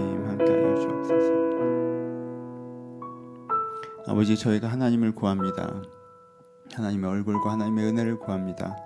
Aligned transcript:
주님 0.00 0.26
함께 0.26 0.44
하여 0.44 0.74
주옵소서. 0.80 1.30
아버지 4.06 4.36
저희가 4.36 4.68
하나님을 4.68 5.14
구합니다. 5.14 5.82
하나님의 6.74 7.10
얼굴과 7.10 7.52
하나님의 7.52 7.84
은혜를 7.86 8.18
구합니다 8.18 8.76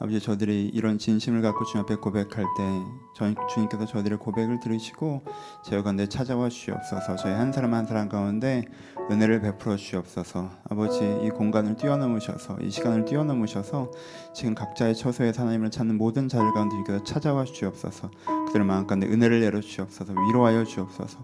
아버지 0.00 0.20
저들이 0.20 0.70
이런 0.74 0.98
진심을 0.98 1.42
갖고 1.42 1.64
주님 1.64 1.84
앞에 1.84 1.96
고백할 1.96 2.44
때 2.56 3.24
주님께서 3.54 3.86
저들의 3.86 4.18
고백을 4.18 4.58
들으시고 4.58 5.22
저희 5.64 5.82
가운데 5.82 6.08
찾아와 6.08 6.48
주시옵소서. 6.48 7.16
저희 7.16 7.32
한 7.32 7.52
사람 7.52 7.74
한 7.74 7.86
사람 7.86 8.08
가운데 8.08 8.64
은혜를 9.10 9.40
베풀어 9.40 9.76
주시옵소서. 9.76 10.50
아버지 10.68 11.04
이 11.22 11.30
공간을 11.30 11.76
뛰어넘으셔서 11.76 12.58
이 12.62 12.70
시간을 12.70 13.04
뛰어넘으셔서 13.04 13.90
지금 14.34 14.54
각자의 14.54 14.96
처소에 14.96 15.32
하나님을 15.36 15.70
찾는 15.70 15.98
모든 15.98 16.28
자들 16.28 16.52
가운데 16.52 16.72
주님께서 16.74 17.04
찾아와 17.04 17.44
주시옵소서. 17.44 18.10
그들의 18.46 18.66
마음 18.66 18.86
가운데 18.86 19.06
은혜를 19.06 19.40
내려 19.40 19.60
주시옵소서. 19.60 20.12
위로하여 20.12 20.64
주옵소서 20.64 21.18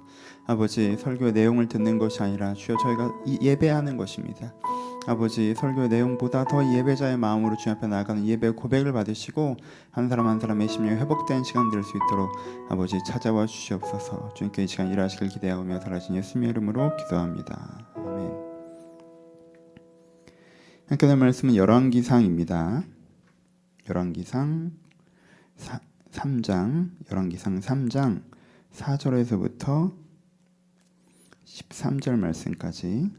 아버지 0.48 0.96
설교의 0.96 1.32
내용을 1.32 1.68
듣는 1.68 1.98
것이 1.98 2.22
아니라 2.22 2.54
주여 2.54 2.78
저희가 2.78 3.12
이 3.26 3.38
예배하는 3.42 3.98
것입니다. 3.98 4.54
아버지 5.06 5.54
설교의 5.54 5.90
내용보다 5.90 6.44
더 6.44 6.64
예배자의 6.74 7.18
마음으로 7.18 7.54
주님 7.58 7.76
앞에 7.76 7.86
나아가는 7.86 8.26
예배 8.26 8.52
고백을 8.52 8.94
받으시고 8.94 9.58
한 9.90 10.08
사람 10.08 10.26
한 10.26 10.40
사람의 10.40 10.68
심령이 10.68 10.98
회복된 10.98 11.44
시간 11.44 11.70
될 11.70 11.82
수 11.82 11.90
있도록 11.98 12.32
아버지 12.70 12.96
찾아와 13.06 13.44
주시옵소서. 13.44 14.32
주님께 14.32 14.64
이 14.64 14.66
시간 14.66 14.90
일하시길 14.90 15.28
기대하며 15.28 15.80
살아신 15.80 16.16
예수님의 16.16 16.48
이름으로 16.50 16.96
기도합니다. 16.96 17.86
아멘. 17.94 18.32
함께 20.86 21.06
할 21.06 21.16
말씀은 21.18 21.56
열왕기상입니다. 21.56 22.84
열왕기상 23.90 24.72
3장 26.10 26.90
열왕기상 27.12 27.60
3장 27.60 28.22
4절에서부터 28.72 30.07
13절 31.58 32.18
말씀까지 32.18 33.10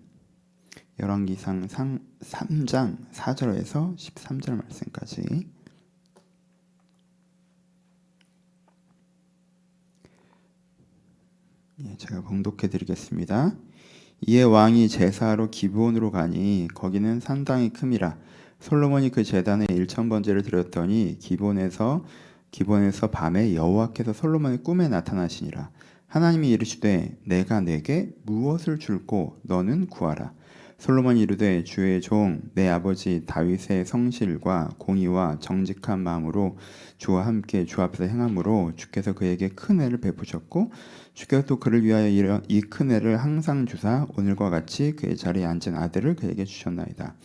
열왕기상 0.99 1.67
3장 1.67 3.11
4절에서 3.11 3.95
13절 3.97 4.61
말씀까지. 4.61 5.47
예, 11.81 11.97
제가 11.97 12.21
봉독해 12.21 12.67
드리겠습니다. 12.69 13.55
이에 14.27 14.43
왕이 14.43 14.89
제사하러 14.89 15.49
기브온으로 15.49 16.11
가니 16.11 16.67
거기는 16.73 17.21
산당이 17.21 17.69
큼이라. 17.69 18.17
솔로몬이 18.59 19.09
그 19.09 19.23
제단에 19.23 19.65
일천 19.69 20.09
번제를 20.09 20.43
드렸더니 20.43 21.17
기본에서 21.19 22.05
기본에서 22.51 23.09
밤에 23.09 23.55
여호와께서 23.55 24.11
솔로몬의 24.11 24.63
꿈에 24.63 24.89
나타나시니라 24.89 25.71
하나님이 26.09 26.49
이르시되 26.49 27.17
내가 27.23 27.61
내게 27.61 28.09
무엇을 28.25 28.79
줄고 28.79 29.37
너는 29.43 29.87
구하라 29.87 30.33
솔로몬이 30.79 31.21
이르되 31.21 31.63
주의 31.63 32.01
종 32.01 32.41
내 32.55 32.67
아버지 32.67 33.23
다윗의 33.27 33.85
성실과 33.85 34.69
공의와 34.77 35.37
정직한 35.39 35.99
마음으로 35.99 36.57
주와 36.97 37.27
함께 37.27 37.65
주 37.65 37.81
앞에서 37.81 38.05
행함으로 38.05 38.71
주께서 38.75 39.13
그에게 39.13 39.49
큰 39.49 39.81
애를 39.81 39.99
베푸셨고 39.99 40.71
주께서 41.13 41.45
또 41.45 41.59
그를 41.59 41.83
위하여 41.83 42.07
이 42.47 42.61
큰 42.61 42.91
애를 42.91 43.17
항상 43.17 43.65
주사 43.65 44.07
오늘과 44.17 44.49
같이 44.49 44.93
그의 44.95 45.15
자리에 45.17 45.45
앉은 45.45 45.75
아들을 45.75 46.15
그에게 46.15 46.45
주셨나이다. 46.45 47.15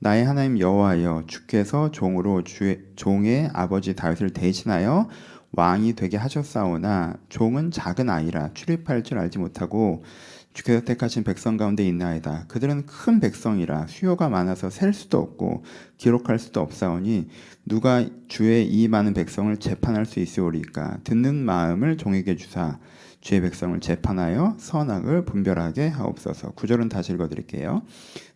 나의 0.00 0.24
하나님 0.24 0.58
여호와여 0.58 1.24
주께서 1.26 1.90
종으로 1.90 2.42
주의 2.44 2.80
종의 2.96 3.50
아버지 3.52 3.94
다윗을 3.94 4.30
대신하여 4.30 5.08
왕이 5.58 5.94
되게 5.94 6.16
하셨사오나 6.16 7.14
종은 7.28 7.72
작은 7.72 8.08
아이라 8.08 8.50
출입할 8.54 9.02
줄 9.02 9.18
알지 9.18 9.40
못하고 9.40 10.04
주께서 10.52 10.84
택하신 10.84 11.24
백성 11.24 11.56
가운데 11.56 11.84
있나이다. 11.84 12.44
그들은 12.46 12.86
큰 12.86 13.18
백성이라 13.18 13.88
수요가 13.88 14.28
많아서 14.28 14.70
셀 14.70 14.92
수도 14.92 15.18
없고 15.18 15.64
기록할 15.96 16.38
수도 16.38 16.60
없사오니 16.60 17.26
누가 17.66 18.06
주의 18.28 18.68
이 18.68 18.86
많은 18.86 19.14
백성을 19.14 19.56
재판할 19.56 20.06
수 20.06 20.20
있으오리까? 20.20 20.98
듣는 21.02 21.34
마음을 21.34 21.96
종에게 21.96 22.36
주사 22.36 22.78
주의 23.20 23.40
백성을 23.40 23.78
재판하여 23.80 24.54
선악을 24.60 25.24
분별하게 25.24 25.88
하옵소서. 25.88 26.52
구절은 26.52 26.88
다시 26.88 27.12
읽어드릴게요. 27.14 27.82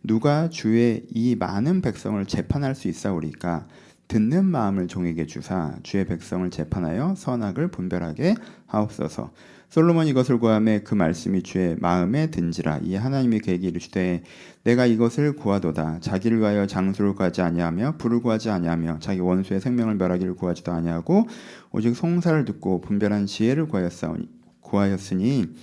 누가 0.02 0.48
주의 0.48 1.06
이 1.14 1.36
많은 1.36 1.82
백성을 1.82 2.26
재판할 2.26 2.74
수 2.74 2.88
있사오리까? 2.88 3.68
듣는 4.12 4.44
마음을 4.44 4.88
종에게 4.88 5.24
주사 5.24 5.74
주의 5.82 6.04
백성을 6.04 6.50
재판하여 6.50 7.14
선악을 7.16 7.68
분별하게 7.68 8.34
하옵소서. 8.66 9.30
솔로몬 9.70 10.06
이것을 10.06 10.38
구함에 10.38 10.80
그 10.80 10.94
말씀이 10.94 11.42
주의 11.42 11.76
마음에 11.80 12.30
든지라 12.30 12.80
이 12.82 12.94
하나님의 12.94 13.40
계획이 13.40 13.68
이르시되 13.68 14.22
내가 14.64 14.84
이것을 14.84 15.34
구하도다 15.36 16.00
자기를 16.00 16.40
위하여 16.40 16.66
장수를 16.66 17.14
구하지 17.14 17.40
아니하며 17.40 17.94
불을 17.96 18.20
구하지 18.20 18.50
아니하며 18.50 18.98
자기 19.00 19.20
원수의 19.20 19.62
생명을 19.62 19.94
멸하기를 19.94 20.34
구하지도 20.34 20.72
아니하고 20.72 21.26
오직 21.70 21.96
송사를 21.96 22.44
듣고 22.44 22.82
분별한 22.82 23.24
지혜를 23.24 23.66
구하였사오니 23.68 24.28
구하였으니 24.60 25.54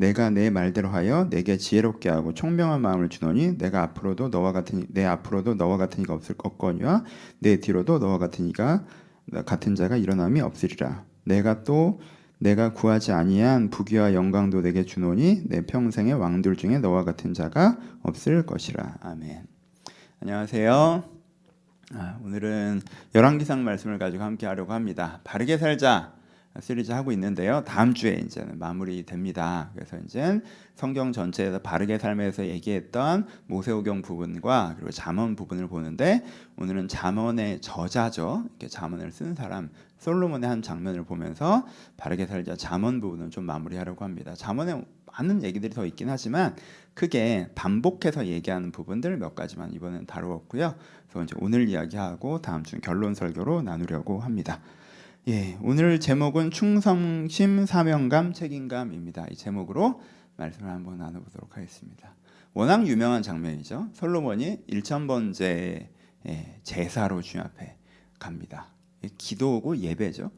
내가 0.00 0.30
내 0.30 0.48
말대로 0.48 0.88
하여 0.88 1.28
내게 1.28 1.58
지혜롭게 1.58 2.08
하고 2.08 2.32
총명한 2.32 2.80
마음을 2.80 3.10
주노니 3.10 3.58
내가 3.58 3.82
앞으로도 3.82 4.28
너와 4.28 4.52
같은 4.52 4.86
내 4.88 5.04
앞으로도 5.04 5.56
너와 5.56 5.76
같은 5.76 6.02
이가 6.02 6.14
없을 6.14 6.36
것거니와 6.38 7.04
내 7.38 7.60
뒤로도 7.60 7.98
너와 7.98 8.16
같은 8.16 8.46
이가 8.46 8.86
같은 9.44 9.74
자가 9.74 9.98
일어남이 9.98 10.40
없으리라 10.40 11.04
내가 11.24 11.64
또 11.64 12.00
내가 12.38 12.72
구하지 12.72 13.12
아니한 13.12 13.68
부귀와 13.68 14.14
영광도 14.14 14.62
내게 14.62 14.86
주노니 14.86 15.42
내 15.48 15.66
평생의 15.66 16.14
왕들 16.14 16.56
중에 16.56 16.78
너와 16.78 17.04
같은 17.04 17.34
자가 17.34 17.76
없을 18.02 18.46
것이라. 18.46 18.96
아멘. 19.02 19.44
안녕하세요. 20.22 21.04
아, 21.92 22.18
오늘은 22.24 22.80
열왕기상 23.14 23.62
말씀을 23.62 23.98
가지고 23.98 24.24
함께 24.24 24.46
하려고 24.46 24.72
합니다. 24.72 25.20
바르게 25.24 25.58
살자 25.58 26.14
시리즈 26.58 26.90
하고 26.90 27.12
있는데요. 27.12 27.62
다음 27.64 27.94
주에 27.94 28.14
이제는 28.14 28.58
마무리됩니다. 28.58 29.70
그래서 29.72 29.96
이제 30.04 30.40
성경 30.74 31.12
전체에서 31.12 31.60
바르게 31.60 31.98
삶에서 31.98 32.46
얘기했던 32.46 33.26
모세오경 33.46 34.02
부분과 34.02 34.74
그리고 34.76 34.90
잠언 34.90 35.36
부분을 35.36 35.68
보는데 35.68 36.24
오늘은 36.56 36.88
잠언의 36.88 37.60
저자죠. 37.60 38.44
이렇게 38.48 38.66
잠언을 38.66 39.12
쓴 39.12 39.36
사람 39.36 39.70
솔로몬의 39.98 40.48
한 40.48 40.60
장면을 40.60 41.04
보면서 41.04 41.66
바르게 41.96 42.26
살자 42.26 42.56
잠언 42.56 43.00
부분을 43.00 43.30
좀 43.30 43.44
마무리하려고 43.44 44.04
합니다. 44.04 44.34
잠언에 44.34 44.82
많은 45.12 45.44
얘기들이 45.44 45.72
더 45.72 45.86
있긴 45.86 46.08
하지만 46.08 46.56
크게 46.94 47.50
반복해서 47.54 48.26
얘기하는 48.26 48.72
부분들 48.72 49.18
몇 49.18 49.34
가지만 49.34 49.72
이번엔 49.72 50.06
다루었고요. 50.06 50.74
그래서 51.08 51.24
이제 51.24 51.34
오늘 51.38 51.68
이야기하고 51.68 52.42
다음 52.42 52.64
주 52.64 52.80
결론 52.80 53.14
설교로 53.14 53.62
나누려고 53.62 54.18
합니다. 54.18 54.60
예, 55.28 55.58
오늘 55.62 56.00
제목은 56.00 56.50
충성심, 56.50 57.66
사명감, 57.66 58.32
책임감입니다. 58.32 59.26
이 59.30 59.36
제목으로 59.36 60.00
말씀을 60.36 60.70
한번 60.70 60.98
나눠보도록 60.98 61.56
하겠습니다. 61.56 62.14
워낙 62.54 62.86
유명한 62.86 63.22
장면이죠. 63.22 63.90
솔로몬이 63.92 64.64
1천번째 64.68 65.88
제사로 66.62 67.20
주님 67.20 67.44
앞에 67.44 67.76
갑니다. 68.18 68.68
기도고 69.18 69.76
예배죠. 69.76 70.30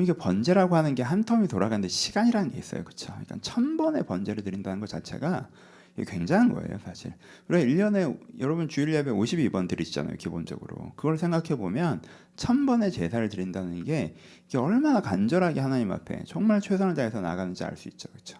이게 0.00 0.12
번제라고 0.12 0.76
하는 0.76 0.94
게 0.94 1.02
한 1.02 1.24
텀이 1.24 1.48
돌아가는데 1.50 1.88
시간이라는 1.88 2.50
게 2.52 2.58
있어요. 2.58 2.84
그렇죠? 2.84 3.08
그러니까 3.12 3.36
천 3.42 3.76
번의 3.76 4.06
번제를 4.06 4.44
드린다는 4.44 4.80
것 4.80 4.88
자체가 4.88 5.48
굉장한 5.96 6.52
거예요, 6.54 6.78
사실. 6.84 7.12
그래 7.46 7.64
1년에 7.66 8.18
여러분 8.40 8.68
주일 8.68 8.94
예배 8.94 9.10
52번 9.10 9.68
드리시잖아요, 9.68 10.16
기본적으로. 10.16 10.92
그걸 10.96 11.18
생각해 11.18 11.56
보면 11.56 12.02
천 12.36 12.64
번의 12.64 12.92
제사를 12.92 13.28
드린다는 13.28 13.84
게 13.84 14.14
이게 14.46 14.58
얼마나 14.58 15.00
간절하게 15.00 15.60
하나님 15.60 15.92
앞에 15.92 16.24
정말 16.26 16.60
최선을 16.60 16.94
다해서 16.94 17.20
나가는지 17.20 17.64
알 17.64 17.76
수 17.76 17.88
있죠. 17.88 18.08
그렇죠? 18.10 18.38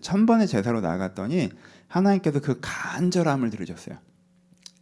천 0.00 0.26
번의 0.26 0.46
제사로 0.46 0.80
나갔더니 0.80 1.50
하나님께서 1.88 2.40
그 2.40 2.58
간절함을 2.60 3.50
들으셨어요. 3.50 3.98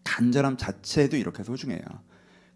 간절함 0.05 0.57
자체도 0.57 1.17
이렇게 1.17 1.43
소중해요. 1.43 1.83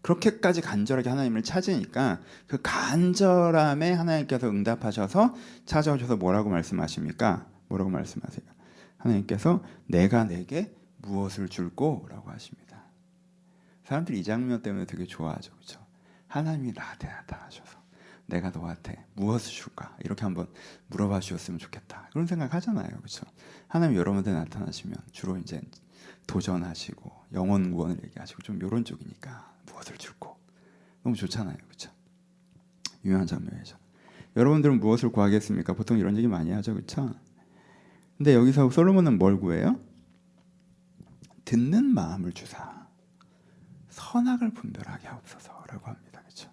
그렇게까지 0.01 0.61
간절하게 0.61 1.09
하나님을 1.09 1.43
찾으니까 1.43 2.21
그 2.47 2.59
간절함에 2.61 3.91
하나님께서 3.91 4.49
응답하셔서 4.49 5.35
찾아오셔서 5.65 6.15
뭐라고 6.15 6.49
말씀하십니까? 6.49 7.47
뭐라고 7.67 7.89
말씀하세요? 7.89 8.58
하나님께서 8.99 9.63
내가 9.87 10.23
내게 10.23 10.73
무엇을 11.01 11.49
줄고라고 11.49 12.29
하십니다. 12.29 12.83
사람들이 13.85 14.19
이 14.19 14.23
장면 14.23 14.61
때문에 14.61 14.85
되게 14.85 15.05
좋아하죠, 15.05 15.51
그렇죠? 15.53 15.83
하나님이 16.27 16.73
나한테 16.73 17.07
나타나셔서 17.07 17.79
내가 18.27 18.51
너한테 18.51 19.03
무엇을 19.15 19.51
줄까 19.51 19.97
이렇게 20.01 20.23
한번 20.23 20.47
물어봐 20.87 21.19
주셨으면 21.21 21.57
좋겠다 21.57 22.09
그런 22.11 22.27
생각 22.27 22.53
하잖아요, 22.53 22.87
그렇죠? 22.87 23.25
하나님 23.67 23.97
여러분한테 23.97 24.31
나타나시면 24.31 24.95
주로 25.11 25.37
이제 25.37 25.59
도전하시고 26.27 27.11
영원 27.33 27.71
구원을 27.71 28.03
얘기하시고 28.03 28.43
좀 28.43 28.57
이런 28.57 28.85
쪽이니까 28.85 29.51
무엇을 29.65 29.97
줄고 29.97 30.37
너무 31.01 31.15
좋잖아요, 31.15 31.57
그렇죠? 31.57 31.89
유명한 33.03 33.25
장면이죠. 33.25 33.77
여러분들은 34.35 34.79
무엇을 34.79 35.09
구하겠습니까? 35.11 35.73
보통 35.73 35.97
이런 35.97 36.15
얘기 36.15 36.27
많이 36.27 36.51
하죠, 36.51 36.75
그렇죠? 36.75 37.15
근데 38.19 38.35
여기서 38.35 38.69
솔로몬은 38.69 39.17
뭘 39.17 39.39
구해요? 39.39 39.79
듣는 41.45 41.85
마음을 41.85 42.33
주사 42.33 42.85
선악을 43.87 44.53
분별하게 44.53 45.07
하옵소서라고 45.07 45.87
합니다. 45.87 46.21
그렇죠? 46.21 46.49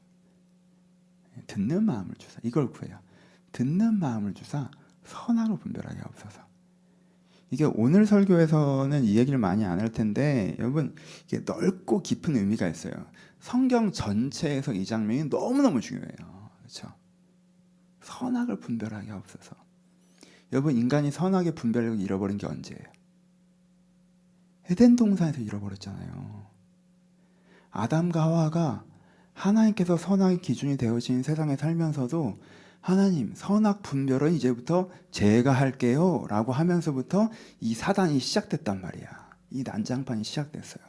듣는 1.49 1.85
마음을 1.85 2.15
주사 2.15 2.39
이걸 2.45 2.71
구해요. 2.71 3.01
듣는 3.51 3.99
마음을 3.99 4.33
주사 4.33 4.71
선악을 5.05 5.59
분별하게 5.59 5.99
하옵소서. 5.99 6.47
이게 7.51 7.65
오늘 7.65 8.07
설교에서는 8.07 9.03
이 9.05 9.17
얘기를 9.17 9.37
많이 9.39 9.65
안 9.65 9.81
할 9.81 9.91
텐데 9.91 10.55
여러분 10.61 10.95
이게 11.27 11.41
넓고 11.41 12.03
깊은 12.03 12.37
의미가 12.37 12.69
있어요. 12.69 12.93
성경 13.41 13.91
전체에서 13.91 14.73
이 14.73 14.85
장면이 14.85 15.25
너무너무 15.25 15.81
중요해요. 15.81 16.51
그렇죠? 16.59 16.95
선악을 18.03 18.61
분별하게 18.61 19.11
하옵소서. 19.11 19.66
여러분 20.53 20.77
인간이 20.77 21.11
선악의 21.11 21.55
분별력을 21.55 22.01
잃어버린 22.01 22.39
게 22.39 22.47
언제예요? 22.47 22.85
에덴 24.71 24.97
동산에서 24.97 25.41
잃어버렸잖아요. 25.41 26.47
아담과 27.71 28.23
하와가 28.23 28.85
하나님께서 29.33 29.97
선악의 29.97 30.41
기준이 30.41 30.77
되어진 30.77 31.23
세상에 31.23 31.57
살면서도 31.57 32.39
하나님 32.81 33.33
선악 33.35 33.83
분별은 33.83 34.35
이제부터 34.35 34.89
제가 35.11 35.53
할게요 35.53 36.25
라고 36.29 36.53
하면서부터 36.53 37.31
이 37.61 37.75
사단이 37.75 38.19
시작됐단 38.19 38.81
말이야. 38.81 39.27
이 39.51 39.63
난장판이 39.65 40.25
시작됐어요. 40.25 40.85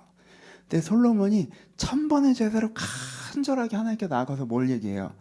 근데 0.62 0.82
솔로몬이 0.82 1.50
천 1.76 2.08
번의 2.08 2.36
제사로 2.36 2.70
간절하게 2.74 3.76
하나님께 3.76 4.08
나아가서 4.08 4.46
뭘 4.46 4.70
얘기해요? 4.70 5.14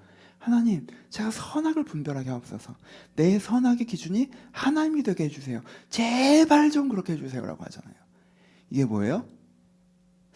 하나님, 0.46 0.86
제가 1.10 1.32
선악을 1.32 1.82
분별하게 1.82 2.30
하옵소서. 2.30 2.76
내 3.16 3.36
선악의 3.40 3.84
기준이 3.86 4.30
하나님이 4.52 5.02
되게 5.02 5.24
해주세요. 5.24 5.60
제발 5.90 6.70
좀 6.70 6.88
그렇게 6.88 7.14
해주세요라고 7.14 7.64
하잖아요. 7.64 7.94
이게 8.70 8.84
뭐예요? 8.84 9.26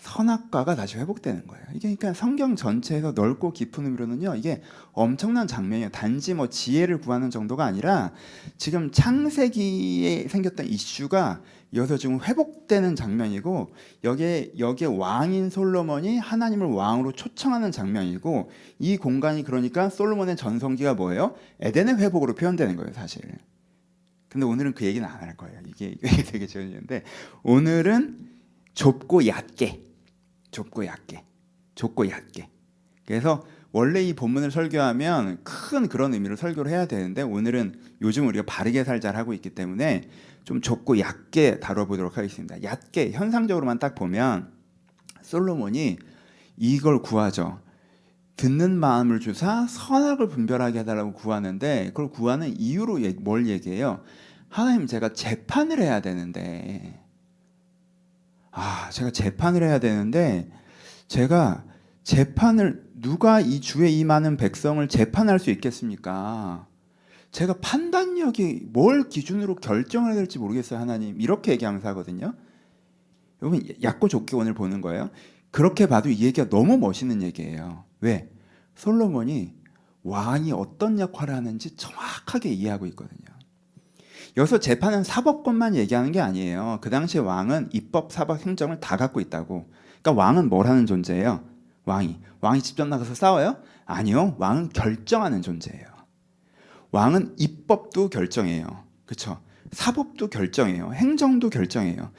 선악과가 0.01 0.77
다시 0.77 0.97
회복되는 0.99 1.47
거예요. 1.47 1.65
이게 1.71 1.95
그러니까 1.95 2.15
성경 2.15 2.57
전체에서 2.57 3.13
넓고 3.13 3.53
깊은 3.53 3.85
의미로는요, 3.85 4.35
이게 4.35 4.63
엄청난 4.93 5.47
장면이에요. 5.47 5.91
단지 5.91 6.35
뭐 6.35 6.49
지혜를 6.49 6.99
구하는 7.01 7.31
정도가 7.31 7.65
아니라 7.65 8.13
지금 8.57 8.91
창세기에 8.91 10.29
생겼던 10.29 10.67
이슈가 10.67 11.43
이어서 11.73 11.97
지금 11.97 12.21
회복되는 12.21 12.97
장면이고 12.97 13.73
여기에 14.03 14.53
여기에 14.59 14.89
왕인 14.89 15.51
솔로몬이 15.51 16.19
하나님을 16.19 16.67
왕으로 16.67 17.13
초청하는 17.13 17.71
장면이고 17.71 18.51
이 18.81 18.97
공간이 18.97 19.45
그러니까 19.45 19.89
솔로몬의 19.89 20.37
전성기가 20.37 20.95
뭐예요? 20.95 21.35
에덴의 21.61 21.99
회복으로 21.99 22.35
표현되는 22.35 22.75
거예요, 22.77 22.93
사실. 22.93 23.23
근데 24.29 24.47
오늘은 24.47 24.75
그 24.75 24.85
얘기는 24.85 25.07
안 25.07 25.21
할 25.21 25.37
거예요. 25.37 25.61
이게 25.67 25.89
이게 25.89 26.23
되게 26.25 26.47
재밌는데 26.47 27.05
오늘은 27.43 28.29
좁고 28.75 29.27
얕게 29.27 29.90
좁고 30.51 30.87
얕게 30.87 31.25
좁고 31.75 32.09
얕게 32.09 32.49
그래서 33.07 33.45
원래 33.73 34.03
이 34.03 34.15
본문을 34.15 34.51
설교하면 34.51 35.45
큰 35.45 35.89
그런 35.89 36.13
의미로 36.15 36.37
설교를 36.37 36.71
해야 36.71 36.87
되는데 36.87 37.23
오늘은 37.23 37.75
요즘 38.03 38.27
우리가 38.27 38.45
바르게 38.47 38.85
살자 38.85 39.13
하고 39.13 39.33
있기 39.33 39.51
때문에 39.51 40.09
좀 40.45 40.61
좁고 40.61 40.99
얕게 40.99 41.61
다뤄보도록 41.61 42.17
하겠습니다. 42.17 42.63
얕게 42.63 43.13
현상적으로만 43.13 43.79
딱 43.79 43.95
보면 43.95 44.53
솔로몬이 45.23 45.99
이걸 46.57 47.01
구하죠. 47.01 47.61
듣는 48.37 48.77
마음을 48.77 49.21
주사 49.21 49.67
선악을 49.67 50.29
분별하게 50.29 50.81
해달라고 50.81 51.13
구하는데 51.13 51.89
그걸 51.89 52.11
구하는 52.11 52.55
이유로 52.59 52.99
뭘 53.21 53.47
얘기해요? 53.47 54.03
하나님 54.49 54.87
제가 54.87 55.13
재판을 55.13 55.81
해야 55.81 56.01
되는데 56.01 56.99
아, 58.51 58.91
제가 58.91 59.11
재판을 59.11 59.63
해야 59.63 59.79
되는데 59.79 60.51
제가 61.09 61.65
재판을 62.03 62.89
누가 62.95 63.41
이 63.41 63.61
주에 63.61 63.89
이 63.89 64.05
많은 64.05 64.37
백성을 64.37 64.87
재판할 64.89 65.39
수 65.39 65.51
있겠습니까? 65.51 66.67
제가 67.31 67.55
판단력이 67.61 68.69
뭘 68.73 69.09
기준으로 69.09 69.57
결정을 69.57 70.11
해야 70.11 70.17
될지 70.17 70.39
모르겠어요, 70.39 70.81
하나님. 70.81 71.21
이렇게 71.21 71.53
얘기하면서 71.53 71.89
하거든요. 71.91 72.35
여러분, 73.41 73.63
얕고 73.83 74.09
좁게 74.09 74.37
오늘 74.37 74.55
보는 74.55 74.81
거예요. 74.81 75.11
그렇게 75.51 75.87
봐도 75.87 76.09
이 76.09 76.21
얘기가 76.21 76.49
너무 76.49 76.77
멋있는 76.79 77.23
얘기예요. 77.23 77.85
왜? 78.01 78.31
솔로몬이 78.75 79.55
왕이 80.03 80.53
어떤 80.53 80.99
역할을 80.99 81.35
하는지 81.35 81.77
정확하게 81.77 82.51
이해하고 82.51 82.87
있거든요. 82.87 83.40
여기서 84.37 84.59
재판은 84.59 85.05
사법권만 85.05 85.75
얘기하는 85.77 86.13
게 86.13 86.21
아니에요. 86.21 86.79
그 86.81 86.91
당시에 86.91 87.21
왕은 87.21 87.71
입법, 87.73 88.13
사법, 88.13 88.45
행정을 88.47 88.81
다 88.81 88.97
갖고 88.97 89.21
있다고. 89.21 89.67
그러니까 90.03 90.23
왕은 90.23 90.49
뭘 90.49 90.67
하는 90.67 90.87
존재예요? 90.87 91.45
왕이. 91.85 92.19
왕이 92.41 92.63
직접 92.63 92.87
나가서 92.87 93.15
싸워요? 93.15 93.57
아니요. 93.85 94.37
왕은 94.39 94.71
결정하는 94.71 95.43
존재예요. 95.43 95.87
왕은 96.93 97.35
입법도 97.39 98.09
결정해요. 98.09 98.67
그렇죠? 99.05 99.41
사법도 99.73 100.29
결정해요. 100.29 100.93
행정도 100.93 101.51
결정해요. 101.51 102.11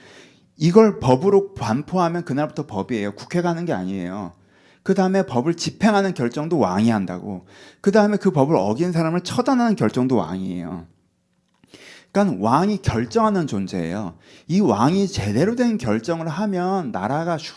이걸 0.58 1.00
법으로 1.00 1.54
반포하면 1.54 2.24
그날부터 2.24 2.68
법이에요. 2.68 3.16
국회가 3.16 3.50
하는 3.50 3.66
게 3.66 3.74
아니에요. 3.74 4.34
그 4.84 4.94
다음에 4.94 5.26
법을 5.26 5.56
집행하는 5.56 6.14
결정도 6.14 6.58
왕이 6.60 6.90
한다고. 6.90 7.46
그 7.82 7.92
다음에 7.92 8.18
그 8.18 8.32
법을 8.32 8.56
어긴 8.56 8.92
사람을 8.92 9.22
처단하는 9.22 9.76
결정도 9.76 10.18
왕이에요. 10.18 10.88
그러니까 12.12 12.38
왕이 12.42 12.82
결정하는 12.82 13.48
존재예요. 13.48 14.18
이 14.48 14.60
왕이 14.60 15.08
제대로 15.08 15.56
된 15.56 15.78
결정을 15.78 16.28
하면 16.28 16.92
나라가 16.92 17.38
슉 17.38 17.54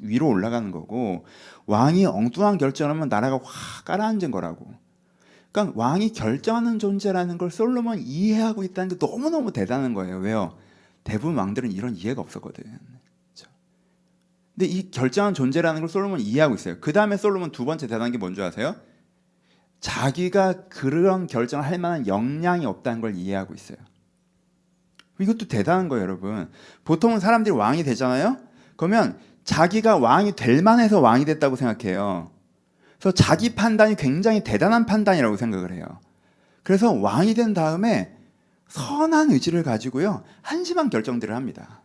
위로 0.00 0.28
올라가는 0.28 0.70
거고 0.70 1.24
왕이 1.66 2.06
엉뚱한 2.06 2.58
결정을 2.58 2.94
하면 2.94 3.08
나라가 3.08 3.38
확 3.42 3.84
깔아앉은 3.84 4.30
거라고. 4.30 4.66
그러니까 5.52 5.78
왕이 5.78 6.12
결정하는 6.12 6.78
존재라는 6.78 7.38
걸 7.38 7.50
솔로몬 7.50 7.98
이해하고 8.00 8.64
있다는 8.64 8.96
게 8.96 9.06
너무너무 9.06 9.52
대단한 9.52 9.94
거예요. 9.94 10.18
왜요? 10.18 10.56
대부분 11.04 11.36
왕들은 11.36 11.70
이런 11.70 11.94
이해가 11.94 12.20
없었거든. 12.20 12.64
근데 14.54 14.66
이 14.66 14.90
결정한 14.90 15.34
존재라는 15.34 15.80
걸 15.80 15.88
솔로몬 15.88 16.20
이해하고 16.20 16.54
있어요. 16.54 16.76
그 16.80 16.92
다음에 16.92 17.16
솔로몬 17.16 17.50
두 17.50 17.64
번째 17.64 17.86
대단한 17.86 18.12
게 18.12 18.18
뭔지 18.18 18.40
아세요? 18.40 18.76
자기가 19.84 20.68
그런 20.70 21.26
결정을 21.26 21.66
할 21.66 21.78
만한 21.78 22.06
역량이 22.06 22.64
없다는 22.64 23.02
걸 23.02 23.14
이해하고 23.16 23.52
있어요. 23.52 23.76
이것도 25.20 25.46
대단한 25.46 25.90
거예요, 25.90 26.04
여러분. 26.04 26.50
보통은 26.84 27.20
사람들이 27.20 27.54
왕이 27.54 27.84
되잖아요. 27.84 28.38
그러면 28.76 29.18
자기가 29.44 29.98
왕이 29.98 30.36
될 30.36 30.62
만해서 30.62 31.00
왕이 31.00 31.26
됐다고 31.26 31.56
생각해요. 31.56 32.30
그래서 32.98 33.12
자기 33.12 33.54
판단이 33.54 33.96
굉장히 33.96 34.42
대단한 34.42 34.86
판단이라고 34.86 35.36
생각을 35.36 35.74
해요. 35.74 35.84
그래서 36.62 36.90
왕이 36.90 37.34
된 37.34 37.52
다음에 37.52 38.16
선한 38.68 39.32
의지를 39.32 39.62
가지고요. 39.64 40.24
한심한 40.40 40.88
결정들을 40.88 41.36
합니다. 41.36 41.82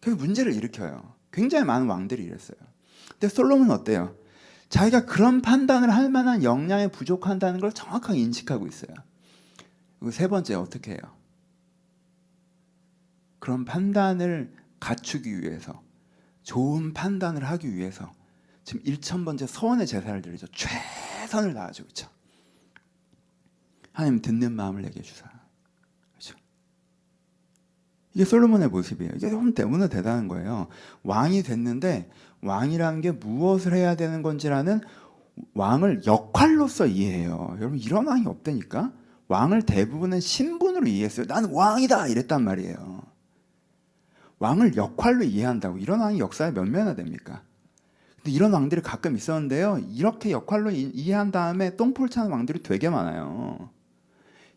그래서 0.00 0.18
문제를 0.18 0.52
일으켜요. 0.52 1.14
굉장히 1.30 1.64
많은 1.64 1.86
왕들이 1.86 2.24
이랬어요. 2.24 2.58
근데 3.08 3.28
솔로몬은 3.28 3.70
어때요? 3.70 4.16
자기가 4.72 5.04
그런 5.04 5.42
판단을 5.42 5.94
할 5.94 6.08
만한 6.08 6.42
역량이 6.42 6.88
부족한다는 6.92 7.60
걸 7.60 7.74
정확하게 7.74 8.18
인식하고 8.18 8.66
있어요. 8.66 8.94
그리고 9.98 10.10
세 10.10 10.28
번째 10.28 10.54
어떻게 10.54 10.92
해요? 10.92 11.00
그런 13.38 13.66
판단을 13.66 14.50
갖추기 14.80 15.42
위해서 15.42 15.82
좋은 16.42 16.94
판단을 16.94 17.44
하기 17.44 17.74
위해서 17.74 18.14
지금 18.64 18.82
1천번째 18.84 19.46
서원의 19.46 19.86
제사를 19.86 20.22
드리죠. 20.22 20.46
최선을 20.46 21.52
다하죠. 21.52 21.82
그렇죠? 21.82 22.08
하나님 23.92 24.22
듣는 24.22 24.52
마음을 24.52 24.80
내게 24.80 25.02
주사. 25.02 25.30
그렇죠? 26.12 26.34
이게 28.14 28.24
솔로몬의 28.24 28.68
모습이에요. 28.68 29.12
이게 29.16 29.28
너무 29.28 29.52
대단한 29.52 30.28
거예요. 30.28 30.68
왕이 31.02 31.42
됐는데 31.42 32.10
왕이라는 32.42 33.00
게 33.00 33.12
무엇을 33.12 33.74
해야 33.74 33.94
되는 33.94 34.22
건지라는 34.22 34.80
왕을 35.54 36.02
역할로서 36.06 36.86
이해해요. 36.86 37.56
여러분 37.58 37.78
이런 37.78 38.06
왕이 38.06 38.26
없다니까. 38.26 38.92
왕을 39.28 39.62
대부분은 39.62 40.20
신분으로 40.20 40.86
이해했어요. 40.86 41.26
나는 41.26 41.50
왕이다 41.52 42.08
이랬단 42.08 42.44
말이에요. 42.44 43.02
왕을 44.38 44.76
역할로 44.76 45.24
이해한다고 45.24 45.78
이런 45.78 46.00
왕이 46.00 46.18
역사에 46.18 46.50
몇 46.50 46.68
명이나 46.68 46.94
됩니까? 46.94 47.42
근데 48.16 48.32
이런 48.32 48.52
왕들이 48.52 48.82
가끔 48.82 49.16
있었는데요. 49.16 49.80
이렇게 49.90 50.32
역할로 50.32 50.70
이, 50.70 50.82
이해한 50.82 51.30
다음에 51.30 51.76
똥볼 51.76 52.08
차는 52.08 52.30
왕들이 52.30 52.62
되게 52.62 52.90
많아요. 52.90 53.70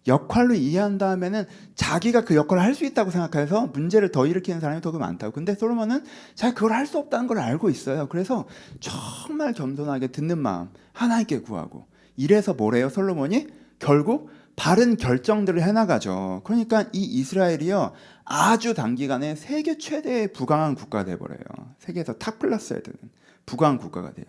역할로 0.07 0.53
이해한 0.53 0.97
다음에는 0.97 1.45
자기가 1.75 2.25
그 2.25 2.35
역할을 2.35 2.61
할 2.61 2.75
수 2.75 2.85
있다고 2.85 3.09
생각해서 3.09 3.67
문제를 3.67 4.11
더 4.11 4.27
일으키는 4.27 4.59
사람이 4.59 4.81
더 4.81 4.91
많다고. 4.91 5.33
근데 5.33 5.55
솔로몬은 5.55 6.03
자기 6.35 6.53
그걸 6.53 6.73
할 6.73 6.85
수 6.85 6.97
없다는 6.97 7.27
걸 7.27 7.39
알고 7.39 7.69
있어요. 7.69 8.07
그래서 8.09 8.45
정말 8.79 9.53
겸손하게 9.53 10.07
듣는 10.07 10.37
마음 10.37 10.69
하나님께 10.93 11.39
구하고 11.41 11.87
이래서 12.17 12.53
뭐래요? 12.53 12.89
솔로몬이 12.89 13.47
결국 13.79 14.29
바른 14.55 14.95
결정들을 14.97 15.61
해나가죠. 15.61 16.41
그러니까 16.45 16.83
이 16.93 17.03
이스라엘이요 17.03 17.93
아주 18.23 18.73
단기간에 18.73 19.35
세계 19.35 19.77
최대의 19.77 20.33
부강한 20.33 20.75
국가가 20.75 21.03
돼버려요. 21.05 21.39
세계에서 21.79 22.13
top 22.13 22.39
class에 22.39 22.81
드는 22.81 22.97
부강한 23.45 23.77
국가가 23.77 24.13
돼요. 24.13 24.25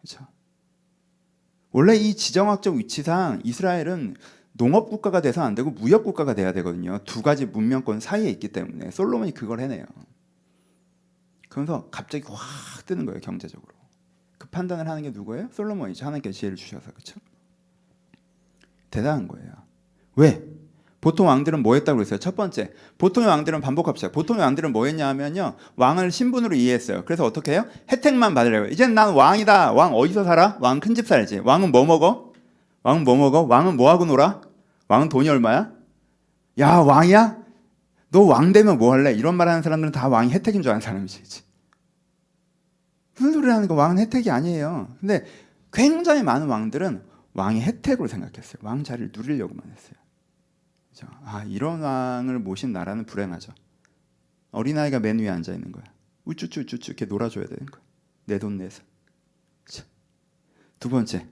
그렇죠? 0.00 0.26
원래 1.70 1.96
이 1.96 2.14
지정학적 2.14 2.76
위치상 2.76 3.40
이스라엘은 3.44 4.16
농업 4.56 4.88
국가가 4.88 5.20
돼서 5.20 5.42
안 5.42 5.54
되고 5.54 5.70
무역 5.70 6.04
국가가 6.04 6.34
돼야 6.34 6.52
되거든요. 6.52 6.98
두 7.04 7.22
가지 7.22 7.44
문명권 7.44 8.00
사이에 8.00 8.30
있기 8.30 8.48
때문에 8.48 8.90
솔로몬이 8.90 9.32
그걸 9.32 9.60
해내요. 9.60 9.84
그러면서 11.48 11.88
갑자기 11.90 12.24
확 12.28 12.86
뜨는 12.86 13.04
거예요 13.06 13.20
경제적으로. 13.20 13.72
그 14.38 14.48
판단을 14.48 14.88
하는 14.88 15.02
게 15.02 15.10
누구예요? 15.10 15.48
솔로몬이죠. 15.52 16.04
하나님께 16.06 16.30
지혜를 16.30 16.56
주셔서 16.56 16.90
그렇죠. 16.92 17.20
대단한 18.90 19.26
거예요. 19.28 19.50
왜? 20.16 20.42
보통 21.00 21.26
왕들은 21.26 21.62
뭐 21.62 21.74
했다고 21.74 21.96
그랬어요? 21.98 22.18
첫 22.18 22.34
번째, 22.34 22.72
보통의 22.96 23.28
왕들은 23.28 23.60
반복합시다. 23.60 24.10
보통의 24.12 24.42
왕들은 24.42 24.72
뭐 24.72 24.86
했냐 24.86 25.06
하면요. 25.08 25.56
왕을 25.76 26.10
신분으로 26.10 26.54
이해했어요. 26.54 27.04
그래서 27.04 27.24
어떻게 27.24 27.52
해요? 27.52 27.66
혜택만 27.90 28.32
받으려고. 28.34 28.68
이제는 28.68 28.94
난 28.94 29.12
왕이다. 29.12 29.72
왕 29.72 29.94
어디서 29.94 30.24
살아? 30.24 30.56
왕 30.60 30.80
큰 30.80 30.94
집 30.94 31.06
살지. 31.06 31.40
왕은 31.40 31.72
뭐 31.72 31.84
먹어? 31.84 32.32
왕은 32.84 33.04
뭐 33.04 33.16
먹어? 33.16 33.42
왕은 33.42 33.76
뭐 33.76 33.90
하고 33.90 34.04
놀아? 34.06 34.40
왕은 34.88 35.08
돈이 35.08 35.28
얼마야? 35.28 35.72
야, 36.58 36.76
왕이야? 36.76 37.42
너 38.10 38.20
왕 38.26 38.52
되면 38.52 38.78
뭐 38.78 38.92
할래? 38.92 39.12
이런 39.12 39.34
말 39.36 39.48
하는 39.48 39.62
사람들은 39.62 39.90
다 39.92 40.08
왕이 40.08 40.30
혜택인 40.32 40.62
줄 40.62 40.70
아는 40.70 40.80
사람이지. 40.80 41.42
무슨 43.16 43.32
소리 43.32 43.48
하는 43.50 43.66
거 43.68 43.74
왕은 43.74 43.98
혜택이 43.98 44.30
아니에요. 44.30 44.96
근데 45.00 45.24
굉장히 45.72 46.22
많은 46.22 46.46
왕들은 46.46 47.02
왕의 47.32 47.62
혜택으로 47.62 48.06
생각했어요. 48.06 48.60
왕 48.62 48.84
자리를 48.84 49.10
누리려고만 49.16 49.64
했어요. 49.68 49.94
그렇죠? 50.92 51.12
아, 51.24 51.42
이런 51.44 51.80
왕을 51.80 52.38
모신 52.38 52.72
나라는 52.72 53.04
불행하죠. 53.06 53.52
어린아이가 54.52 55.00
맨 55.00 55.18
위에 55.18 55.28
앉아 55.28 55.52
있는 55.52 55.72
거야. 55.72 55.84
우쭈쭈 56.24 56.60
우쭈쭈 56.60 56.92
이렇게 56.92 57.06
놀아줘야 57.06 57.46
되는 57.46 57.66
거야. 57.66 57.82
내 58.26 58.38
돈 58.38 58.56
내서. 58.58 58.82
두 60.78 60.88
번째, 60.90 61.26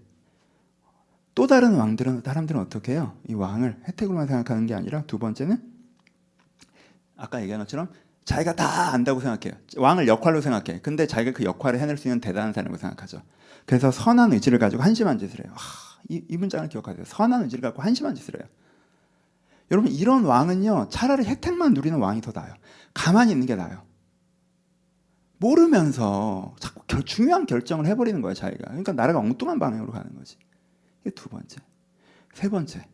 또 1.34 1.46
다른 1.46 1.74
왕들은 1.74 2.22
사람들은 2.24 2.60
어떻게 2.60 2.92
해요? 2.92 3.16
이 3.28 3.34
왕을 3.34 3.76
혜택으로만 3.88 4.26
생각하는 4.26 4.66
게 4.66 4.74
아니라 4.74 5.02
두 5.06 5.18
번째는 5.18 5.62
아까 7.16 7.40
얘기한 7.40 7.60
것처럼 7.60 7.88
자기가 8.24 8.54
다 8.54 8.92
안다고 8.92 9.20
생각해요. 9.20 9.58
왕을 9.76 10.08
역할로 10.08 10.40
생각해. 10.40 10.80
근데 10.80 11.06
자기가 11.06 11.36
그 11.36 11.44
역할을 11.44 11.80
해낼 11.80 11.96
수 11.96 12.08
있는 12.08 12.20
대단한 12.20 12.52
사람이라고 12.52 12.78
생각하죠. 12.78 13.22
그래서 13.66 13.90
선한 13.90 14.32
의지를 14.32 14.58
가지고 14.58 14.82
한심한 14.82 15.18
짓을 15.18 15.44
해요. 15.44 15.52
하, 15.56 16.00
이, 16.08 16.24
이 16.28 16.36
문장을 16.36 16.68
기억하세요. 16.68 17.04
선한 17.06 17.44
의지를 17.44 17.62
갖고 17.62 17.82
한심한 17.82 18.14
짓을 18.14 18.38
해요. 18.38 18.48
여러분 19.70 19.90
이런 19.90 20.24
왕은요 20.24 20.88
차라리 20.90 21.24
혜택만 21.24 21.72
누리는 21.72 21.98
왕이 21.98 22.20
더 22.20 22.32
나아요. 22.34 22.54
가만히 22.92 23.32
있는 23.32 23.46
게 23.46 23.56
나아요. 23.56 23.82
모르면서 25.38 26.54
자꾸 26.60 26.82
결, 26.86 27.02
중요한 27.04 27.46
결정을 27.46 27.86
해버리는 27.86 28.20
거예요 28.20 28.34
자기가. 28.34 28.64
그러니까 28.68 28.92
나라가 28.92 29.18
엉뚱한 29.18 29.58
방향으로 29.58 29.92
가는 29.92 30.14
거지. 30.14 30.36
이게 31.02 31.10
두 31.10 31.28
번째. 31.28 31.60
세 32.32 32.48
번째. 32.48 32.84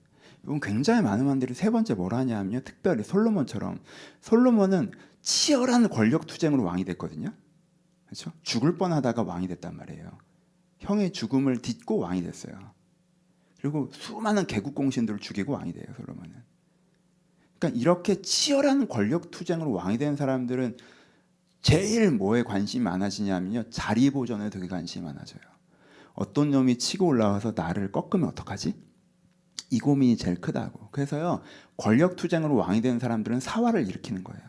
이건 0.42 0.60
굉장히 0.60 1.02
많은 1.02 1.26
왕들이 1.26 1.54
세 1.54 1.70
번째 1.70 1.94
뭘 1.94 2.14
하냐면요. 2.14 2.60
특별히 2.60 3.04
솔로몬처럼 3.04 3.80
솔로몬은 4.20 4.92
치열한 5.20 5.88
권력 5.88 6.26
투쟁으로 6.26 6.64
왕이 6.64 6.84
됐거든요. 6.84 7.32
그렇죠? 8.06 8.32
죽을 8.42 8.76
뻔하다가 8.78 9.22
왕이 9.22 9.48
됐단 9.48 9.76
말이에요. 9.76 10.10
형의 10.78 11.12
죽음을 11.12 11.60
딛고 11.60 11.98
왕이 11.98 12.22
됐어요. 12.22 12.58
그리고 13.60 13.90
수많은 13.92 14.46
개국 14.46 14.74
공신들을 14.74 15.18
죽이고 15.18 15.52
왕이 15.52 15.72
돼요. 15.72 15.84
솔로몬은. 15.96 16.32
그러니까 17.58 17.80
이렇게 17.80 18.22
치열한 18.22 18.88
권력 18.88 19.30
투쟁으로 19.30 19.72
왕이 19.72 19.98
된 19.98 20.16
사람들은 20.16 20.76
제일 21.60 22.12
뭐에 22.12 22.44
관심이 22.44 22.84
많아지냐면요. 22.84 23.68
자리 23.70 24.10
보존에 24.10 24.48
되게 24.48 24.68
관심이 24.68 25.04
많아져요. 25.04 25.42
어떤 26.18 26.50
놈이 26.50 26.78
치고 26.78 27.06
올라와서 27.06 27.52
나를 27.54 27.92
꺾으면 27.92 28.28
어떡하지? 28.30 28.74
이 29.70 29.78
고민이 29.78 30.16
제일 30.16 30.40
크다고. 30.40 30.88
그래서요, 30.90 31.42
권력 31.76 32.16
투쟁으로 32.16 32.56
왕이 32.56 32.80
되는 32.80 32.98
사람들은 32.98 33.38
사활을 33.38 33.86
일으키는 33.86 34.24
거예요. 34.24 34.42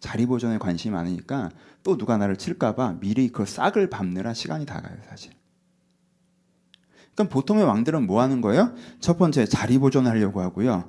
자리 0.00 0.24
보존에 0.24 0.56
관심이 0.56 0.94
많으니까 0.94 1.50
또 1.82 1.98
누가 1.98 2.16
나를 2.16 2.36
칠까봐 2.38 3.00
미리 3.00 3.28
그 3.28 3.44
싹을 3.44 3.90
밟느라 3.90 4.32
시간이 4.32 4.64
다 4.64 4.80
가요, 4.80 4.96
사실. 5.06 5.32
그럼 7.14 7.28
보통의 7.28 7.64
왕들은 7.64 8.06
뭐 8.06 8.22
하는 8.22 8.40
거예요? 8.40 8.74
첫 8.98 9.18
번째, 9.18 9.44
자리 9.44 9.76
보존하려고 9.76 10.40
하고요. 10.40 10.88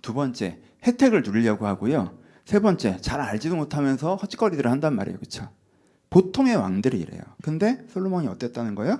두 0.00 0.14
번째, 0.14 0.58
혜택을 0.84 1.22
누리려고 1.22 1.66
하고요. 1.66 2.18
세 2.46 2.60
번째, 2.60 2.98
잘 3.02 3.20
알지도 3.20 3.56
못하면서 3.56 4.16
헛짓거리들을 4.16 4.70
한단 4.70 4.96
말이에요. 4.96 5.18
그렇죠? 5.18 5.50
보통의 6.08 6.56
왕들이 6.56 6.98
이래요. 6.98 7.20
근데 7.42 7.84
솔로몬이 7.90 8.26
어땠다는 8.26 8.74
거예요? 8.74 8.98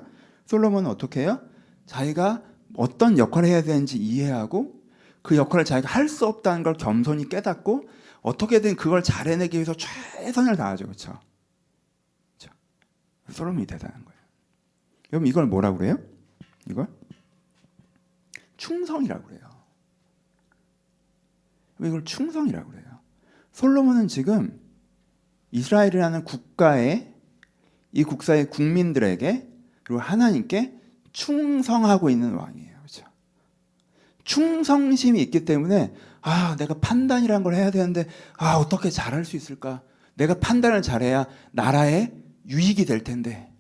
솔로몬은 0.50 0.90
어떻게 0.90 1.21
해요? 1.21 1.40
자기가 1.87 2.42
어떤 2.75 3.19
역할을 3.19 3.49
해야 3.49 3.62
되는지 3.62 3.99
이해하고 3.99 4.83
그 5.23 5.37
역할을 5.37 5.64
자기가 5.64 5.88
할 5.88 6.09
수 6.09 6.26
없다는 6.26 6.64
걸 6.64 6.75
겸손히 6.75 7.28
깨닫고 7.28 7.88
어떻게든 8.23 8.75
그걸 8.75 9.04
잘 9.04 9.28
해내기 9.28 9.57
위해서 9.57 9.75
최선을 9.75 10.57
다하죠. 10.57 10.87
그렇죠? 10.87 11.21
그렇죠? 12.37 12.52
솔로몬이 13.30 13.64
대단한 13.64 14.04
거예요. 14.04 14.21
여러분 15.12 15.28
이걸 15.28 15.47
뭐라고 15.47 15.78
그래요? 15.78 15.99
이걸 16.69 16.88
충성이라고 18.57 19.28
그래요. 19.28 19.49
왜 21.78 21.88
이걸 21.90 22.04
충성이라고 22.04 22.71
그래요? 22.73 22.99
솔로몬은 23.52 24.09
지금 24.09 24.61
이스라엘이라는 25.52 26.25
국가의 26.25 27.14
이 27.92 28.02
국사의 28.02 28.50
국민들에게 28.50 29.50
그리고 29.90 30.02
하나님께 30.02 30.73
충성하고 31.12 32.11
있는 32.11 32.35
왕이에요. 32.35 32.76
그렇죠? 32.78 33.04
충성심이 34.23 35.20
있기 35.23 35.44
때문에 35.44 35.92
아, 36.23 36.54
내가 36.54 36.75
판단이란 36.75 37.42
걸 37.42 37.56
해야 37.56 37.73
되는데 37.73 38.06
아, 38.37 38.54
어떻게 38.54 38.88
잘할 38.88 39.25
수 39.25 39.35
있을까? 39.35 39.82
내가 40.14 40.35
판단을 40.35 40.80
잘해야 40.82 41.26
나라의 41.50 42.12
유익이 42.49 42.85
될 42.85 43.02
텐데. 43.02 43.52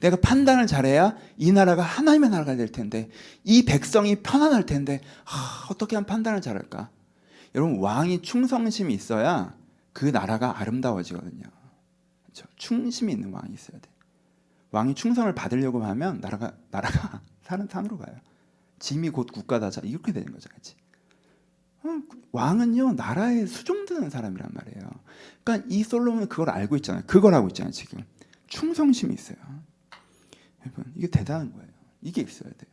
내가 0.00 0.16
판단을 0.16 0.66
잘해야 0.66 1.16
이 1.36 1.52
나라가 1.52 1.82
하나님의 1.82 2.30
나라가 2.30 2.56
될 2.56 2.68
텐데. 2.68 3.10
이 3.44 3.66
백성이 3.66 4.22
편안할 4.22 4.64
텐데. 4.64 5.02
아, 5.26 5.66
어떻게 5.70 5.96
하면 5.96 6.06
판단을 6.06 6.40
잘할까? 6.40 6.88
여러분 7.54 7.78
왕이 7.78 8.22
충성심이 8.22 8.94
있어야 8.94 9.54
그 9.92 10.06
나라가 10.06 10.58
아름다워지거든요. 10.58 11.42
그렇죠? 12.22 12.46
충심이 12.56 13.12
있는 13.12 13.34
왕이 13.34 13.52
있어야 13.52 13.78
돼. 13.78 13.91
왕이 14.72 14.94
충성을 14.94 15.32
받으려고 15.34 15.84
하면 15.84 16.20
나라가 16.20 16.56
나라가 16.70 17.20
산은 17.44 17.68
산으로 17.68 17.98
가요. 17.98 18.16
짐이 18.78 19.10
곧 19.10 19.30
국가다자 19.30 19.82
이렇게 19.84 20.12
되는 20.12 20.32
거죠, 20.32 20.48
같이. 20.48 20.74
어, 21.84 21.88
왕은요 22.32 22.94
나라에 22.94 23.46
수종드는 23.46 24.10
사람이란 24.10 24.50
말이에요. 24.52 24.90
그러니까 25.44 25.68
이 25.70 25.84
솔로몬은 25.84 26.28
그걸 26.28 26.50
알고 26.50 26.76
있잖아요. 26.76 27.04
그걸 27.06 27.34
하고 27.34 27.48
있잖아요 27.48 27.72
지금 27.72 28.04
충성심이 28.48 29.14
있어요. 29.14 29.36
여러분 30.62 30.92
이게 30.96 31.06
대단한 31.06 31.52
거예요. 31.52 31.68
이게 32.00 32.22
있어야 32.22 32.50
돼요. 32.50 32.72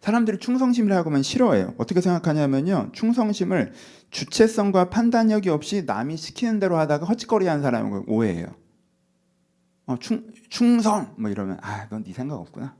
사람들이 0.00 0.38
충성심이라고 0.38 1.10
하면 1.10 1.22
싫어해요. 1.22 1.74
어떻게 1.78 2.00
생각하냐면요. 2.00 2.90
충성심을 2.92 3.72
주체성과 4.10 4.90
판단력이 4.90 5.48
없이 5.48 5.84
남이 5.86 6.16
시키는 6.16 6.58
대로 6.58 6.76
하다가 6.76 7.06
헛짓거리하는 7.06 7.62
사람을 7.62 8.02
오해해요. 8.06 8.61
어, 9.86 9.96
충, 9.98 10.32
충성 10.48 11.14
뭐 11.18 11.30
이러면 11.30 11.58
아, 11.62 11.88
넌 11.88 12.04
네 12.04 12.12
생각 12.12 12.36
없구나. 12.36 12.76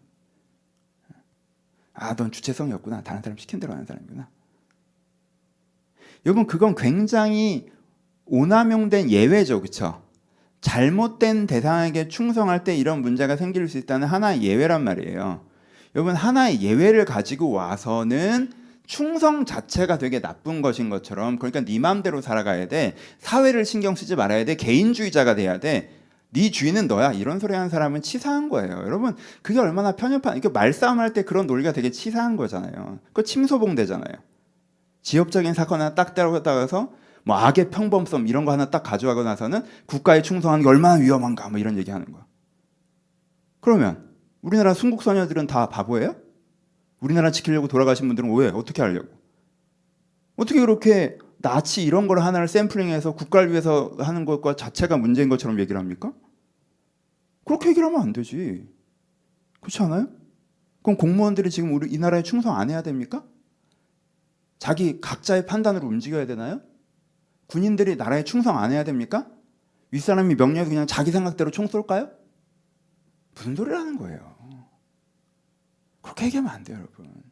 아, 1.94 2.16
넌 2.16 2.30
주체성이 2.30 2.73
없구나. 2.73 3.02
다른 3.02 3.23
사람 3.23 3.37
시킨 3.37 3.61
대로 3.61 3.73
하는 3.73 3.85
사람이구나. 3.85 4.28
여러분 6.25 6.47
그건 6.47 6.75
굉장히 6.75 7.71
오남용된 8.26 9.11
예외죠, 9.11 9.61
그렇죠? 9.61 10.02
잘못된 10.61 11.49
대상에게 11.49 12.09
충성할 12.09 12.62
때 12.62 12.76
이런 12.76 13.02
문제가 13.02 13.37
생길 13.37 13.68
수 13.68 13.78
있다는 13.78 14.06
하나의 14.06 14.42
예외란 14.42 14.85
말이에요. 14.85 15.44
여러분 15.94 16.14
하나의 16.14 16.62
예외를 16.62 17.04
가지고 17.04 17.50
와서는 17.50 18.52
충성 18.87 19.44
자체가 19.44 19.99
되게 19.99 20.21
나쁜 20.21 20.62
것인 20.62 20.88
것처럼 20.88 21.38
그러니까 21.38 21.61
네 21.64 21.78
마음대로 21.78 22.21
살아가야 22.21 22.68
돼 22.68 22.94
사회를 23.18 23.64
신경 23.64 23.94
쓰지 23.94 24.16
말아야 24.16 24.44
돼 24.44 24.54
개인주의자가 24.54 25.35
돼야 25.35 25.59
돼 25.59 26.01
네 26.35 26.51
주인은 26.51 26.87
너야. 26.89 27.12
이런 27.12 27.39
소리 27.39 27.55
하는 27.55 27.69
사람은 27.69 28.01
치사한 28.03 28.49
거예요. 28.49 28.71
여러분 28.87 29.17
그게 29.43 29.59
얼마나 29.59 29.93
편협한 29.93 30.37
이게 30.39 30.49
말싸움 30.49 30.99
할 30.99 31.12
때 31.12 31.23
그런 31.25 31.47
논리가 31.47 31.73
되게 31.73 31.91
치사한 31.91 32.37
거잖아요. 32.37 32.99
그 33.12 33.23
침소봉 33.23 33.75
되잖아요. 33.75 34.15
지역적인 35.03 35.53
사건 35.53 35.81
하나 35.83 35.95
딱 35.95 36.15
때려다가서 36.15 36.93
뭐 37.25 37.37
악의 37.37 37.71
평범성 37.71 38.29
이런 38.29 38.45
거 38.47 38.53
하나 38.53 38.71
딱 38.71 38.83
가져가고 38.83 39.23
나서는 39.25 39.62
국가에 39.87 40.23
충성하는 40.23 40.62
게 40.62 40.69
얼마나 40.69 40.95
위험한가 41.01 41.51
뭐 41.51 41.59
이런 41.59 41.77
얘기하는 41.77 42.11
거야. 42.11 42.25
그러면 43.61 44.09
우리나라 44.41 44.73
순국 44.75 45.03
소녀들은 45.03 45.47
다 45.47 45.69
바보예요? 45.69 46.17
우리나라 47.01 47.31
지키려고 47.31 47.69
돌아가신 47.69 48.07
분들은 48.07 48.33
왜 48.35 48.49
어떻게 48.49 48.81
하려고? 48.81 49.09
어떻게 50.37 50.61
그렇게 50.61 51.19
나치 51.43 51.85
이런 51.85 52.07
걸 52.07 52.21
하나를 52.21 52.49
샘플링해서 52.49 53.15
국가를 53.15 53.51
위해서 53.51 53.95
하는 53.99 54.25
것과 54.25 54.57
자체가 54.57 54.97
문제인 54.97 55.29
것처럼 55.29 55.59
얘기를 55.61 55.79
합니까? 55.79 56.13
그렇게 57.45 57.71
얘기를 57.71 57.87
하면 57.89 58.01
안 58.01 58.13
되지. 58.13 58.69
그렇지 59.61 59.83
않아요? 59.83 60.09
그럼 60.83 60.97
공무원들이 60.97 61.51
지금 61.51 61.75
우리 61.75 61.91
이 61.91 61.99
나라에 61.99 62.23
충성 62.23 62.57
안 62.57 62.71
해야 62.71 62.83
됩니까? 62.83 63.25
자기 64.59 65.01
각자의 65.01 65.47
판단으로 65.47 65.87
움직여야 65.87 66.27
되나요? 66.27 66.61
군인들이 67.49 67.97
나라에 67.97 68.25
충성 68.25 68.59
안 68.59 68.71
해야 68.71 68.85
됩니까? 68.85 69.29
윗사람이 69.91 70.37
명령해서 70.37 70.71
그냥 70.71 70.87
자기 70.87 71.11
생각대로 71.11 71.50
총 71.50 71.67
쏠까요? 71.67 72.11
무슨 73.35 73.57
소리를 73.57 73.76
하는 73.76 73.99
거예요? 73.99 74.33
그렇게 76.00 76.26
얘기하면 76.26 76.50
안 76.50 76.65
돼요, 76.65 76.78
여러분. 76.78 77.31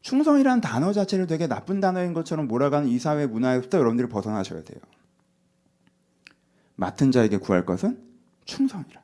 충성이라는 0.00 0.60
단어 0.60 0.92
자체를 0.92 1.26
되게 1.26 1.46
나쁜 1.46 1.80
단어인 1.80 2.12
것처럼 2.12 2.48
몰아가는 2.48 2.88
이 2.88 2.98
사회 2.98 3.26
문화에부터 3.26 3.78
여러분들이 3.78 4.08
벗어나셔야 4.08 4.62
돼요. 4.62 4.80
맡은 6.76 7.10
자에게 7.10 7.38
구할 7.38 7.66
것은 7.66 8.00
충성이라. 8.44 9.02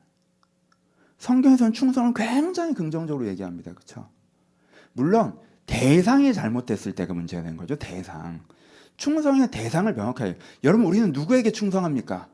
성경에서는 1.19 1.73
충성을 1.73 2.13
굉장히 2.15 2.75
긍정적으로 2.75 3.27
얘기합니다. 3.29 3.73
그렇죠? 3.73 4.09
물론 4.93 5.39
대상이 5.67 6.33
잘못됐을 6.33 6.95
때가 6.95 7.15
문제가 7.15 7.43
된 7.43 7.57
거죠. 7.57 7.77
대상. 7.77 8.41
충성의 8.97 9.51
대상을 9.51 9.93
명확하게. 9.93 10.39
여러분 10.63 10.87
우리는 10.87 11.13
누구에게 11.13 11.51
충성합니까? 11.51 12.29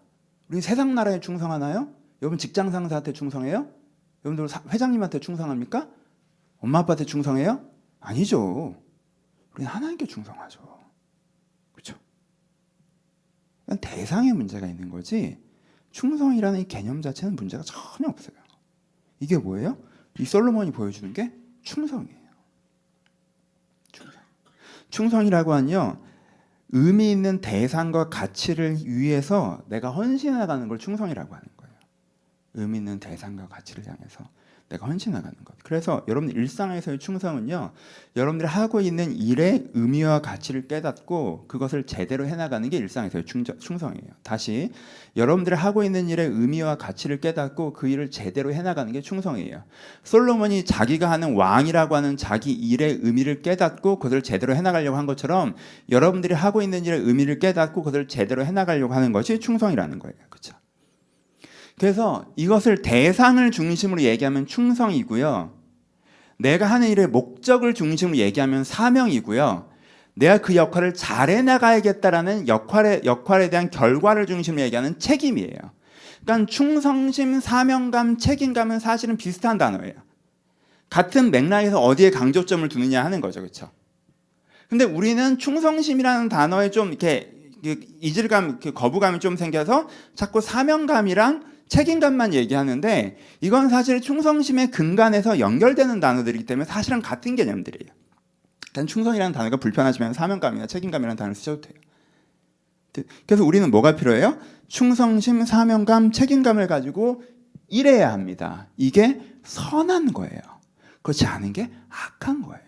우리 0.49 0.61
세상 0.61 0.95
나라에 0.95 1.21
충성하나요? 1.21 1.89
여러분 2.21 2.39
직장 2.39 2.71
상사한테 2.71 3.13
충성해요? 3.13 3.69
여러분들 4.25 4.59
회장님한테 4.71 5.21
충성합니까? 5.21 5.89
엄마 6.59 6.81
아빠한테 6.81 7.07
충성해요? 7.07 7.65
아니죠. 8.01 8.75
우리는 9.55 9.71
하나님께 9.71 10.07
충성하죠. 10.07 10.81
그렇죠? 11.73 11.97
대상에 13.81 14.33
문제가 14.33 14.67
있는 14.67 14.91
거지 14.91 15.39
충성이라는 15.91 16.61
이 16.61 16.69
개념 16.69 17.03
자체는 17.03 17.37
문제가 17.37 17.63
전혀 17.63 18.09
없어요. 18.09 18.37
이게 19.21 19.37
뭐예요? 19.37 19.77
이 20.19 20.25
솔로몬이 20.25 20.71
보여주는 20.71 21.13
게 21.13 21.33
충성이에요. 21.63 22.19
충성. 23.93 24.23
충성이라고 24.89 25.53
하는요. 25.53 26.01
의미 26.71 27.11
있는 27.11 27.41
대상과 27.41 28.09
가치를 28.09 28.87
위해서 28.87 29.63
내가 29.69 29.91
헌신해가는 29.91 30.69
걸 30.69 30.79
충성이라고 30.79 31.35
하는 31.35 31.49
거예요. 31.57 31.75
의미 32.55 32.79
있는 32.79 33.01
대상과 33.01 33.49
가치를 33.49 33.87
향해서 33.87 34.29
내가 34.71 34.87
헌신해가는 34.87 35.37
것. 35.45 35.55
그래서 35.65 36.05
여러분 36.09 36.31
일상에서의 36.31 36.99
충성은요, 37.01 37.73
여러분들이 38.17 38.49
하고 38.49 38.81
있는 38.81 39.17
일의 39.17 39.69
의미와 39.75 40.21
가치를 40.23 40.69
깨닫고 40.69 41.47
그것을 41.49 41.85
제대로 41.85 42.27
해나가는 42.27 42.69
게 42.71 42.77
일상에서의 42.77 43.27
충정, 43.27 43.59
충성이에요. 43.59 44.09
다시 44.23 44.71
여러분들이 45.17 45.57
하고 45.57 45.83
있는 45.83 46.09
일의 46.09 46.29
의미와 46.29 46.77
가치를 46.77 47.21
깨닫고 47.21 47.73
그 47.73 47.89
일을 47.89 48.11
제대로 48.11 48.53
해나가는 48.53 48.91
게 48.93 49.01
충성이에요. 49.01 49.65
솔로몬이 50.05 50.65
자기가 50.65 51.11
하는 51.11 51.35
왕이라고 51.35 51.97
하는 51.97 52.17
자기 52.17 52.53
일의 52.53 53.01
의미를 53.03 53.43
깨닫고 53.43 53.99
그것을 53.99 54.23
제대로 54.23 54.55
해나가려고 54.55 54.97
한 54.97 55.07
것처럼 55.07 55.57
여러분들이 55.91 56.35
하고 56.35 56.63
있는 56.63 56.85
일의 56.85 57.01
의미를 57.01 57.41
깨닫고 57.41 57.83
그것을 57.83 58.07
제대로 58.07 58.45
해나가려고 58.45 58.95
하는 58.95 59.13
것이 59.13 59.41
충성이라는 59.41 59.99
거예요. 59.99 60.15
그렇죠? 60.29 60.60
그래서 61.81 62.27
이것을 62.37 62.83
대상을 62.83 63.51
중심으로 63.51 64.03
얘기하면 64.03 64.45
충성이고요. 64.47 65.59
내가 66.39 66.67
하는 66.67 66.89
일의 66.89 67.07
목적을 67.07 67.73
중심으로 67.73 68.19
얘기하면 68.19 68.65
사명이고요. 68.65 69.67
내가 70.13 70.39
그 70.43 70.57
역할을 70.57 70.93
잘해 70.93 71.41
나가야겠다라는 71.41 72.49
역할에 72.49 73.01
역할에 73.07 73.49
대한 73.49 73.71
결과를 73.71 74.27
중심으로 74.27 74.61
얘기하는 74.65 74.99
책임이에요. 74.99 75.57
그러니까 76.23 76.51
충성심, 76.51 77.41
사명감, 77.41 78.19
책임감은 78.19 78.79
사실은 78.79 79.17
비슷한 79.17 79.57
단어예요. 79.57 79.95
같은 80.91 81.31
맥락에서 81.31 81.81
어디에 81.81 82.11
강조점을 82.11 82.69
두느냐 82.69 83.03
하는 83.03 83.23
거죠. 83.23 83.41
그렇죠? 83.41 83.71
근데 84.69 84.85
우리는 84.85 85.39
충성심이라는 85.39 86.29
단어에 86.29 86.71
좀 86.73 86.89
이렇게 86.89 87.33
이질감, 88.03 88.61
거부감이 88.75 89.19
좀 89.19 89.39
생겨서 89.39 89.89
자꾸 90.15 90.43
사명감이랑 90.43 91.49
책임감만 91.71 92.35
얘기하는데 92.35 93.17
이건 93.41 93.71
사실 93.71 94.01
충성심의 94.01 94.73
근간에서 94.73 95.39
연결되는 95.39 96.01
단어들이기 96.01 96.45
때문에 96.45 96.67
사실은 96.67 97.01
같은 97.01 97.37
개념들이에요. 97.37 97.93
일단 98.69 98.87
충성이라는 98.87 99.33
단어가 99.33 99.57
불편하시면 99.57 100.13
사명감이나 100.13 100.67
책임감이라는 100.67 101.17
단어를 101.17 101.35
쓰셔도 101.35 101.63
돼요. 101.63 101.75
그래서 103.27 103.45
우리는 103.45 103.71
뭐가 103.71 103.97
필요해요? 103.97 104.39
충성심, 104.69 105.45
사명감, 105.45 106.13
책임감을 106.13 106.67
가지고 106.67 107.23
일해야 107.69 108.13
합니다. 108.13 108.67
이게 108.77 109.21
선한 109.45 110.13
거예요. 110.13 110.41
그렇지 111.03 111.25
않은 111.25 111.53
게 111.53 111.71
악한 111.89 112.43
거예요. 112.43 112.61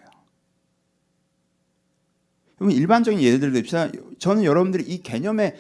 일반적인 2.61 3.21
예를 3.21 3.53
듭시다. 3.53 3.89
저는 4.21 4.45
여러분들이 4.45 4.85
이 4.85 5.03
개념에 5.03 5.57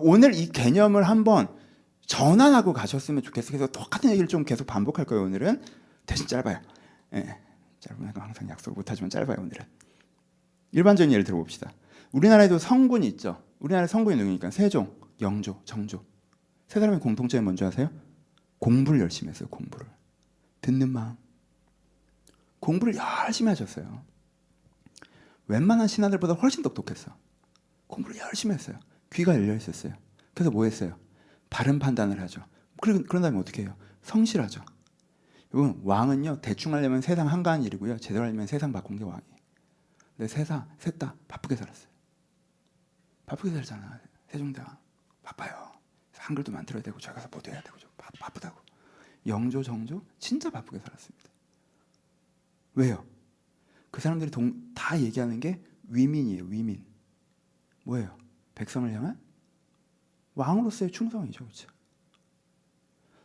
오늘 0.00 0.34
이 0.34 0.48
개념을 0.48 1.04
한번 1.04 1.46
전환하고 2.06 2.72
가셨으면 2.72 3.22
좋겠어요. 3.22 3.58
그래서 3.58 3.72
똑같은 3.72 4.10
얘기를 4.10 4.28
좀 4.28 4.44
계속 4.44 4.66
반복할 4.66 5.04
거예요. 5.04 5.24
오늘은 5.24 5.62
대신 6.06 6.26
짧아요. 6.26 6.60
예, 7.14 7.38
짧으면 7.80 8.12
항상 8.16 8.48
약속 8.48 8.74
못하지만 8.74 9.10
짧아요. 9.10 9.36
오늘은 9.38 9.64
일반적인 10.72 11.12
예를 11.12 11.24
들어봅시다. 11.24 11.70
우리나라에도 12.12 12.58
성군이 12.58 13.06
있죠. 13.08 13.42
우리나라 13.58 13.86
성군이 13.86 14.16
누구니까 14.16 14.50
세종, 14.50 14.94
영조, 15.20 15.60
정조. 15.64 16.04
세 16.68 16.80
사람의 16.80 17.00
공통점이 17.00 17.44
뭔지 17.44 17.64
아세요? 17.64 17.90
공부를 18.58 19.00
열심히 19.00 19.30
했어요. 19.30 19.48
공부를 19.48 19.86
듣는 20.60 20.88
마음. 20.88 21.16
공부를 22.60 22.94
열심히 22.96 23.48
하셨어요. 23.48 24.02
웬만한 25.48 25.88
신하들보다 25.88 26.34
훨씬 26.34 26.62
똑똑했어. 26.62 27.14
공부를 27.88 28.18
열심히 28.18 28.54
했어요. 28.54 28.78
귀가 29.12 29.34
열려 29.34 29.54
있었어요. 29.54 29.94
그래서 30.34 30.50
뭐 30.50 30.64
했어요? 30.64 30.96
바른 31.52 31.78
판단을 31.78 32.18
하죠. 32.22 32.42
그런, 32.80 33.04
그런 33.04 33.22
다음에 33.22 33.38
어떻게 33.38 33.62
해요? 33.62 33.76
성실하죠. 34.00 34.64
여러분, 35.52 35.80
왕은요, 35.84 36.40
대충 36.40 36.72
하려면 36.72 37.02
세상 37.02 37.28
한가한 37.28 37.62
일이고요. 37.62 37.98
제대로 37.98 38.24
하려면 38.24 38.46
세상 38.46 38.72
바꾼 38.72 38.96
게 38.96 39.04
왕이에요. 39.04 39.36
근데 40.16 40.28
세상, 40.28 40.66
셋 40.78 40.98
다 40.98 41.14
바쁘게 41.28 41.56
살았어요. 41.56 41.88
바쁘게 43.26 43.52
살잖아. 43.52 44.00
세종대왕 44.28 44.78
바빠요. 45.22 45.72
한글도 46.16 46.52
만들어야 46.52 46.82
되고 46.82 46.98
저기 46.98 47.16
가서 47.16 47.28
뭐도 47.30 47.50
해야 47.50 47.60
되고 47.60 47.76
좀 47.76 47.90
바, 47.98 48.10
바쁘다고. 48.18 48.58
영조 49.26 49.62
정조 49.62 50.02
진짜 50.18 50.50
바쁘게 50.50 50.78
살았습니다. 50.78 51.28
왜요? 52.74 53.04
그 53.90 54.00
사람들이 54.00 54.30
동, 54.30 54.72
다 54.74 54.98
얘기하는 54.98 55.38
게 55.38 55.62
위민이에요. 55.88 56.44
위민. 56.44 56.84
뭐예요? 57.84 58.16
백성을 58.54 58.90
향한 58.92 59.20
왕으로서의 60.34 60.90
충성이죠. 60.90 61.44
그렇죠? 61.44 61.68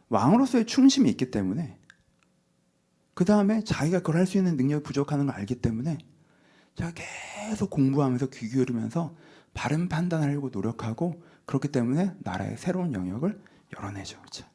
왕으로서의 0.10 0.66
충심이 0.66 1.10
있기 1.10 1.32
때문에 1.32 1.78
그 3.14 3.26
다음에 3.26 3.64
자기가 3.64 4.00
그걸 4.00 4.18
할 4.18 4.28
수 4.28 4.38
있는 4.38 4.58
능력이 4.58 4.84
부족하는 4.84 5.26
걸 5.26 5.36
알기 5.36 5.56
때문에 5.56 5.98
제가 6.76 6.92
계속 6.94 7.70
공부하면서 7.70 8.30
귀 8.30 8.50
기울이면서 8.50 9.16
바른 9.54 9.90
판단하려고 9.90 10.50
노력하고 10.50 11.24
그렇기 11.46 11.70
때문에 11.70 12.14
나라의 12.20 12.58
새로운 12.58 12.94
영역을 12.94 13.42
열어내죠. 13.76 14.20
그렇죠? 14.20 14.46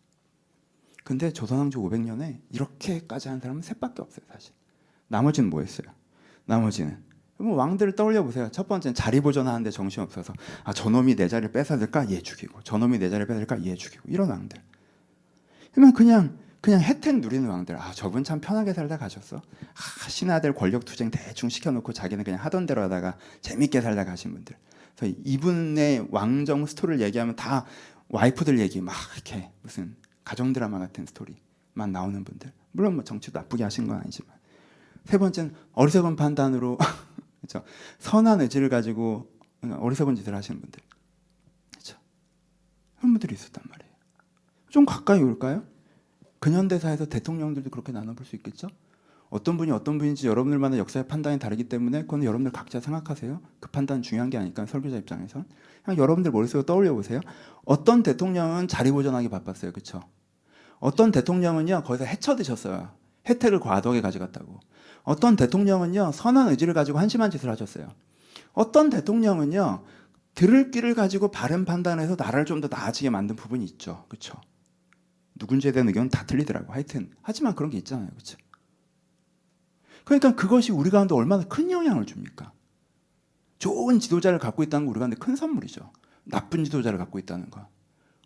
근데 1.05 1.33
조선왕조 1.33 1.83
500년에 1.83 2.41
이렇게까지 2.51 3.29
한 3.29 3.41
사람은 3.41 3.63
셋밖에 3.63 4.03
없어요, 4.03 4.25
사실. 4.33 4.55
나머지는 5.09 5.51
뭐 5.51 5.61
했어요? 5.61 5.89
나머지는 6.45 7.03
뭐 7.43 7.57
왕들을 7.57 7.97
떠올려 7.97 8.23
보세요. 8.23 8.49
첫 8.53 8.69
번째는 8.69 8.95
자리 8.95 9.21
보존하는데 9.21 9.71
정신 9.71 10.03
없어서 10.03 10.33
아 10.65 10.73
저놈이 10.73 11.17
내 11.17 11.29
자리를 11.29 11.53
뺏어들까 11.53 12.11
얘 12.11 12.21
죽이고 12.21 12.63
저놈이 12.63 12.99
내 12.99 13.11
자리를 13.11 13.27
뺏을까 13.27 13.65
얘 13.65 13.75
죽이고 13.75 14.03
이런 14.07 14.31
왕들. 14.31 14.61
그러면 15.73 15.93
그냥 15.95 16.39
그냥 16.61 16.81
혜택 16.81 17.19
누리는 17.19 17.49
왕들. 17.49 17.77
아 17.77 17.91
저분 17.93 18.23
참 18.23 18.41
편하게 18.41 18.73
살다 18.73 18.97
가셨어. 18.97 19.39
아 19.39 20.09
신하들 20.09 20.55
권력 20.55 20.85
투쟁 20.85 21.11
대충 21.11 21.49
시켜놓고 21.49 21.93
자기는 21.93 22.23
그냥 22.23 22.39
하던 22.45 22.67
대로 22.67 22.83
하다가 22.83 23.17
재밌게 23.41 23.81
살다 23.81 24.05
가신 24.05 24.33
분들. 24.33 24.57
그래서 24.97 25.17
이분의 25.25 26.09
왕정 26.11 26.67
스토리를 26.67 27.01
얘기하면 27.01 27.35
다 27.35 27.65
와이프들 28.09 28.61
얘기 28.61 28.81
막 28.81 28.95
이렇게 29.15 29.51
무슨 29.63 29.97
가정 30.23 30.53
드라마 30.53 30.79
같은 30.79 31.07
스토리만 31.07 31.91
나오는 31.91 32.23
분들. 32.23 32.53
물론 32.71 32.95
뭐 32.95 33.05
정치도 33.05 33.37
나쁘게 33.37 33.65
하신 33.65 33.89
건 33.89 33.99
아니지만. 33.99 34.33
세 35.05 35.19
번째는 35.19 35.55
어리석은 35.73 36.15
판단으로 36.15 36.79
그렇죠. 37.43 37.65
선한 37.99 38.41
의지를 38.41 38.69
가지고 38.69 39.29
어리석은 39.63 40.15
짓을 40.15 40.35
하시는 40.35 40.61
분들. 40.61 40.81
그렇죠. 41.73 41.99
그런 42.97 43.13
분들이 43.13 43.35
있었단 43.35 43.63
말이에요. 43.69 43.93
좀 44.71 44.87
가까이 44.87 45.21
올까요? 45.21 45.65
근현대사에서 46.39 47.07
대통령들도 47.07 47.71
그렇게 47.71 47.93
나눠볼 47.93 48.25
수 48.25 48.37
있겠죠? 48.37 48.69
어떤 49.29 49.57
분이 49.57 49.71
어떤 49.71 49.99
분인지 49.99 50.27
여러분들마다 50.27 50.77
역사의 50.79 51.09
판단이 51.09 51.39
다르기 51.39 51.65
때문에 51.69 52.03
그건 52.03 52.23
여러분들 52.23 52.53
각자 52.53 52.81
생각하세요. 52.81 53.41
그 53.61 53.71
판단 53.71 54.03
중요한 54.03 54.31
게 54.31 54.39
아니까 54.39 54.67
설교자 54.67 54.97
입장에선 54.99 55.47
그냥 55.85 55.99
여러분들 55.99 56.31
머릿속에 56.31 56.65
떠올려 56.67 56.93
보세요. 56.95 57.21
어떤 57.65 58.03
대통령은 58.03 58.69
자리 58.69 58.91
보존하기 58.93 59.29
바빴어요, 59.31 59.73
그렇죠? 59.73 60.03
어떤 60.81 61.13
대통령은요 61.13 61.83
거기서 61.85 62.05
헤쳐드셨어요. 62.05 62.91
혜택을 63.29 63.61
과도하게 63.61 64.01
가져갔다고. 64.01 64.61
어떤 65.05 65.37
대통령은요 65.37 66.13
선한 66.13 66.49
의지를 66.49 66.75
가지고 66.75 66.99
한심한 66.99 67.31
짓을 67.31 67.51
하셨어요. 67.51 67.89
어떤 68.53 68.91
대통령은요 68.91 69.85
들을 70.35 70.71
길을 70.71 70.95
가지고 70.95 71.31
바른 71.31 71.65
판단해서 71.65 72.17
나라를 72.19 72.45
좀 72.47 72.61
더 72.61 72.69
나아지게 72.69 73.11
만든 73.11 73.37
부분이 73.37 73.65
있죠, 73.65 74.07
그렇죠? 74.09 74.41
누군지에 75.35 75.73
대한 75.73 75.89
의견은 75.89 76.11
다 76.11 76.25
틀리더라고. 76.27 76.73
하여튼 76.73 77.11
하지만 77.23 77.55
그런 77.55 77.71
게 77.71 77.79
있잖아요, 77.79 78.09
그렇죠? 78.11 78.39
그러니까 80.05 80.35
그것이 80.35 80.73
우리 80.73 80.91
가운데 80.91 81.15
얼마나 81.15 81.45
큰 81.45 81.71
영향을 81.71 82.07
줍니까? 82.07 82.53
좋은 83.59 84.01
지도자를 84.01 84.39
갖고 84.39 84.63
있다는 84.63 84.87
거 84.87 84.91
우리 84.91 84.99
가운데 84.99 85.17
큰 85.17 85.37
선물이죠. 85.37 85.93
나쁜 86.25 86.65
지도자를 86.65 86.99
갖고 86.99 87.19
있다는 87.19 87.51
거. 87.51 87.69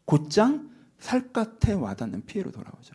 곧장 0.04 0.70
살갗에 0.98 1.72
와닿는 1.74 2.24
피해로 2.24 2.50
돌아오죠. 2.50 2.94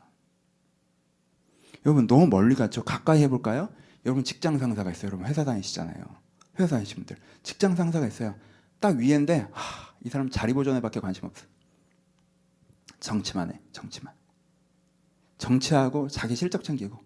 여러분 1.85 2.07
너무 2.07 2.27
멀리 2.27 2.55
갔죠. 2.55 2.83
가까이 2.83 3.21
해볼까요? 3.23 3.69
여러분 4.05 4.23
직장 4.23 4.57
상사가 4.57 4.91
있어요. 4.91 5.07
여러분 5.07 5.27
회사 5.27 5.43
다니시잖아요. 5.43 6.03
회사 6.59 6.75
다니시는 6.75 7.05
분들 7.05 7.17
직장 7.43 7.75
상사가 7.75 8.07
있어요. 8.07 8.35
딱 8.79 8.97
위인데 8.97 9.47
하, 9.51 9.93
이 10.03 10.09
사람 10.09 10.29
자리 10.29 10.53
보존에밖에 10.53 10.99
관심 10.99 11.25
없어. 11.25 11.45
정치만 12.99 13.51
해. 13.51 13.59
정치만. 13.71 14.13
정치하고 15.37 16.07
자기 16.07 16.35
실적 16.35 16.63
챙기고. 16.63 16.97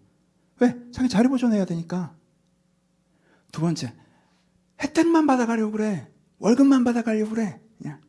왜? 0.60 0.76
자기 0.92 1.08
자리 1.08 1.28
보존해야 1.28 1.64
되니까. 1.64 2.14
두 3.52 3.60
번째 3.62 3.94
혜택만 4.80 5.26
받아가려고 5.26 5.72
그래. 5.72 6.10
월급만 6.38 6.84
받아가려고 6.84 7.30
그래. 7.30 7.60
그냥 7.78 8.00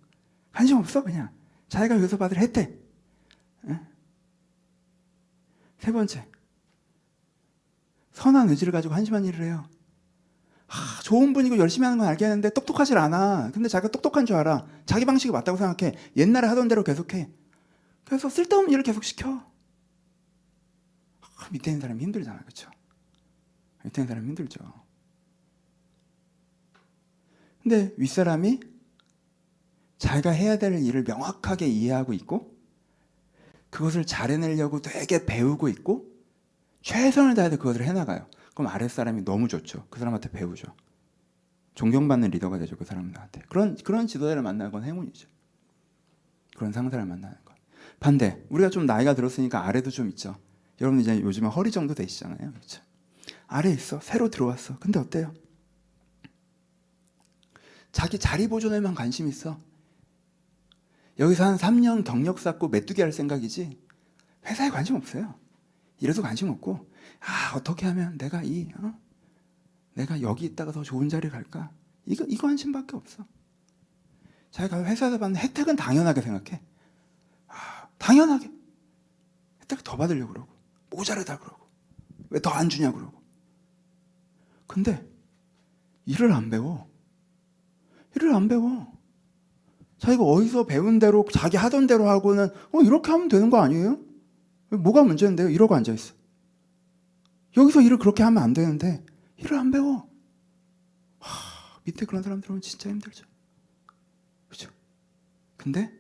관심 0.52 0.78
없어 0.78 1.04
그냥. 1.04 1.30
자기가 1.70 1.96
여기서 1.96 2.18
받을 2.18 2.38
혜택. 2.38 2.82
예? 3.70 3.80
세 5.80 5.92
번째 5.92 6.28
선한 8.18 8.50
의지를 8.50 8.74
가지고 8.74 8.96
한심한 8.96 9.26
일을 9.26 9.46
해요. 9.46 9.70
아, 10.68 11.00
좋은 11.04 11.34
분이고 11.34 11.60
열심히 11.60 11.86
하는 11.86 12.00
건 12.00 12.08
알겠는데 12.08 12.50
똑똑하질 12.50 12.98
않아. 12.98 13.52
근데 13.54 13.70
자기가 13.70 13.92
똑똑한 13.92 14.26
줄 14.26 14.36
알아. 14.38 14.66
자기 14.88 15.06
방식이 15.06 15.32
맞다고 15.32 15.56
생각해. 15.58 15.96
옛날에 16.18 16.48
하던 16.48 16.68
대로 16.68 16.84
계속해. 16.84 17.30
그래서 18.06 18.28
쓸데없는 18.28 18.72
일을 18.72 18.84
계속 18.84 19.04
시켜. 19.04 19.30
아, 21.22 21.50
밑에 21.52 21.70
있는 21.70 21.80
사람이 21.80 22.02
힘들잖아. 22.04 22.40
그렇죠? 22.40 22.72
밑에 23.84 24.02
있는 24.02 24.08
사람이 24.08 24.28
힘들죠. 24.30 24.60
근데 27.62 27.94
윗사람이 27.98 28.62
자기가 30.00 30.32
해야 30.32 30.58
될 30.58 30.74
일을 30.80 31.04
명확하게 31.04 31.68
이해하고 31.68 32.14
있고 32.14 32.58
그것을 33.70 34.06
잘해내려고 34.06 34.82
되게 34.82 35.26
배우고 35.26 35.68
있고 35.70 36.17
최선을 36.88 37.36
다해서 37.36 37.58
그것을 37.58 37.84
해나가요. 37.84 38.30
그럼 38.56 38.72
아랫사람이 38.72 39.26
너무 39.26 39.50
좋죠. 39.50 39.86
그 39.90 40.00
사람한테 40.00 40.32
배우죠. 40.32 40.74
존경받는 41.76 42.32
리더가 42.32 42.60
되죠. 42.60 42.78
그 42.78 42.86
사람한테. 42.86 43.42
그런, 43.50 43.76
그런 43.76 44.08
지도자를 44.08 44.42
만나는 44.42 44.72
건 44.72 44.86
행운이죠. 44.86 45.28
그런 46.56 46.72
상사를 46.72 47.06
만나는 47.06 47.36
건. 47.44 47.58
반대, 48.00 48.42
우리가 48.48 48.70
좀 48.70 48.86
나이가 48.86 49.16
들었으니까 49.16 49.66
아래도 49.66 49.90
좀 49.90 50.08
있죠. 50.08 50.38
여러분 50.80 51.02
이제 51.02 51.20
요즘에 51.20 51.50
허리 51.50 51.72
정도 51.72 51.94
되시잖아요. 51.94 52.38
그렇죠? 52.54 52.82
아래 53.48 53.70
있어. 53.70 54.00
새로 54.00 54.30
들어왔어. 54.30 54.80
근데 54.80 54.98
어때요? 54.98 55.34
자기 57.92 58.18
자리 58.18 58.48
보존에만 58.48 58.96
관심 58.96 59.28
있어. 59.28 59.60
여기서 61.20 61.44
한 61.44 61.58
3년 61.58 62.06
경력 62.06 62.40
쌓고 62.40 62.70
메뚜기 62.70 63.02
할 63.02 63.12
생각이지 63.12 63.78
회사에 64.46 64.70
관심 64.70 64.96
없어요. 64.96 65.36
이래도 66.00 66.22
관심 66.22 66.50
없고 66.50 66.90
아 67.22 67.56
어떻게 67.56 67.86
하면 67.88 68.18
내가 68.18 68.44
이 68.44 68.70
어? 68.78 68.94
내가 69.96 70.22
여기 70.22 70.46
있다가 70.46 70.72
더 70.72 70.84
좋은 70.84 71.10
자리 71.10 71.30
갈까 71.30 71.72
이거 72.06 72.26
이거 72.28 72.48
관심밖에 72.48 72.96
없어. 72.96 73.26
자기가 74.52 74.84
회사에서 74.86 75.18
받는 75.18 75.40
혜택은 75.40 75.76
당연하게 75.76 76.22
생각해. 76.22 76.62
아, 77.48 77.88
당연하게 77.98 78.50
혜택 79.62 79.84
더 79.84 79.98
받으려고 79.98 80.34
그러고 80.34 80.54
모자르다 80.90 81.40
그러고 81.40 81.68
왜 82.30 82.40
더 82.40 82.52
안 82.52 82.70
주냐 82.70 82.92
그러고. 82.92 83.22
근데 84.68 85.08
일을 86.06 86.32
안 86.32 86.50
배워. 86.50 86.90
일을 88.16 88.34
안 88.34 88.48
배워. 88.48 88.92
자기가 90.00 90.24
어디서 90.24 90.66
배운 90.66 91.00
대로 91.00 91.26
자기 91.32 91.58
하던 91.58 91.88
대로 91.88 92.08
하고는 92.08 92.50
어 92.72 92.82
이렇게 92.82 93.12
하면 93.12 93.28
되는 93.30 93.50
거 93.50 93.58
아니에요? 93.60 94.00
뭐가 94.70 95.04
문제인데요? 95.04 95.50
이러고 95.50 95.76
앉아 95.76 95.94
있어. 95.94 96.14
여기서 97.56 97.82
일을 97.82 97.98
그렇게 97.98 98.24
하면 98.24 98.44
안 98.44 98.54
되는데 98.54 99.06
일을 99.38 99.58
안 99.58 99.72
배워. 99.72 100.10
하, 101.20 101.80
밑에 101.86 102.06
그런 102.06 102.22
사람들 102.22 102.52
은 102.52 102.62
진짜 102.62 102.90
힘들죠. 102.90 103.26
그렇죠? 104.48 104.70
근데 105.56 105.92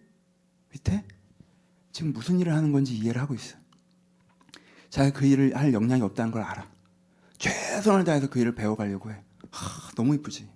밑에 0.71 1.05
지금 1.91 2.13
무슨 2.13 2.39
일을 2.39 2.53
하는 2.53 2.71
건지 2.71 2.95
이해를 2.95 3.21
하고 3.21 3.33
있어. 3.33 3.57
자기가 4.89 5.19
그 5.19 5.25
일을 5.25 5.55
할 5.55 5.73
역량이 5.73 6.01
없다는 6.01 6.31
걸 6.31 6.43
알아. 6.43 6.69
최선을 7.37 8.03
다해서 8.03 8.29
그 8.29 8.39
일을 8.39 8.55
배워가려고 8.55 9.11
해. 9.11 9.23
하, 9.51 9.91
너무 9.95 10.13
이쁘지. 10.15 10.49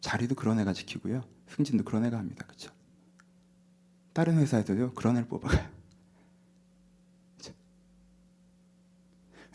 자리도 0.00 0.34
그런 0.34 0.58
애가 0.58 0.72
지키고요. 0.72 1.22
승진도 1.48 1.84
그런 1.84 2.04
애가 2.04 2.18
합니다. 2.18 2.44
그렇죠? 2.46 2.70
다른 4.12 4.36
회사에도요. 4.38 4.92
그런 4.94 5.16
애를 5.16 5.28
뽑아가요. 5.28 5.70
그쵸? 7.38 7.54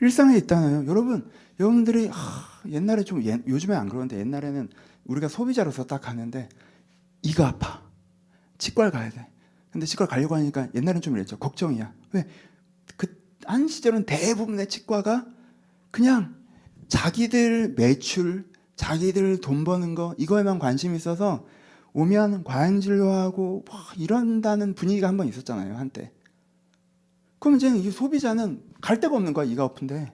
일상에 0.02 0.38
있다나요. 0.38 0.86
여러분, 0.88 1.30
여러분들이 1.60 2.08
하, 2.08 2.70
옛날에 2.70 3.04
좀 3.04 3.24
예, 3.24 3.42
요즘에 3.48 3.76
안 3.76 3.90
그러는데 3.90 4.20
옛날에는 4.20 4.70
우리가 5.06 5.28
소비자로서 5.28 5.86
딱 5.86 6.02
가는데 6.02 6.50
이가 7.24 7.48
아파. 7.48 7.82
치과를 8.58 8.92
가야 8.92 9.10
돼. 9.10 9.28
근데 9.72 9.86
치과를 9.86 10.10
가려고 10.10 10.36
하니까 10.36 10.68
옛날엔 10.76 11.02
좀 11.02 11.16
이랬죠. 11.16 11.38
걱정이야. 11.38 11.94
왜? 12.14 12.28
그 12.96 13.18
한 13.48 13.68
시절은 13.68 14.06
대부분의 14.06 14.68
치과가 14.68 15.26
그냥 15.90 16.36
자기들 16.90 17.76
매출, 17.78 18.46
자기들 18.76 19.40
돈 19.40 19.64
버는 19.64 19.96
거 19.96 20.14
이거에만 20.18 20.60
관심 20.60 20.94
있어서 20.96 21.46
오면 21.94 22.44
과잉 22.44 22.82
진료하고 22.82 23.64
뭐 23.66 23.76
이런다는 23.98 24.76
분위기가 24.76 25.08
한번 25.08 25.28
있었잖아요 25.28 25.76
한때. 25.76 26.12
그럼 27.40 27.56
이제 27.56 27.70
이 27.70 27.90
소비자는 27.90 28.62
갈 28.82 29.00
데가 29.00 29.16
없는 29.16 29.34
거야 29.34 29.46
이가 29.46 29.64
아픈데 29.64 30.14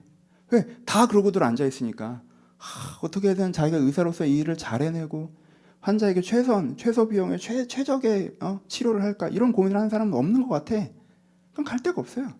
왜 0.50 0.76
다 0.86 1.06
그러고들 1.06 1.42
앉아 1.42 1.64
있으니까 1.66 2.22
하, 2.56 2.98
어떻게든 3.02 3.52
자기가 3.52 3.78
의사로서 3.78 4.24
이 4.26 4.38
일을 4.38 4.56
잘 4.56 4.82
해내고 4.82 5.34
환자에게 5.80 6.20
최선 6.22 6.76
최소 6.76 7.08
비용에 7.08 7.36
최 7.36 7.66
최적의 7.66 8.36
어, 8.40 8.60
치료를 8.68 9.02
할까 9.02 9.28
이런 9.28 9.52
고민을 9.52 9.76
하는 9.76 9.90
사람은 9.90 10.14
없는 10.14 10.42
것 10.42 10.48
같아. 10.48 10.88
그럼 11.52 11.64
갈 11.64 11.78
데가 11.80 12.00
없어요. 12.00 12.32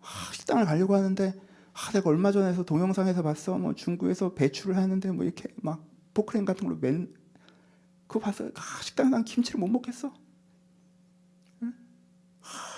하, 0.00 0.32
식당을 0.32 0.64
가려고 0.64 0.94
하는데 0.94 1.34
아, 1.72 1.92
내가 1.92 2.10
얼마 2.10 2.32
전에서 2.32 2.64
동영상에서 2.64 3.22
봤어. 3.22 3.58
뭐 3.58 3.74
중국에서 3.74 4.34
배추를 4.34 4.76
하는데 4.76 5.10
뭐 5.12 5.24
이렇게 5.24 5.48
막 5.56 5.84
포크레인 6.14 6.44
같은 6.44 6.66
걸로 6.66 6.78
맨 6.80 7.12
그거 8.06 8.20
봤어. 8.20 8.44
아, 8.46 8.82
식당에 8.82 9.10
난 9.10 9.24
김치를 9.24 9.60
못 9.60 9.68
먹겠어. 9.68 10.12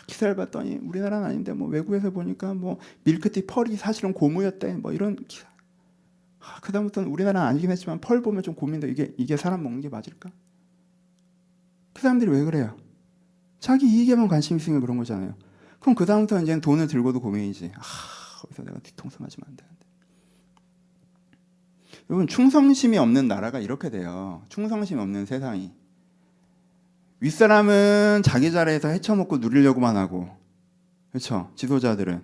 기사를 0.07 0.35
봤더니 0.37 0.77
우리나라는 0.83 1.27
아닌데 1.27 1.53
뭐 1.53 1.69
외국에서 1.69 2.11
보니까 2.11 2.55
뭐 2.55 2.79
밀크티 3.05 3.47
펄이 3.47 3.77
사실은 3.77 4.13
고무였대. 4.13 4.75
뭐 4.75 4.93
이런 4.93 5.17
기사. 5.17 5.47
아, 6.41 6.61
그다음부터는 6.61 7.11
우리나라는 7.11 7.49
아니긴 7.49 7.71
했지만 7.71 8.01
펄 8.01 8.23
보면 8.23 8.43
좀 8.43 8.55
고민돼. 8.55 8.89
이게 8.89 9.15
이게 9.19 9.37
사람 9.37 9.63
먹는 9.63 9.81
게 9.81 9.89
맞을까? 9.89 10.31
그 11.93 12.03
사람들이 12.03 12.31
왜 12.31 12.45
그래요? 12.45 12.77
자기 13.59 13.87
이익에만 13.87 14.29
관심 14.29 14.57
있으니까 14.57 14.81
그런 14.81 14.97
거잖아요. 14.99 15.35
그럼 15.81 15.95
그 15.95 16.07
다음부터 16.07 16.41
이제 16.43 16.61
돈을 16.61 16.87
들고도 16.87 17.21
고민이지. 17.21 17.73
아, 17.75 17.81
거기서 18.41 18.63
내가 18.65 18.79
뒤통수 18.81 19.21
맞으면 19.21 19.47
안 19.49 19.57
되는데. 19.57 19.77
여러분 22.09 22.29
충성심이 22.29 22.99
없는 22.99 23.27
나라가 23.27 23.59
이렇게 23.59 23.91
돼요. 23.91 24.45
충성심 24.49 24.99
없는 24.99 25.27
세상이. 25.27 25.73
윗사람은 27.21 28.23
자기 28.25 28.53
자리에서 28.53 28.89
헤쳐먹고 28.89 29.39
누리려고만 29.39 29.97
하고, 29.97 30.29
그렇죠? 31.11 31.51
지도자들은 31.57 32.23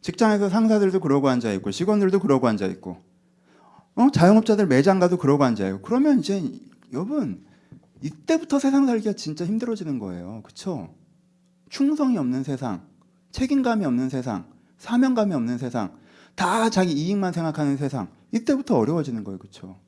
직장에서 0.00 0.48
상사들도 0.48 1.00
그러고 1.00 1.28
앉아 1.28 1.52
있고, 1.52 1.70
직원들도 1.70 2.20
그러고 2.20 2.48
앉아 2.48 2.66
있고, 2.66 3.02
어 3.94 4.10
자영업자들 4.10 4.66
매장 4.66 4.98
가도 4.98 5.16
그러고 5.18 5.44
앉아 5.44 5.66
있고. 5.68 5.80
그러면 5.82 6.20
이제 6.20 6.42
여러분 6.92 7.44
이때부터 8.00 8.58
세상 8.58 8.86
살기가 8.86 9.12
진짜 9.12 9.44
힘들어지는 9.44 9.98
거예요. 9.98 10.40
그렇죠? 10.42 10.94
충성이 11.68 12.18
없는 12.18 12.42
세상, 12.42 12.86
책임감이 13.30 13.84
없는 13.84 14.08
세상, 14.08 14.46
사명감이 14.78 15.34
없는 15.34 15.58
세상, 15.58 15.96
다 16.34 16.70
자기 16.70 16.92
이익만 16.92 17.32
생각하는 17.32 17.76
세상. 17.76 18.08
이때부터 18.32 18.76
어려워지는 18.76 19.24
거예요. 19.24 19.38
그렇죠? 19.38 19.78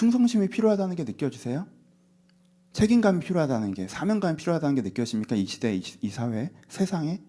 충성심이 0.00 0.48
필요하다는 0.48 0.96
게 0.96 1.04
느껴지세요? 1.04 1.66
책임감이 2.72 3.20
필요하다는 3.20 3.74
게, 3.74 3.86
사명감이 3.86 4.36
필요하다는 4.38 4.76
게 4.76 4.80
느껴집니까? 4.80 5.36
이 5.36 5.44
시대, 5.44 5.76
이, 5.76 5.82
이 6.00 6.08
사회, 6.08 6.50
세상에? 6.68 7.20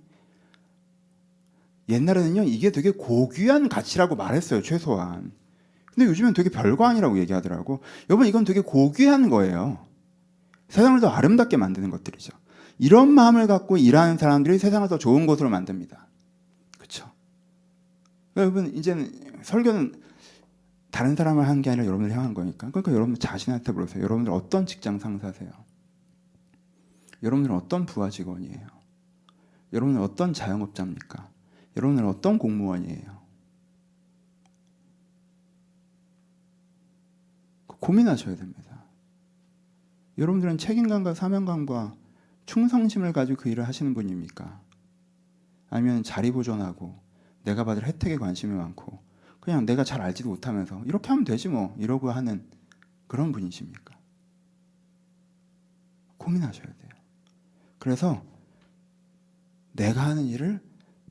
옛날에는요, 1.89 2.43
이게 2.43 2.71
되게 2.71 2.91
고귀한 2.91 3.67
가치라고 3.67 4.15
말했어요, 4.15 4.61
최소한. 4.61 5.33
근데 5.87 6.09
요즘엔 6.09 6.33
되게 6.33 6.49
별거 6.49 6.85
아니라고 6.85 7.19
얘기하더라고. 7.19 7.81
여러분, 8.09 8.25
이건 8.27 8.45
되게 8.45 8.61
고귀한 8.61 9.29
거예요. 9.29 9.85
세상을 10.69 10.97
더 11.01 11.09
아름답게 11.09 11.57
만드는 11.57 11.89
것들이죠. 11.89 12.31
이런 12.79 13.11
마음을 13.11 13.47
갖고 13.47 13.75
일하는 13.75 14.17
사람들이 14.17 14.57
세상을 14.57 14.87
더 14.87 14.97
좋은 14.97 15.25
곳으로 15.25 15.49
만듭니다. 15.49 16.07
그렇죠? 16.77 17.11
여러분 18.37 18.73
이제는 18.73 19.11
설교는 19.43 20.01
다른 20.91 21.15
사람을 21.15 21.47
하는 21.47 21.61
게 21.61 21.69
아니라 21.69 21.85
여러분을 21.85 22.11
향한 22.11 22.33
거니까. 22.33 22.69
그러니까 22.69 22.91
여러분 22.93 23.15
자신한테 23.17 23.71
물으세요. 23.71 24.03
여러분들 24.03 24.31
어떤 24.33 24.65
직장 24.65 24.99
상사세요? 24.99 25.49
여러분들은 27.23 27.55
어떤 27.55 27.85
부하 27.85 28.09
직원이에요? 28.09 28.67
여러분은 29.73 30.01
어떤 30.01 30.33
자영업자입니까? 30.33 31.29
여러분은 31.77 32.05
어떤 32.05 32.37
공무원이에요? 32.37 33.21
고민하셔야 37.67 38.35
됩니다. 38.35 38.83
여러분들은 40.17 40.57
책임감과 40.57 41.13
사명감과 41.13 41.95
충성심을 42.45 43.13
가지고 43.13 43.41
그 43.41 43.49
일을 43.49 43.67
하시는 43.67 43.93
분입니까? 43.93 44.61
아니면 45.69 46.03
자리 46.03 46.31
보존하고 46.31 46.99
내가 47.43 47.63
받을 47.63 47.85
혜택에 47.85 48.17
관심이 48.17 48.53
많고 48.53 48.99
그냥 49.41 49.65
내가 49.65 49.83
잘 49.83 50.01
알지도 50.01 50.29
못하면서 50.29 50.81
이렇게 50.85 51.09
하면 51.09 51.25
되지 51.25 51.49
뭐 51.49 51.75
이러고 51.77 52.11
하는 52.11 52.45
그런 53.07 53.33
분이십니까? 53.33 53.97
고민하셔야 56.17 56.65
돼요. 56.65 56.91
그래서 57.79 58.23
내가 59.73 60.05
하는 60.05 60.25
일을 60.25 60.61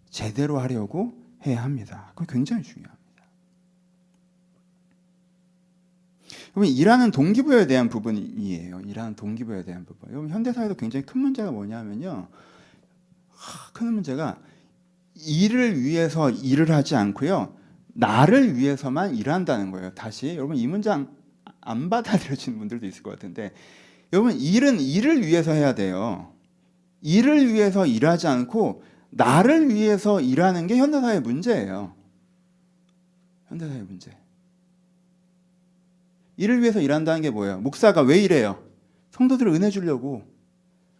제대로 0.08 0.58
하려고 0.60 1.12
해야 1.44 1.62
합니다. 1.62 2.12
그건 2.14 2.26
굉장히 2.28 2.62
중요합니다. 2.62 3.00
여러분 6.56 6.66
일하는 6.66 7.10
동기부여에 7.10 7.66
대한 7.66 7.88
부분이에요. 7.88 8.80
일하는 8.80 9.16
동기부여에 9.16 9.64
대한 9.64 9.84
부분. 9.84 10.10
여러분 10.10 10.30
현대사회도 10.30 10.76
굉장히 10.76 11.04
큰 11.04 11.20
문제가 11.20 11.50
뭐냐면요. 11.50 12.28
하, 13.30 13.72
큰 13.72 13.92
문제가 13.92 14.38
일을 15.14 15.80
위해서 15.80 16.30
일을 16.30 16.70
하지 16.70 16.94
않고요. 16.94 17.59
나를 17.94 18.56
위해서만 18.56 19.14
일한다는 19.16 19.70
거예요. 19.70 19.92
다시 19.94 20.34
여러분 20.36 20.56
이 20.56 20.66
문장 20.66 21.14
안 21.60 21.90
받아들여지는 21.90 22.58
분들도 22.58 22.86
있을 22.86 23.02
것 23.02 23.10
같은데 23.10 23.52
여러분 24.12 24.32
일은 24.38 24.80
일을 24.80 25.26
위해서 25.26 25.52
해야 25.52 25.74
돼요. 25.74 26.32
일을 27.02 27.52
위해서 27.52 27.86
일하지 27.86 28.26
않고 28.26 28.82
나를 29.10 29.68
위해서 29.74 30.20
일하는 30.20 30.66
게 30.66 30.76
현대사회 30.76 31.20
문제예요. 31.20 31.94
현대사회 33.48 33.82
문제. 33.82 34.16
일을 36.36 36.60
위해서 36.62 36.80
일한다는 36.80 37.20
게 37.22 37.30
뭐예요? 37.30 37.60
목사가 37.60 38.00
왜 38.02 38.18
일해요? 38.18 38.62
성도들을 39.10 39.52
은혜 39.52 39.70
주려고 39.70 40.22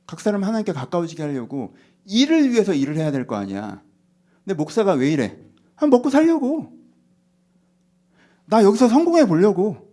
각 0.06 0.20
사람 0.20 0.42
하나님께 0.42 0.72
가까워지게 0.72 1.22
하려고 1.22 1.74
일을 2.04 2.50
위해서 2.50 2.74
일을 2.74 2.96
해야 2.96 3.10
될 3.10 3.26
거 3.26 3.36
아니야. 3.36 3.80
근데 4.44 4.54
목사가 4.54 4.92
왜 4.92 5.10
이래? 5.12 5.38
한 5.76 5.88
먹고 5.90 6.10
살려고. 6.10 6.79
나 8.50 8.64
여기서 8.64 8.88
성공해 8.88 9.26
보려고. 9.26 9.88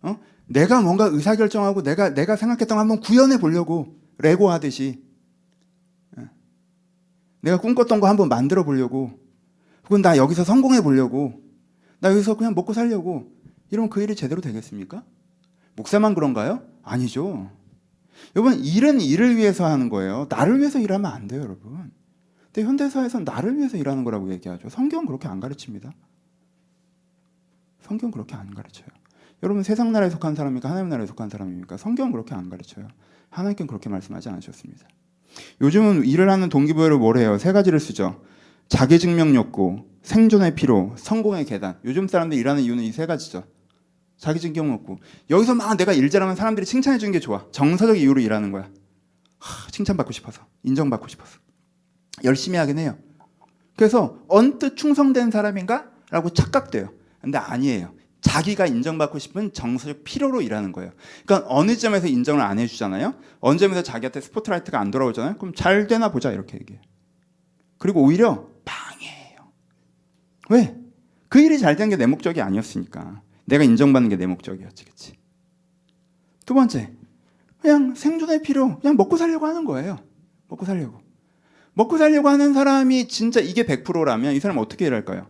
어? 0.00 0.18
내가 0.46 0.80
뭔가 0.80 1.04
의사 1.04 1.36
결정하고 1.36 1.82
내가 1.82 2.14
내가 2.14 2.36
생각했던 2.36 2.76
거 2.76 2.80
한번 2.80 3.00
구현해 3.00 3.38
보려고 3.38 3.94
레고 4.18 4.50
하듯이. 4.50 5.04
어? 6.16 6.24
내가 7.42 7.58
꿈꿨던 7.58 8.00
거 8.00 8.08
한번 8.08 8.28
만들어 8.28 8.64
보려고. 8.64 9.12
혹은 9.84 10.00
나 10.00 10.16
여기서 10.16 10.42
성공해 10.42 10.80
보려고. 10.80 11.40
나 12.00 12.10
여기서 12.10 12.36
그냥 12.36 12.54
먹고 12.54 12.72
살려고. 12.72 13.30
이러면 13.70 13.90
그 13.90 14.02
일이 14.02 14.16
제대로 14.16 14.40
되겠습니까? 14.40 15.04
목사만 15.76 16.14
그런가요? 16.14 16.62
아니죠. 16.82 17.50
여러분, 18.36 18.58
일은 18.58 19.00
일을 19.00 19.36
위해서 19.36 19.64
하는 19.64 19.88
거예요. 19.88 20.26
나를 20.28 20.58
위해서 20.58 20.78
일하면 20.78 21.10
안 21.10 21.26
돼요, 21.26 21.40
여러분. 21.42 21.90
근데 22.46 22.66
현대사에서는 22.66 23.24
나를 23.24 23.56
위해서 23.56 23.76
일하는 23.76 24.04
거라고 24.04 24.30
얘기하죠. 24.32 24.68
성경은 24.68 25.06
그렇게 25.06 25.28
안 25.28 25.40
가르칩니다. 25.40 25.92
성경은 27.82 28.12
그렇게 28.12 28.34
안 28.34 28.54
가르쳐요. 28.54 28.86
여러분, 29.42 29.62
세상 29.62 29.92
나라에 29.92 30.10
속한 30.10 30.34
사람입니까? 30.34 30.68
하나님 30.70 30.88
나라에 30.88 31.06
속한 31.06 31.28
사람입니까? 31.28 31.76
성경은 31.76 32.12
그렇게 32.12 32.34
안 32.34 32.48
가르쳐요. 32.48 32.88
하나님께는 33.30 33.66
그렇게 33.66 33.88
말씀하지 33.88 34.28
않으셨습니다. 34.28 34.86
요즘은 35.60 36.04
일을 36.04 36.30
하는 36.30 36.48
동기부여를 36.48 36.98
뭘 36.98 37.16
해요? 37.18 37.38
세 37.38 37.52
가지를 37.52 37.80
쓰죠. 37.80 38.22
자기 38.68 38.98
증명 38.98 39.34
욕구, 39.34 39.84
생존의 40.02 40.54
피로, 40.54 40.94
성공의 40.96 41.44
계단. 41.44 41.78
요즘 41.84 42.06
사람들이 42.08 42.40
일하는 42.40 42.62
이유는 42.62 42.84
이 42.84 42.92
세 42.92 43.06
가지죠. 43.06 43.44
자기 44.18 44.38
증경 44.38 44.68
먹고 44.68 44.98
여기서 45.30 45.56
막 45.56 45.76
내가 45.76 45.92
일 45.92 46.08
잘하면 46.08 46.36
사람들이 46.36 46.64
칭찬해 46.64 46.98
주는 46.98 47.10
게 47.10 47.18
좋아 47.18 47.44
정서적 47.50 47.98
이유로 47.98 48.20
일하는 48.20 48.52
거야 48.52 48.70
하, 49.40 49.68
칭찬받고 49.72 50.12
싶어서 50.12 50.46
인정받고 50.62 51.08
싶어서 51.08 51.40
열심히 52.22 52.56
하긴 52.56 52.78
해요 52.78 52.96
그래서 53.76 54.20
언뜻 54.28 54.76
충성된 54.76 55.32
사람인가? 55.32 55.90
라고 56.10 56.30
착각돼요 56.30 56.92
근데 57.22 57.38
아니에요 57.38 57.94
자기가 58.20 58.66
인정받고 58.66 59.18
싶은 59.18 59.52
정서적 59.52 60.04
필요로 60.04 60.42
일하는 60.42 60.72
거예요 60.72 60.92
그러니까 61.26 61.48
어느 61.50 61.76
점에서 61.76 62.06
인정을 62.06 62.40
안 62.42 62.58
해주잖아요 62.58 63.14
어느 63.40 63.58
점에서 63.58 63.82
자기한테 63.82 64.20
스포트라이트가 64.20 64.78
안 64.78 64.90
돌아오잖아요 64.90 65.38
그럼 65.38 65.54
잘 65.54 65.86
되나 65.86 66.10
보자 66.10 66.30
이렇게 66.30 66.58
얘기해요 66.58 66.82
그리고 67.78 68.02
오히려 68.02 68.48
방해해요 68.64 69.52
왜? 70.50 70.76
그 71.28 71.40
일이 71.40 71.58
잘 71.58 71.76
된 71.76 71.88
게 71.88 71.96
내 71.96 72.06
목적이 72.06 72.42
아니었으니까 72.42 73.22
내가 73.46 73.64
인정받는 73.64 74.08
게 74.10 74.16
내 74.16 74.26
목적이었지, 74.26 74.84
그치? 74.84 75.14
두 76.46 76.54
번째, 76.54 76.92
그냥 77.60 77.94
생존의 77.94 78.42
필요, 78.42 78.78
그냥 78.78 78.96
먹고 78.96 79.16
살려고 79.16 79.46
하는 79.46 79.64
거예요. 79.64 79.98
먹고 80.48 80.64
살려고. 80.64 81.00
먹고 81.74 81.98
살려고 81.98 82.28
하는 82.28 82.52
사람이 82.54 83.08
진짜 83.08 83.40
이게 83.40 83.64
100%라면 83.64 84.34
이 84.34 84.40
사람 84.40 84.58
어떻게 84.58 84.86
일할까요? 84.86 85.26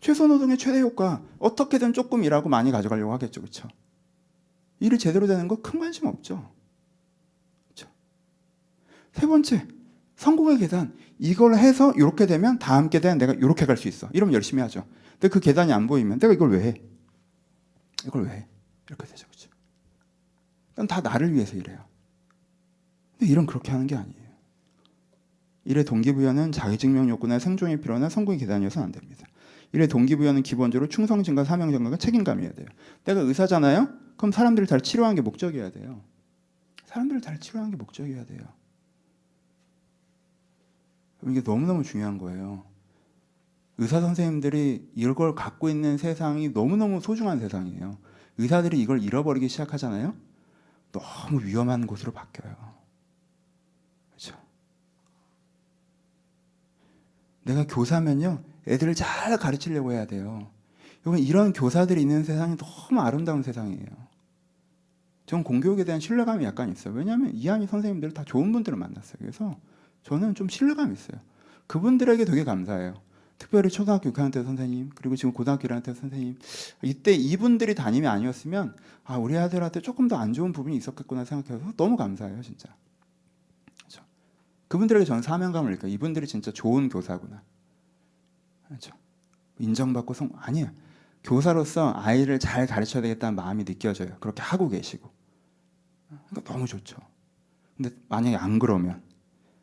최소 0.00 0.26
노동의 0.26 0.56
최대 0.58 0.80
효과 0.80 1.22
어떻게든 1.38 1.92
조금 1.92 2.24
일하고 2.24 2.48
많이 2.48 2.70
가져가려고 2.70 3.12
하겠죠, 3.12 3.40
그렇죠? 3.40 3.68
일을 4.80 4.98
제대로 4.98 5.26
되는 5.26 5.46
거 5.46 5.56
큰 5.56 5.78
관심 5.78 6.06
없죠. 6.06 6.50
그렇죠? 7.68 7.90
세 9.12 9.26
번째 9.26 9.66
성공의 10.16 10.58
계단 10.58 10.94
이걸 11.18 11.54
해서 11.54 11.92
이렇게 11.92 12.26
되면 12.26 12.58
다음 12.58 12.88
계단 12.88 13.18
내가 13.18 13.34
이렇게 13.34 13.66
갈 13.66 13.76
수 13.76 13.88
있어. 13.88 14.08
이러면 14.12 14.34
열심히 14.34 14.62
하죠. 14.62 14.86
근데 15.12 15.28
그 15.28 15.38
계단이 15.40 15.72
안 15.72 15.86
보이면 15.86 16.18
내가 16.18 16.32
이걸 16.32 16.50
왜 16.50 16.62
해? 16.62 16.74
이걸 18.06 18.24
왜 18.24 18.30
해? 18.30 18.46
이렇게 18.88 19.06
되죠, 19.06 19.26
그렇죠? 19.26 19.50
다 20.88 21.02
나를 21.02 21.34
위해서 21.34 21.56
일해요. 21.56 21.84
근데 23.18 23.30
일은 23.30 23.44
그렇게 23.44 23.70
하는 23.70 23.86
게 23.86 23.96
아니에요. 23.96 24.30
일의 25.66 25.84
동기부여는 25.84 26.52
자기증명 26.52 27.10
욕구나 27.10 27.38
생존이 27.38 27.82
필요나 27.82 28.08
성공의 28.08 28.38
계단이어서 28.40 28.82
안 28.82 28.92
됩니다. 28.92 29.26
일의 29.72 29.88
동기부여는 29.88 30.42
기본적으로 30.42 30.88
충성심과 30.88 31.44
사명감과 31.44 31.96
책임감이어야 31.96 32.52
돼요. 32.52 32.66
내가 33.04 33.20
의사잖아요? 33.20 33.88
그럼 34.16 34.32
사람들을 34.32 34.66
잘 34.66 34.80
치료하는 34.80 35.16
게 35.16 35.22
목적이어야 35.22 35.70
돼요. 35.70 36.02
사람들을 36.86 37.20
잘 37.20 37.38
치료하는 37.38 37.70
게 37.70 37.76
목적이어야 37.76 38.24
돼요. 38.24 38.40
이게 41.26 41.40
너무너무 41.42 41.84
중요한 41.84 42.18
거예요. 42.18 42.64
의사 43.78 44.00
선생님들이 44.00 44.90
이걸 44.94 45.34
갖고 45.34 45.68
있는 45.68 45.96
세상이 45.96 46.50
너무너무 46.50 47.00
소중한 47.00 47.38
세상이에요. 47.38 47.96
의사들이 48.38 48.80
이걸 48.80 49.02
잃어버리기 49.02 49.48
시작하잖아요. 49.48 50.14
너무 50.92 51.44
위험한 51.44 51.86
곳으로 51.86 52.12
바뀌어요. 52.12 52.54
그렇죠? 54.10 54.36
내가 57.44 57.66
교사면요. 57.66 58.49
애들을 58.66 58.94
잘 58.94 59.36
가르치려고 59.36 59.92
해야 59.92 60.06
돼요. 60.06 60.48
여러분 61.06 61.22
이런 61.22 61.52
교사들이 61.52 62.00
있는 62.00 62.24
세상이 62.24 62.56
너무 62.56 63.00
아름다운 63.00 63.42
세상이에요. 63.42 63.86
전 65.26 65.44
공교육에 65.44 65.84
대한 65.84 66.00
신뢰감이 66.00 66.44
약간 66.44 66.70
있어요. 66.70 66.92
왜냐하면 66.94 67.32
이한이 67.34 67.66
선생님들 67.66 68.12
다 68.12 68.24
좋은 68.24 68.50
분들을 68.52 68.76
만났어요. 68.76 69.16
그래서 69.18 69.56
저는 70.02 70.34
좀 70.34 70.48
신뢰감 70.48 70.90
이 70.90 70.94
있어요. 70.94 71.20
그분들에게 71.66 72.24
되게 72.24 72.42
감사해요. 72.44 73.00
특별히 73.38 73.70
초등학교 73.70 74.12
6학년 74.12 74.32
때 74.32 74.42
선생님 74.42 74.90
그리고 74.94 75.16
지금 75.16 75.32
고등학교 75.32 75.66
1학년 75.68 75.82
때 75.82 75.94
선생님 75.94 76.38
이때 76.82 77.12
이분들이 77.12 77.74
담임이 77.74 78.06
아니었으면 78.06 78.74
아 79.04 79.16
우리 79.16 79.38
아들한테 79.38 79.80
조금 79.80 80.08
더 80.08 80.16
안 80.16 80.32
좋은 80.34 80.52
부분이 80.52 80.76
있었겠구나 80.76 81.24
생각해서 81.24 81.72
너무 81.76 81.96
감사해요 81.96 82.42
진짜. 82.42 82.68
그렇죠? 83.78 84.02
그분들에게 84.68 85.06
저는 85.06 85.22
사명감을 85.22 85.70
느껴요. 85.72 85.90
이분들이 85.90 86.26
진짜 86.26 86.50
좋은 86.52 86.88
교사구나. 86.90 87.42
그렇죠? 88.70 88.92
인정받고 89.58 90.14
성 90.14 90.30
아니에요. 90.36 90.70
교사로서 91.24 91.92
아이를 91.96 92.38
잘 92.38 92.66
가르쳐야 92.66 93.02
되겠다는 93.02 93.34
마음이 93.34 93.64
느껴져요. 93.64 94.16
그렇게 94.20 94.42
하고 94.42 94.68
계시고. 94.68 95.10
그러니까 96.28 96.52
너무 96.52 96.66
좋죠. 96.66 96.96
근데 97.76 97.90
만약에 98.08 98.36
안 98.36 98.60
그러면 98.60 99.02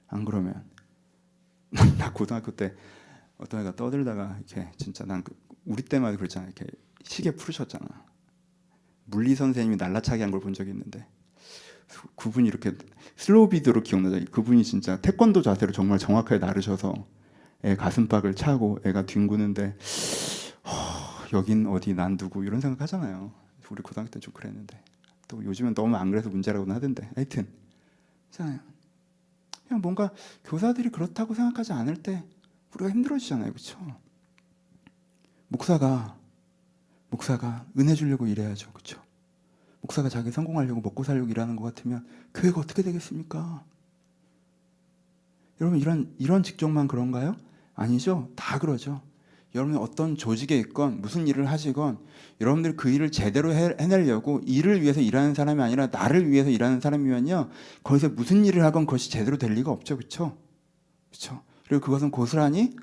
안 0.08 0.26
그러면 0.26 0.70
나 1.98 2.12
고등학교 2.12 2.52
때 2.52 2.76
어떤 3.38 3.62
애가 3.62 3.76
떠들다가 3.76 4.38
이렇게 4.40 4.70
진짜 4.78 5.06
난 5.06 5.24
그, 5.24 5.38
우리 5.66 5.84
때마다 5.84 6.18
그랬잖아 6.18 6.48
이렇게 6.48 6.66
시계 7.04 7.32
풀으셨잖아 7.32 7.86
물리 9.06 9.36
선생님이 9.36 9.76
날라차기 9.76 10.24
한걸 10.24 10.40
본 10.40 10.54
적이 10.54 10.72
있는데 10.72 11.06
그분이 12.16 12.48
이렇게 12.48 12.74
slow 13.16 13.50
video로 13.50 13.84
기억나죠 13.84 14.26
그분이 14.32 14.64
진짜 14.64 15.00
태권도 15.00 15.44
자세로 15.44 15.72
정말 15.72 16.00
정확하게 16.00 16.40
나르셔서 16.40 17.06
애 17.64 17.76
가슴팍을 17.76 18.36
차고 18.36 18.80
애가 18.86 19.06
뒹구는데 19.06 19.78
허, 20.66 21.38
여긴 21.38 21.68
어디 21.68 21.94
난 21.94 22.18
누구 22.18 22.46
이런 22.46 22.62
생각 22.62 22.82
하잖아요 22.82 23.32
우리 23.70 23.82
고등학교 23.82 24.12
때 24.12 24.20
좀 24.20 24.34
그랬는데 24.34 24.82
또 25.28 25.44
요즘은 25.44 25.74
너무 25.74 25.96
안 25.98 26.10
그래서 26.10 26.30
문제라고는 26.30 26.74
하던데 26.76 27.10
하여튼 27.16 27.48
그냥 29.68 29.82
뭔가 29.82 30.12
교사들이 30.46 30.90
그렇다고 30.90 31.34
생각하지 31.34 31.74
않을 31.74 31.98
때 31.98 32.24
우리가 32.74 32.90
힘들어지잖아요, 32.92 33.52
그렇죠? 33.52 33.78
목사가 35.50 36.18
목사가 37.10 37.66
은혜 37.78 37.94
주려고 37.96 38.28
일해야죠, 38.28 38.72
그렇죠? 38.72 39.02
목사가 39.82 40.10
자기 40.10 40.32
성공하려고 40.32 40.82
먹고 40.82 41.04
살려고 41.04 41.30
일하는 41.30 41.56
것 41.56 41.64
같으면 41.64 42.06
교회가 42.34 42.62
어떻게 42.62 42.82
되겠습니까? 42.84 43.64
여러분 45.60 45.80
이런 45.80 46.14
이런 46.20 46.44
직종만 46.44 46.88
그런가요? 46.88 47.36
아니죠, 47.78 48.30
다 48.36 48.58
그러죠. 48.58 49.02
여러분이 49.56 49.78
어떤 49.78 50.18
조직에 50.18 50.58
있건 50.58 51.00
무슨 51.00 51.28
일을 51.28 51.50
하시건 51.50 52.00
여러분들 52.42 52.76
그 52.76 52.90
일을 52.90 53.12
제대로 53.12 53.54
해, 53.54 53.76
해내려고 53.80 54.42
일을 54.46 54.82
위해서 54.82 55.00
일하는 55.00 55.34
사람이 55.34 55.62
아니라 55.62 55.88
나를 55.88 56.30
위해서 56.30 56.50
일하는 56.50 56.82
사람이면요. 56.82 57.50
거기서 57.84 58.10
무슨 58.10 58.46
일을 58.46 58.64
하건 58.64 58.86
그것이 58.86 59.10
제대로 59.10 59.38
될 59.38 59.54
리가 59.54 59.72
없죠. 59.72 59.96
그렇죠 59.96 60.38
그렇죠 61.10 61.42
그리고 61.68 61.86
그것은 61.86 62.12
고스란히 62.12 62.76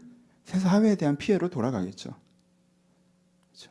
새 0.45 0.59
사회에 0.59 0.95
대한 0.95 1.17
피해로 1.17 1.51
돌아가겠죠. 1.51 2.15
그렇죠? 3.51 3.71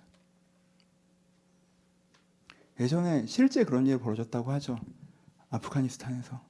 예전에 2.79 3.25
실제 3.27 3.63
그런 3.63 3.88
일이 3.88 3.97
벌어졌다고 3.97 4.51
하죠. 4.51 4.77
아프가니스탄에서 5.49 6.41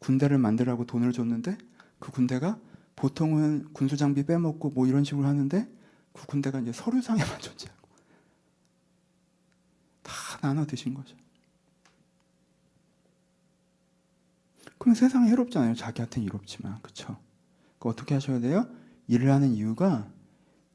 군대를 0.00 0.38
만들라고 0.38 0.86
돈을 0.86 1.12
줬는데 1.12 1.56
그 2.00 2.10
군대가 2.10 2.58
보통은 2.96 3.72
군수 3.72 3.96
장비 3.96 4.24
빼먹고 4.24 4.70
뭐 4.70 4.86
이런 4.86 5.04
식으로 5.04 5.26
하는데 5.26 5.68
그 6.12 6.26
군대가 6.26 6.60
이제 6.60 6.72
서류상에만 6.72 7.38
존재하고 7.40 7.88
다 10.02 10.12
나눠 10.40 10.66
드신 10.66 10.94
거죠. 10.94 11.16
그럼 14.78 14.94
세상이 14.94 15.30
해롭잖아요. 15.30 15.74
자기한테는 15.74 16.26
이롭지만 16.26 16.82
그렇죠. 16.82 17.16
그 17.78 17.88
어떻게 17.88 18.14
하셔야 18.14 18.40
돼요? 18.40 18.68
일을 19.06 19.30
하는 19.30 19.52
이유가 19.52 20.10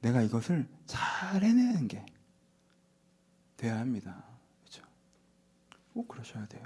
내가 0.02 0.22
이것을 0.22 0.68
잘 0.86 1.44
해내는 1.44 1.88
게 1.88 2.06
돼야 3.58 3.80
합니다. 3.80 4.24
그렇죠. 4.62 4.84
꼭 5.94 6.08
그러셔야 6.08 6.46
돼요. 6.48 6.64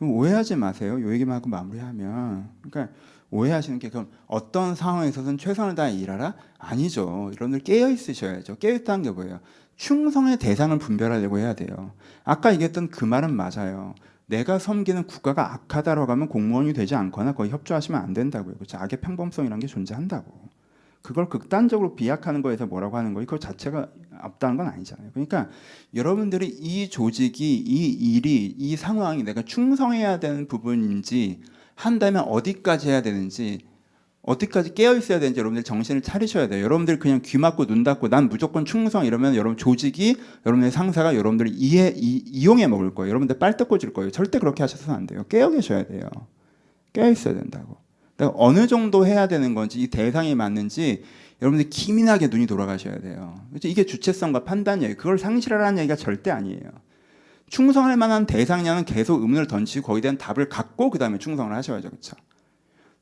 오해하지 0.00 0.56
마세요. 0.56 1.00
요 1.00 1.12
얘기만 1.12 1.36
하고 1.36 1.48
마무리하면 1.48 2.50
그러니까 2.62 2.94
오해하시는 3.30 3.78
게 3.78 3.90
그럼 3.90 4.08
어떤 4.26 4.74
상황에서든 4.74 5.38
최선을 5.38 5.74
다해 5.74 5.94
일하라? 5.94 6.34
아니죠. 6.58 7.30
여러분들 7.34 7.60
깨어 7.60 7.90
있으셔야죠. 7.90 8.56
깨어 8.56 8.74
있다는 8.74 9.04
게 9.04 9.10
뭐예요? 9.10 9.40
충성의 9.76 10.38
대상을 10.38 10.78
분별하려고 10.78 11.38
해야 11.38 11.54
돼요. 11.54 11.92
아까 12.24 12.52
얘기했던 12.52 12.88
그 12.90 13.04
말은 13.04 13.34
맞아요. 13.34 13.94
내가 14.26 14.58
섬기는 14.58 15.06
국가가 15.06 15.54
악하다라고 15.54 16.12
하면 16.12 16.28
공무원이 16.28 16.72
되지 16.72 16.94
않거나 16.94 17.32
거의 17.32 17.50
협조하시면 17.50 18.00
안 18.00 18.12
된다고요. 18.12 18.54
그렇죠? 18.54 18.78
악의 18.78 19.00
평범성이라는 19.00 19.60
게 19.60 19.66
존재한다고. 19.66 20.50
그걸 21.02 21.28
극단적으로 21.28 21.94
비약하는 21.94 22.42
거에서 22.42 22.66
뭐라고 22.66 22.96
하는 22.98 23.14
거예요? 23.14 23.26
그 23.26 23.38
자체가 23.38 23.88
없다는 24.22 24.58
건 24.58 24.68
아니잖아요. 24.68 25.10
그러니까 25.12 25.48
여러분들이 25.94 26.46
이 26.46 26.90
조직이, 26.90 27.56
이 27.56 28.14
일이, 28.14 28.54
이 28.56 28.76
상황이 28.76 29.22
내가 29.22 29.42
충성해야 29.42 30.20
되는 30.20 30.46
부분인지 30.46 31.40
한다면 31.80 32.24
어디까지 32.24 32.88
해야 32.88 33.00
되는지 33.00 33.60
어디까지 34.22 34.74
깨어 34.74 34.96
있어야 34.96 35.18
되는지 35.18 35.40
여러분들 35.40 35.62
정신을 35.62 36.02
차리셔야 36.02 36.48
돼요. 36.48 36.62
여러분들 36.62 36.98
그냥 36.98 37.22
귀 37.24 37.38
막고 37.38 37.66
눈 37.66 37.82
닫고 37.84 38.08
난 38.08 38.28
무조건 38.28 38.66
충성 38.66 39.06
이러면 39.06 39.34
여러분 39.34 39.56
조직이 39.56 40.14
여러분의 40.44 40.70
상사가 40.70 41.16
여러분들을 41.16 41.52
이해 41.54 41.94
이, 41.96 42.44
용해 42.44 42.66
먹을 42.66 42.94
거예요. 42.94 43.08
여러분들 43.08 43.38
빨대 43.38 43.64
꽂을 43.64 43.94
거예요. 43.94 44.10
절대 44.10 44.38
그렇게 44.38 44.62
하셔서는 44.62 44.94
안 44.94 45.06
돼요. 45.06 45.24
깨어 45.30 45.50
계셔야 45.50 45.86
돼요. 45.86 46.02
깨어 46.92 47.10
있어야 47.10 47.34
된다고. 47.34 47.78
내가 48.18 48.32
어느 48.34 48.66
정도 48.66 49.06
해야 49.06 49.26
되는 49.26 49.54
건지 49.54 49.80
이 49.80 49.88
대상이 49.88 50.34
맞는지 50.34 51.02
여러분들 51.40 51.70
기민하게 51.70 52.26
눈이 52.26 52.46
돌아가셔야 52.46 53.00
돼요. 53.00 53.40
이게 53.64 53.86
주체성과 53.86 54.44
판단이에요. 54.44 54.96
그걸 54.96 55.18
상실하라는 55.18 55.78
얘기가 55.78 55.96
절대 55.96 56.30
아니에요. 56.30 56.60
충성할 57.50 57.96
만한 57.98 58.26
대상량은 58.26 58.86
계속 58.86 59.20
의문을 59.22 59.46
던지고 59.48 59.88
거기에 59.88 60.00
대한 60.02 60.16
답을 60.18 60.48
갖고 60.48 60.88
그 60.88 60.98
다음에 60.98 61.18
충성을 61.18 61.54
하셔야죠, 61.54 61.90
그렇죠? 61.90 62.16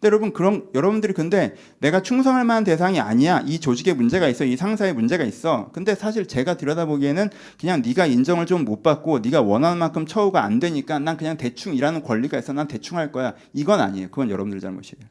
근데 0.01 0.07
여러분 0.09 0.33
그럼 0.33 0.69
여러분들이 0.75 1.13
근데 1.13 1.57
내가 1.81 2.03
충성할 2.03 2.45
만한 2.45 2.65
대상이 2.65 3.01
아니야. 3.01 3.43
이 3.47 3.59
조직에 3.61 3.95
문제가 3.95 4.29
있어. 4.29 4.45
이 4.45 4.57
상사에 4.57 4.93
문제가 4.93 5.25
있어. 5.25 5.71
근데 5.73 5.95
사실 5.95 6.27
제가 6.27 6.57
들여다보기에는 6.57 7.31
그냥 7.61 7.83
네가 7.85 8.07
인정을 8.07 8.47
좀 8.47 8.65
못 8.65 8.83
받고 8.83 9.21
네가 9.21 9.43
원하는 9.43 9.79
만큼 9.79 10.07
처우가 10.07 10.45
안 10.45 10.61
되니까 10.61 10.99
난 10.99 11.17
그냥 11.17 11.37
대충 11.37 11.75
일하는 11.75 12.03
권리가 12.03 12.39
있어. 12.39 12.53
난 12.53 12.69
대충 12.69 12.97
할 12.97 13.13
거야. 13.13 13.35
이건 13.53 13.81
아니에요. 13.81 14.09
그건 14.09 14.31
여러분들 14.31 14.61
잘못이에요. 14.61 15.05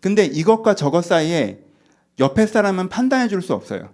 근데 0.00 0.24
이것과 0.26 0.74
저것 0.74 1.04
사이에 1.04 1.60
옆에 2.18 2.46
사람은 2.46 2.88
판단해 2.90 3.28
줄 3.28 3.42
수 3.42 3.54
없어요. 3.54 3.90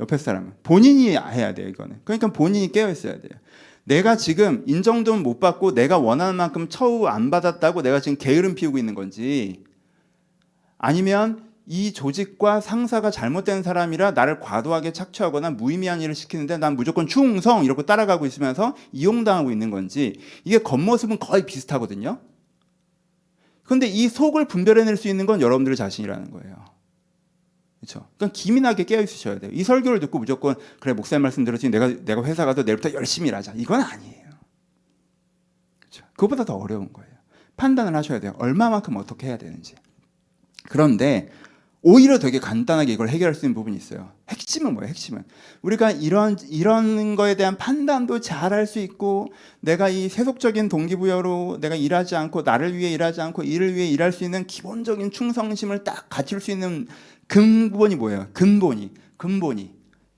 옆에 0.00 0.16
사람은 0.16 0.54
본인이 0.62 1.10
해야 1.10 1.54
돼요 1.54 1.68
이거는 1.68 2.00
그러니까 2.04 2.32
본인이 2.32 2.70
깨어 2.70 2.90
있어야 2.90 3.14
돼요 3.14 3.32
내가 3.84 4.16
지금 4.16 4.62
인정도 4.66 5.16
못 5.16 5.40
받고 5.40 5.74
내가 5.74 5.98
원하는 5.98 6.36
만큼 6.36 6.68
처우 6.68 7.06
안 7.06 7.30
받았다고 7.30 7.82
내가 7.82 8.00
지금 8.00 8.16
게으름 8.16 8.54
피우고 8.54 8.78
있는 8.78 8.94
건지 8.94 9.64
아니면 10.78 11.52
이 11.66 11.92
조직과 11.92 12.60
상사가 12.60 13.10
잘못된 13.10 13.62
사람이라 13.62 14.12
나를 14.12 14.40
과도하게 14.40 14.92
착취하거나 14.92 15.50
무의미한 15.50 16.00
일을 16.00 16.14
시키는데 16.14 16.58
난 16.58 16.74
무조건 16.74 17.06
충성 17.06 17.64
이러고 17.64 17.86
따라가고 17.86 18.26
있으면서 18.26 18.74
이용당하고 18.92 19.50
있는 19.52 19.70
건지 19.70 20.18
이게 20.44 20.58
겉모습은 20.58 21.18
거의 21.18 21.46
비슷하거든요. 21.46 22.18
근데 23.62 23.86
이 23.86 24.08
속을 24.08 24.48
분별해낼 24.48 24.96
수 24.96 25.08
있는 25.08 25.24
건 25.24 25.40
여러분들 25.40 25.76
자신이라는 25.76 26.32
거예요. 26.32 26.71
그렇죠? 27.82 28.06
그러니까 28.16 28.32
기민하게 28.32 28.84
깨어 28.84 29.02
있으셔야 29.02 29.40
돼요. 29.40 29.50
이 29.52 29.64
설교를 29.64 29.98
듣고 29.98 30.20
무조건 30.20 30.54
그래 30.78 30.92
목사님 30.92 31.22
말씀 31.22 31.44
들었지 31.44 31.68
내가 31.68 31.88
내가 31.88 32.22
회사 32.24 32.44
가서 32.44 32.62
내일부터 32.62 32.92
열심히 32.94 33.28
일하자. 33.28 33.54
이건 33.56 33.80
아니에요. 33.80 34.30
그렇죠? 35.80 36.04
그것보다 36.14 36.44
더 36.44 36.54
어려운 36.54 36.92
거예요. 36.92 37.10
판단을 37.56 37.96
하셔야 37.96 38.20
돼요. 38.20 38.34
얼마만큼 38.38 38.96
어떻게 38.96 39.26
해야 39.26 39.36
되는지. 39.36 39.74
그런데 40.68 41.30
오히려 41.84 42.20
되게 42.20 42.38
간단하게 42.38 42.92
이걸 42.92 43.08
해결할 43.08 43.34
수 43.34 43.44
있는 43.44 43.54
부분이 43.56 43.76
있어요. 43.76 44.12
핵심은 44.28 44.74
뭐예요? 44.74 44.88
핵심은 44.88 45.24
우리가 45.62 45.90
이런 45.90 46.36
이런 46.48 47.16
거에 47.16 47.34
대한 47.34 47.58
판단도 47.58 48.20
잘 48.20 48.52
할 48.52 48.68
수 48.68 48.78
있고 48.78 49.32
내가 49.58 49.88
이 49.88 50.08
세속적인 50.08 50.68
동기부여로 50.68 51.58
내가 51.60 51.74
일하지 51.74 52.14
않고 52.14 52.42
나를 52.42 52.76
위해 52.76 52.92
일하지 52.92 53.20
않고 53.20 53.42
일을 53.42 53.74
위해 53.74 53.88
일할 53.88 54.12
수 54.12 54.22
있는 54.22 54.46
기본적인 54.46 55.10
충성심을 55.10 55.82
딱 55.82 56.08
갖출 56.08 56.40
수 56.40 56.52
있는 56.52 56.86
근본이 57.32 57.96
뭐예요? 57.96 58.28
근본이 58.34 58.92
근본이 59.16 59.74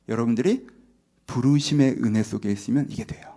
여러분들이 0.08 0.66
부르심의 1.26 1.98
은혜 2.02 2.22
속에 2.24 2.50
있으면 2.50 2.88
이게 2.90 3.04
돼요. 3.04 3.34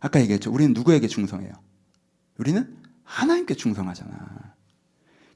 아까 0.00 0.20
얘기했죠. 0.20 0.52
우리는 0.52 0.74
누구에게 0.74 1.06
충성해요? 1.06 1.52
우리는 2.38 2.76
하나님께 3.04 3.54
충성하잖아. 3.54 4.54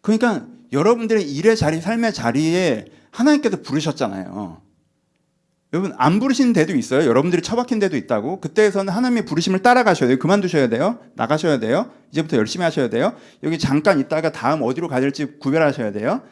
그러니까 0.03 0.47
여러분들의 0.73 1.31
일의 1.33 1.57
자리, 1.57 1.81
삶의 1.81 2.12
자리에 2.12 2.87
하나님께서 3.11 3.62
부르셨잖아요. 3.62 4.61
여러분 5.73 5.93
안 5.99 6.19
부르신 6.19 6.55
데도 6.55 6.75
있어요. 6.75 7.07
여러분들이 7.07 7.43
처박힌 7.43 7.79
데도 7.79 7.97
있다고. 7.97 8.41
그때에서는 8.41 8.93
하나님의 8.93 9.27
부르심을 9.27 9.61
따라가셔야 9.61 10.09
돼요. 10.09 10.19
그만두셔야 10.19 10.69
돼요. 10.69 10.99
나가셔야 11.14 11.59
돼요. 11.59 11.91
이제부터 12.11 12.39
열심히 12.39 12.64
하셔야 12.64 12.89
돼요. 12.89 13.12
여기 13.43 13.59
잠깐 13.59 14.01
있다가 14.01 14.33
다음 14.33 14.62
어디로 14.62 14.89
가야 14.89 15.01
될지 15.01 15.27
구별하셔야 15.39 15.93
돼요. 15.93 16.23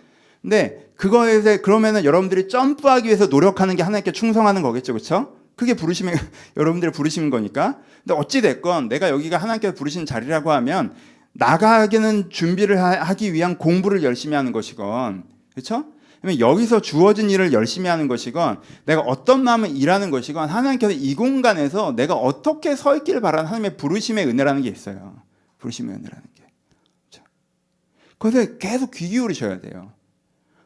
근데 0.40 0.90
그거에 0.96 1.42
대해 1.42 1.58
그러면은 1.58 2.04
여러분들이 2.04 2.48
점프하기 2.48 3.06
위해서 3.06 3.26
노력하는 3.26 3.76
게 3.76 3.82
하나님께 3.82 4.12
충성하는 4.12 4.62
거겠죠. 4.62 4.94
그렇죠? 4.94 5.36
그게 5.54 5.74
부르심의 5.74 6.14
여러분들의 6.56 6.92
부르심인 6.92 7.28
거니까. 7.28 7.78
근데 8.04 8.18
어찌 8.18 8.40
됐건 8.40 8.88
내가 8.88 9.10
여기가 9.10 9.36
하나님께서 9.36 9.74
부르신 9.74 10.06
자리라고 10.06 10.52
하면 10.52 10.94
나가기는 11.32 12.30
준비를 12.30 12.82
하기 12.82 13.34
위한 13.34 13.58
공부를 13.58 14.02
열심히 14.02 14.34
하는 14.34 14.52
것이건 14.52 15.24
그렇죠? 15.52 15.84
그러면 16.26 16.40
여기서 16.40 16.80
주어진 16.80 17.30
일을 17.30 17.52
열심히 17.52 17.88
하는 17.88 18.08
것이건 18.08 18.58
내가 18.84 19.00
어떤 19.02 19.44
마음을 19.44 19.76
일하는 19.76 20.10
것이건 20.10 20.48
하나님께서 20.48 20.92
이 20.92 21.14
공간에서 21.14 21.94
내가 21.94 22.14
어떻게 22.14 22.74
서 22.74 22.96
있기를 22.96 23.20
바라는 23.20 23.46
하나님의 23.46 23.76
부르심의 23.76 24.26
은혜라는 24.26 24.62
게 24.62 24.68
있어요. 24.68 25.14
부르심의 25.58 25.94
은혜라는 25.94 26.24
게. 26.34 26.42
그렇죠? 27.08 27.28
그래서 28.18 28.58
계속 28.58 28.90
귀 28.90 29.08
기울이셔야 29.08 29.60
돼요. 29.60 29.92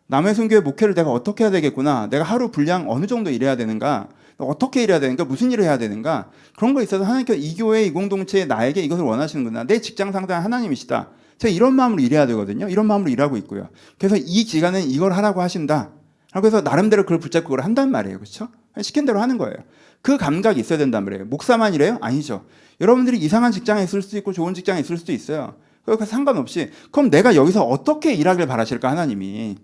남의 0.07 0.35
순교의 0.35 0.63
목회를 0.63 0.95
내가 0.95 1.11
어떻게 1.11 1.45
해야 1.45 1.51
되겠구나. 1.51 2.09
내가 2.09 2.25
하루 2.25 2.51
분량 2.51 2.91
어느 2.91 3.07
정도 3.07 3.29
일해야 3.31 3.57
되는가. 3.57 4.09
어떻게 4.39 4.83
일해야 4.83 4.99
되는가? 4.99 5.27
무슨 5.27 5.53
일을 5.53 5.65
해야 5.65 5.77
되는가? 5.77 6.31
그런 6.57 6.73
거 6.73 6.83
있어서 6.83 7.05
하나님께서 7.05 7.39
이 7.39 7.55
교회, 7.55 7.85
이 7.85 7.91
공동체에 7.91 8.47
나에게 8.47 8.81
이것을 8.81 9.05
원하시는구나. 9.05 9.65
내 9.65 9.83
직장 9.83 10.11
상사는 10.11 10.43
하나님이시다. 10.43 11.11
제가 11.41 11.51
이런 11.51 11.75
마음으로 11.75 12.03
일해야 12.03 12.27
되거든요. 12.27 12.69
이런 12.69 12.87
마음으로 12.87 13.11
일하고 13.11 13.39
있고요. 13.39 13.69
그래서 13.99 14.17
이 14.17 14.45
기간은 14.45 14.83
이걸 14.91 15.13
하라고 15.13 15.41
하신다. 15.41 15.91
하고 16.33 16.47
해서 16.47 16.61
나름대로 16.61 17.03
그걸 17.05 17.19
붙잡고 17.19 17.49
그걸 17.49 17.65
한단 17.65 17.91
말이에요. 17.91 18.19
그렇죠? 18.19 18.49
시킨 18.83 19.07
대로 19.07 19.21
하는 19.21 19.39
거예요. 19.39 19.57
그 20.03 20.19
감각이 20.19 20.61
있어야 20.61 20.79
된단 20.79 21.03
말이에요. 21.05 21.25
목사만 21.25 21.73
이래요? 21.73 21.97
아니죠. 22.03 22.45
여러분들이 22.81 23.19
이상한 23.19 23.53
직장에 23.53 23.83
있을 23.83 24.03
수도 24.03 24.19
있고 24.19 24.35
좋은 24.35 24.53
직장에 24.53 24.81
있을 24.81 24.99
수도 24.99 25.13
있어요. 25.13 25.55
그러니까 25.85 26.05
상관없이 26.05 26.71
그럼 26.93 27.09
내가 27.09 27.35
여기서 27.35 27.65
어떻게 27.65 28.13
일하길 28.13 28.47
바라실까 28.47 28.91
하나님이 28.91 29.57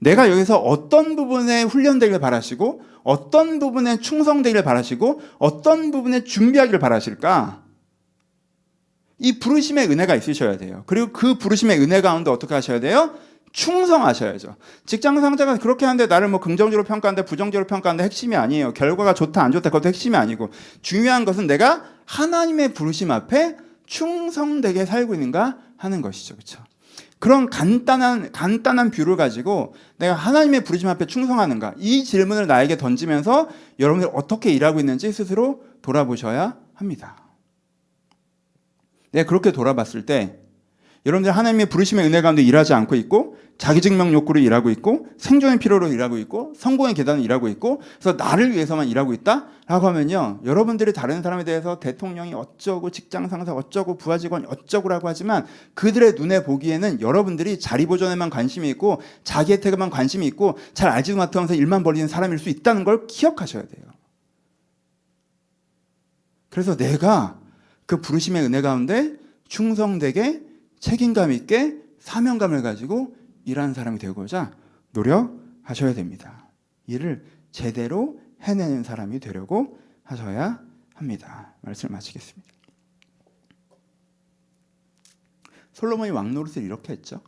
내가 0.00 0.30
여기서 0.30 0.58
어떤 0.58 1.16
부분에 1.16 1.62
훈련되길 1.62 2.20
바라시고 2.20 2.82
어떤 3.02 3.58
부분에 3.58 3.98
충성되길 3.98 4.62
바라시고 4.62 5.22
어떤 5.38 5.90
부분에 5.90 6.24
준비하길 6.24 6.78
바라실까? 6.78 7.63
이 9.24 9.38
부르심의 9.38 9.90
은혜가 9.90 10.14
있으셔야 10.16 10.58
돼요. 10.58 10.84
그리고 10.86 11.10
그 11.12 11.38
부르심의 11.38 11.80
은혜 11.80 12.02
가운데 12.02 12.30
어떻게 12.30 12.52
하셔야 12.52 12.78
돼요? 12.78 13.14
충성하셔야죠. 13.52 14.56
직장 14.84 15.18
상사가 15.18 15.56
그렇게 15.56 15.86
하는데 15.86 16.06
나를 16.06 16.28
뭐 16.28 16.40
긍정적으로 16.40 16.84
평가하는데 16.84 17.24
부정적으로 17.24 17.66
평가하는데 17.66 18.04
핵심이 18.04 18.36
아니에요. 18.36 18.74
결과가 18.74 19.14
좋다 19.14 19.42
안 19.42 19.50
좋다 19.50 19.70
그것도 19.70 19.88
핵심이 19.88 20.14
아니고 20.14 20.50
중요한 20.82 21.24
것은 21.24 21.46
내가 21.46 21.84
하나님의 22.04 22.74
부르심 22.74 23.10
앞에 23.10 23.56
충성되게 23.86 24.84
살고 24.84 25.14
있는가 25.14 25.56
하는 25.78 26.02
것이죠. 26.02 26.34
그렇죠? 26.34 26.58
그런 27.18 27.48
간단한 27.48 28.32
간단한 28.32 28.90
view를 28.90 29.16
가지고 29.16 29.74
내가 29.96 30.12
하나님의 30.12 30.64
부르심 30.64 30.90
앞에 30.90 31.06
충성하는가 31.06 31.74
이 31.78 32.04
질문을 32.04 32.46
나에게 32.46 32.76
던지면서 32.76 33.48
여러분들 33.80 34.10
어떻게 34.12 34.50
일하고 34.52 34.80
있는지 34.80 35.10
스스로 35.12 35.62
돌아보셔야 35.80 36.58
합니다. 36.74 37.23
내가 39.14 39.28
그렇게 39.28 39.52
돌아봤을 39.52 40.06
때 40.06 40.38
여러분들 41.06 41.32
하나님의 41.32 41.66
부르심의 41.66 42.06
은혜 42.06 42.20
가운데 42.22 42.42
일하지 42.42 42.72
않고 42.74 42.94
있고 42.96 43.36
자기 43.58 43.80
증명 43.80 44.12
욕구로 44.12 44.40
일하고 44.40 44.70
있고 44.70 45.06
생존의 45.18 45.58
필요로 45.58 45.88
일하고 45.88 46.18
있고 46.18 46.54
성공의 46.56 46.94
계단을 46.94 47.22
일하고 47.22 47.48
있고 47.48 47.80
그래서 48.00 48.16
나를 48.16 48.52
위해서만 48.52 48.88
일하고 48.88 49.12
있다라고 49.12 49.86
하면요 49.86 50.40
여러분들이 50.44 50.92
다른 50.92 51.22
사람에 51.22 51.44
대해서 51.44 51.78
대통령이 51.78 52.34
어쩌고 52.34 52.90
직장 52.90 53.28
상사 53.28 53.52
어쩌고 53.52 53.96
부하 53.98 54.18
직원 54.18 54.46
어쩌고라고 54.46 55.06
하지만 55.06 55.46
그들의 55.74 56.14
눈에 56.14 56.42
보기에는 56.42 57.00
여러분들이 57.00 57.60
자리 57.60 57.86
보존에만 57.86 58.30
관심이 58.30 58.68
있고 58.70 59.00
자기 59.22 59.52
혜택에만 59.52 59.90
관심이 59.90 60.26
있고 60.26 60.58
잘 60.72 60.90
알지도 60.90 61.18
못하면서 61.18 61.54
일만 61.54 61.84
벌리는 61.84 62.08
사람일 62.08 62.38
수 62.38 62.48
있다는 62.48 62.82
걸 62.82 63.06
기억하셔야 63.06 63.62
돼요. 63.62 63.84
그래서 66.48 66.76
내가 66.76 67.43
그 67.86 68.00
부르심의 68.00 68.42
은혜 68.42 68.60
가운데 68.60 69.16
충성되게 69.48 70.42
책임감 70.80 71.32
있게 71.32 71.78
사명감을 71.98 72.62
가지고 72.62 73.16
일하는 73.44 73.74
사람이 73.74 73.98
되고자 73.98 74.54
노력하셔야 74.92 75.94
됩니다. 75.94 76.48
일을 76.86 77.24
제대로 77.50 78.20
해내는 78.40 78.82
사람이 78.82 79.20
되려고 79.20 79.78
하셔야 80.02 80.62
합니다. 80.94 81.54
말씀을 81.62 81.92
마치겠습니다. 81.92 82.52
솔로몬이 85.72 86.10
왕 86.10 86.32
노릇을 86.32 86.62
이렇게 86.62 86.92
했죠. 86.92 87.20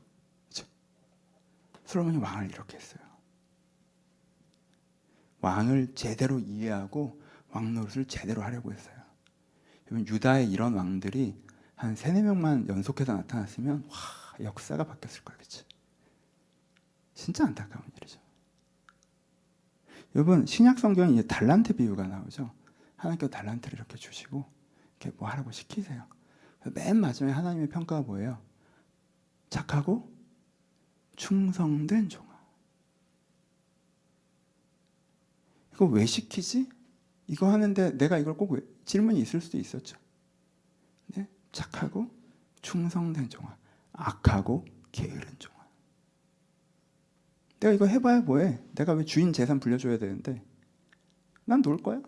솔로몬이 1.85 2.19
왕을 2.19 2.51
이렇게 2.51 2.77
했어요. 2.77 3.05
왕을 5.41 5.95
제대로 5.95 6.39
이해하고 6.39 7.21
왕 7.51 7.75
노릇을 7.75 8.07
제대로 8.07 8.43
하려고 8.43 8.73
했어요. 8.73 8.96
유다의 9.91 10.51
이런 10.51 10.75
왕들이 10.75 11.41
한 11.75 11.95
세네 11.95 12.23
명만 12.23 12.69
연속해서 12.69 13.15
나타났으면 13.15 13.87
와 13.89 13.97
역사가 14.41 14.85
바뀌었을 14.85 15.25
거예요, 15.25 15.39
그렇 15.39 15.65
진짜 17.15 17.45
안타까운 17.45 17.85
일이죠. 17.97 18.21
여러분 20.15 20.47
신약 20.47 20.79
성경에 20.79 21.13
이제 21.13 21.27
달란트 21.27 21.77
비유가 21.77 22.07
나오죠. 22.07 22.51
하나님께서 22.97 23.31
달란트를 23.31 23.79
이렇게 23.79 23.97
주시고 23.97 24.45
이렇게 25.01 25.17
뭐 25.19 25.29
하라고 25.29 25.51
시키세요. 25.51 26.07
맨 26.75 26.99
마지막에 26.99 27.33
하나님의 27.35 27.69
평가가 27.69 28.03
뭐예요? 28.03 28.43
착하고 29.51 30.13
충성된 31.17 32.09
종아. 32.09 32.37
이거 35.75 35.87
왜 35.87 36.07
시키지? 36.07 36.69
이거 37.27 37.51
하는데 37.51 37.97
내가 37.97 38.19
이걸 38.19 38.37
꼭 38.37 38.53
왜, 38.53 38.61
질문이 38.87 39.21
있을 39.21 39.41
수도 39.41 39.59
있었죠. 39.59 39.99
네? 41.09 41.29
착하고 41.53 42.11
충성된 42.63 43.29
종아, 43.29 43.57
악하고 43.93 44.65
게으른 44.93 45.23
종아. 45.39 45.57
내가 47.61 47.75
이거 47.75 47.87
해봐야 47.87 48.21
뭐해? 48.21 48.61
내가 48.75 48.93
왜 48.95 49.05
주인 49.05 49.33
재산 49.33 49.61
불려줘야 49.61 49.99
되는데? 49.99 50.43
난 51.45 51.63
놀 51.63 51.77
거야. 51.79 52.01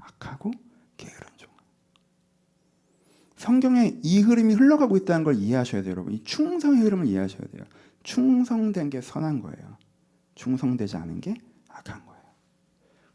악하고 0.00 0.50
게으른 0.96 1.26
종아. 1.36 1.52
성경에 3.36 3.98
이 4.02 4.20
흐름이 4.20 4.54
흘러가고 4.54 4.96
있다는 4.96 5.24
걸 5.24 5.34
이해하셔야 5.36 5.82
돼요, 5.82 5.92
여러분. 5.92 6.12
이 6.12 6.22
충성의 6.24 6.80
흐름을 6.82 7.06
이해하셔야 7.06 7.46
돼요. 7.48 7.64
충성된 8.02 8.90
게 8.90 9.00
선한 9.00 9.40
거예요. 9.42 9.76
충성되지 10.34 10.96
않은 10.96 11.20
게. 11.20 11.34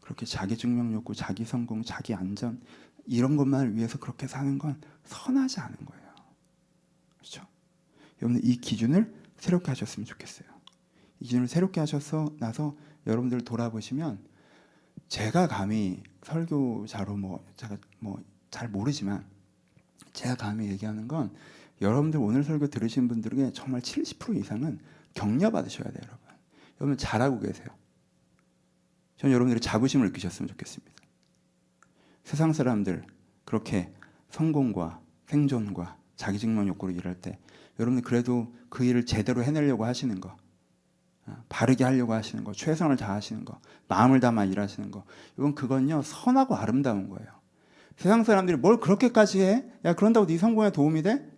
그렇게 0.04 0.26
자기 0.26 0.56
증명 0.56 0.92
욕구, 0.92 1.14
자기 1.14 1.44
성공, 1.44 1.82
자기 1.82 2.14
안전 2.14 2.60
이런 3.06 3.36
것만을 3.36 3.76
위해서 3.76 3.98
그렇게 3.98 4.26
사는 4.26 4.58
건 4.58 4.80
선하지 5.04 5.60
않은 5.60 5.76
거예요. 5.84 6.04
그렇죠? 7.18 7.46
여러분 8.22 8.40
이 8.42 8.56
기준을 8.56 9.14
새롭게 9.38 9.70
하셨으면 9.70 10.06
좋겠어요. 10.06 10.48
이 11.20 11.24
기준을 11.24 11.48
새롭게 11.48 11.80
하셔서 11.80 12.34
나서 12.38 12.76
여러분들 13.06 13.42
돌아보시면 13.42 14.18
제가 15.08 15.48
감히 15.48 16.02
설교자로 16.22 17.16
뭐 17.16 17.44
제가 17.56 17.76
뭐 17.98 18.22
잘 18.54 18.68
모르지만 18.68 19.24
제가 20.12 20.36
감히 20.36 20.68
얘기하는 20.68 21.08
건 21.08 21.34
여러분들 21.80 22.20
오늘 22.20 22.44
설교 22.44 22.68
들으신 22.68 23.08
분들에게 23.08 23.50
정말 23.52 23.80
70% 23.80 24.38
이상은 24.38 24.78
격려 25.12 25.50
받으셔야 25.50 25.90
돼요, 25.90 26.02
여러분. 26.04 26.20
여러분 26.80 26.96
잘하고 26.96 27.40
계세요. 27.40 27.66
저는 29.16 29.32
여러분들이 29.32 29.60
자부심을 29.60 30.06
느끼셨으면 30.08 30.48
좋겠습니다. 30.48 30.92
세상 32.24 32.52
사람들 32.52 33.04
그렇게 33.44 33.92
성공과 34.30 35.00
생존과 35.26 35.96
자기 36.16 36.38
증명 36.38 36.66
욕구로 36.68 36.92
일할 36.92 37.14
때 37.14 37.38
여러분들 37.78 38.02
그래도 38.02 38.52
그 38.68 38.84
일을 38.84 39.06
제대로 39.06 39.42
해내려고 39.42 39.84
하시는 39.84 40.20
거 40.20 40.36
아, 41.26 41.42
바르게 41.48 41.84
하려고 41.84 42.12
하시는 42.12 42.44
거 42.44 42.52
최선을 42.52 42.96
다하시는 42.96 43.44
거 43.44 43.60
마음을 43.88 44.20
담아 44.20 44.44
일하시는 44.46 44.90
거 44.90 45.04
이건 45.38 45.54
그건요 45.54 46.02
선하고 46.02 46.56
아름다운 46.56 47.08
거예요. 47.08 47.28
세상 47.96 48.24
사람들이 48.24 48.58
뭘 48.58 48.80
그렇게까지 48.80 49.40
해? 49.42 49.64
야 49.84 49.94
그런다고 49.94 50.26
네 50.26 50.36
성공에 50.36 50.70
도움이 50.70 51.02
돼? 51.02 51.33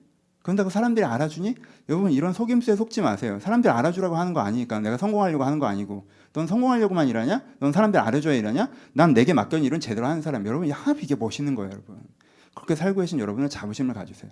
그런다고 0.46 0.70
사람들이 0.70 1.04
알아주니? 1.04 1.56
여러분 1.88 2.12
이런 2.12 2.32
속임수에 2.32 2.76
속지 2.76 3.00
마세요. 3.00 3.40
사람들이 3.40 3.72
알아주라고 3.72 4.14
하는 4.14 4.32
거 4.32 4.38
아니니까 4.38 4.78
내가 4.78 4.96
성공하려고 4.96 5.42
하는 5.42 5.58
거 5.58 5.66
아니고 5.66 6.06
넌 6.32 6.46
성공하려고만 6.46 7.08
일하냐? 7.08 7.42
넌 7.58 7.72
사람들 7.72 7.98
알아줘야 7.98 8.34
일하냐? 8.34 8.70
난 8.92 9.12
내게 9.12 9.34
맡겨진 9.34 9.64
일은 9.64 9.80
제대로 9.80 10.06
하는 10.06 10.22
사람. 10.22 10.46
여러분 10.46 10.70
하나 10.70 10.96
이게 11.00 11.16
멋있는 11.16 11.56
거예요, 11.56 11.72
여러분. 11.72 11.98
그렇게 12.54 12.76
살고 12.76 13.00
계신 13.00 13.18
여러분은 13.18 13.48
자부심을 13.48 13.92
가지세요. 13.92 14.30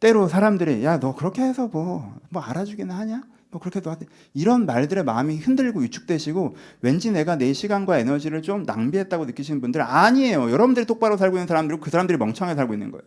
때로 0.00 0.28
사람들이 0.28 0.82
야 0.82 0.98
너 0.98 1.14
그렇게 1.14 1.42
해서 1.42 1.66
뭐뭐 1.68 2.40
알아주기는 2.42 2.94
하냐? 2.94 3.22
뭐 3.50 3.60
그렇게 3.60 3.80
도 3.80 3.94
이런 4.32 4.64
말들의 4.64 5.04
마음이 5.04 5.36
흔들고 5.36 5.80
위축되시고 5.80 6.56
왠지 6.80 7.10
내가 7.10 7.36
내 7.36 7.52
시간과 7.52 7.98
에너지를 7.98 8.40
좀 8.40 8.62
낭비했다고 8.62 9.26
느끼시는 9.26 9.60
분들 9.60 9.82
아니에요. 9.82 10.50
여러분들이 10.50 10.86
똑바로 10.86 11.18
살고 11.18 11.36
있는 11.36 11.46
사람들은 11.46 11.80
그 11.80 11.90
사람들이 11.90 12.16
멍청하게 12.16 12.56
살고 12.56 12.72
있는 12.72 12.90
거예요. 12.90 13.04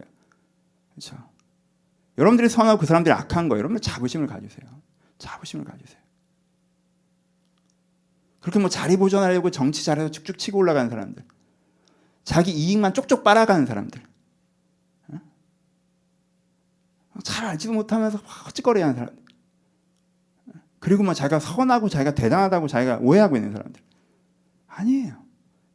그렇죠? 0.93 1.30
여러분들이 2.17 2.49
선하고 2.49 2.79
그 2.79 2.85
사람들이 2.85 3.13
악한 3.13 3.49
거예요. 3.49 3.59
여러분들 3.59 3.81
자부심을 3.81 4.27
가지세요. 4.27 4.81
자부심을 5.17 5.65
가지세요. 5.65 6.01
그렇게 8.41 8.59
뭐 8.59 8.69
자리 8.69 8.97
보존하려고 8.97 9.51
정치 9.51 9.85
잘해서 9.85 10.09
쭉쭉 10.11 10.37
치고 10.37 10.57
올라가는 10.57 10.89
사람들. 10.89 11.23
자기 12.23 12.51
이익만 12.51 12.93
쪽쪽 12.93 13.23
빨아가는 13.23 13.65
사람들. 13.65 14.01
잘 17.23 17.45
알지도 17.45 17.73
못하면서 17.73 18.17
헛짓거리 18.17 18.81
하는 18.81 18.95
사람들. 18.95 19.23
그리고 20.79 21.03
뭐 21.03 21.13
자기가 21.13 21.39
선하고 21.39 21.89
자기가 21.89 22.15
대단하다고 22.15 22.67
자기가 22.67 22.97
오해하고 22.97 23.35
있는 23.35 23.51
사람들. 23.51 23.81
아니에요. 24.67 25.23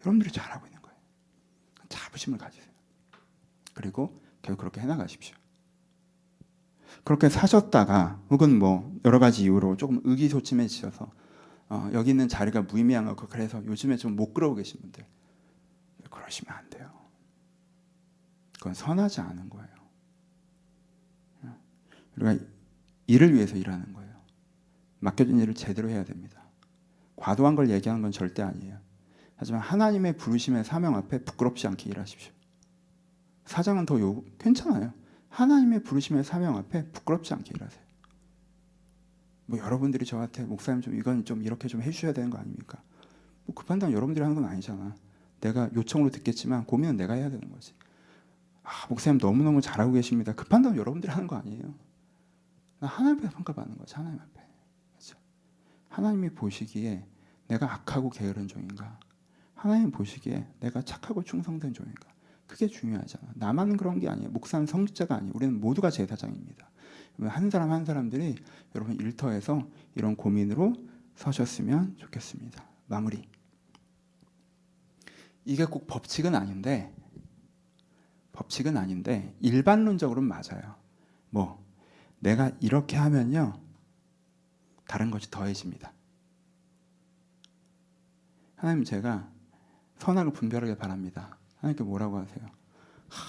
여러분들이 0.01 0.32
잘하고 0.32 0.66
있는 0.66 0.82
거예요. 0.82 0.99
자부심을 1.89 2.39
가지세요. 2.39 2.66
그리고 3.74 4.18
결국 4.43 4.61
그렇게 4.61 4.80
해나가십시오. 4.80 5.37
그렇게 7.07 7.29
사셨다가 7.29 8.21
혹은 8.31 8.59
뭐 8.59 8.93
여러 9.05 9.21
가지 9.21 9.45
이유로 9.45 9.77
조금 9.77 10.01
의기소침해지셔서 10.03 11.09
어, 11.69 11.91
여기 11.93 12.11
있는 12.11 12.27
자리가 12.27 12.63
무의미한 12.63 13.05
것 13.05 13.15
같고 13.15 13.29
그래서 13.29 13.65
요즘에 13.65 13.97
좀못 13.97 14.35
그러고 14.35 14.57
계신 14.57 14.81
분들 14.81 15.07
그러시면 16.11 16.53
안 16.53 16.69
돼요. 16.69 16.91
그건 18.55 18.75
선하지 18.75 19.21
않은 19.21 19.49
거예요. 19.49 19.69
우리가 22.17 22.45
일을 23.07 23.35
위해서 23.35 23.55
일하는 23.55 23.93
거예요. 23.93 24.13
맡겨진 24.99 25.39
일을 25.39 25.55
제대로 25.55 25.89
해야 25.89 26.03
됩니다. 26.03 26.43
과도한 27.15 27.55
걸 27.55 27.71
얘기하는 27.71 28.03
건 28.03 28.11
절대 28.11 28.43
아니에요. 28.43 28.81
하지만 29.37 29.61
하나님의 29.61 30.17
부르심의 30.17 30.65
사명 30.65 30.97
앞에 30.97 31.23
부끄럽지 31.23 31.69
않게 31.69 31.89
일하십시오. 31.89 32.33
사장은 33.45 33.87
더 33.87 34.01
요, 34.01 34.25
괜찮아요. 34.39 34.93
하나님의 35.37 35.82
부르심의 35.82 36.24
사명 36.24 36.57
앞에 36.57 36.91
부끄럽지 36.93 37.34
않게 37.34 37.53
일하세요. 37.55 37.84
뭐 39.45 39.59
여러분들이 39.59 40.07
저한테 40.07 40.45
목사님 40.45 40.80
좀 40.80 40.95
이건 40.97 41.26
좀 41.26 41.43
이렇게 41.43 41.68
좀 41.68 41.82
해주셔야 41.82 42.14
되는 42.14 42.30
거 42.30 42.39
아닙니까? 42.39 42.82
뭐 43.45 43.55
그 43.55 43.64
판단 43.66 43.93
여러분들이 43.93 44.22
하는 44.22 44.34
건 44.34 44.47
아니잖아. 44.47 44.97
내가 45.43 45.68
요청으로 45.74 46.11
듣겠지만 46.11 46.64
고민은 46.64 46.97
내가 46.97 47.12
해야 47.14 47.28
되는 47.28 47.51
거지. 47.51 47.74
아 48.62 48.87
목사님 48.89 49.20
너무 49.20 49.45
너무 49.45 49.61
잘하고 49.61 49.93
계십니다. 49.93 50.32
그 50.34 50.47
판단 50.47 50.74
여러분들이 50.74 51.12
하는 51.12 51.26
거 51.26 51.37
아니에요. 51.37 51.74
나 52.80 52.87
하나님 52.89 53.18
앞에 53.18 53.28
평가받는 53.28 53.76
거지 53.76 53.95
하나님 53.95 54.18
앞에. 54.18 54.41
그렇죠? 54.93 55.18
하나님이 55.91 56.30
보시기에 56.30 57.07
내가 57.49 57.74
악하고 57.74 58.09
게으른 58.09 58.49
종인가? 58.49 58.99
하나님 59.55 59.91
보시기에 59.91 60.49
내가 60.61 60.80
착하고 60.80 61.22
충성된 61.22 61.74
종인가? 61.74 62.16
그게 62.47 62.66
중요하잖아. 62.68 63.32
나만 63.34 63.76
그런 63.76 63.99
게 63.99 64.09
아니에요. 64.09 64.30
목사는 64.30 64.66
성직자가 64.66 65.16
아니에요. 65.16 65.32
우리는 65.34 65.61
모두가 65.61 65.90
제사장입니다. 65.90 66.70
한 67.22 67.51
사람 67.51 67.72
한 67.72 67.84
사람들이 67.84 68.36
여러분 68.74 68.94
일터에서 68.97 69.66
이런 69.94 70.16
고민으로 70.16 70.74
서셨으면 71.14 71.97
좋겠습니다. 71.97 72.64
마무리. 72.86 73.28
이게 75.44 75.64
꼭 75.64 75.86
법칙은 75.86 76.34
아닌데 76.34 76.94
법칙은 78.32 78.76
아닌데 78.76 79.34
일반론적으로는 79.40 80.28
맞아요. 80.28 80.74
뭐 81.30 81.64
내가 82.18 82.51
이렇게 82.61 82.97
하면요 82.97 83.59
다른 84.86 85.11
것이 85.11 85.30
더해집니다. 85.30 85.92
하나님 88.57 88.84
제가 88.84 89.30
선악을 89.99 90.32
분별하게 90.32 90.76
바랍니다. 90.76 91.38
하나님께 91.57 91.85
뭐라고 91.85 92.19
하세요? 92.19 92.47
하, 93.09 93.25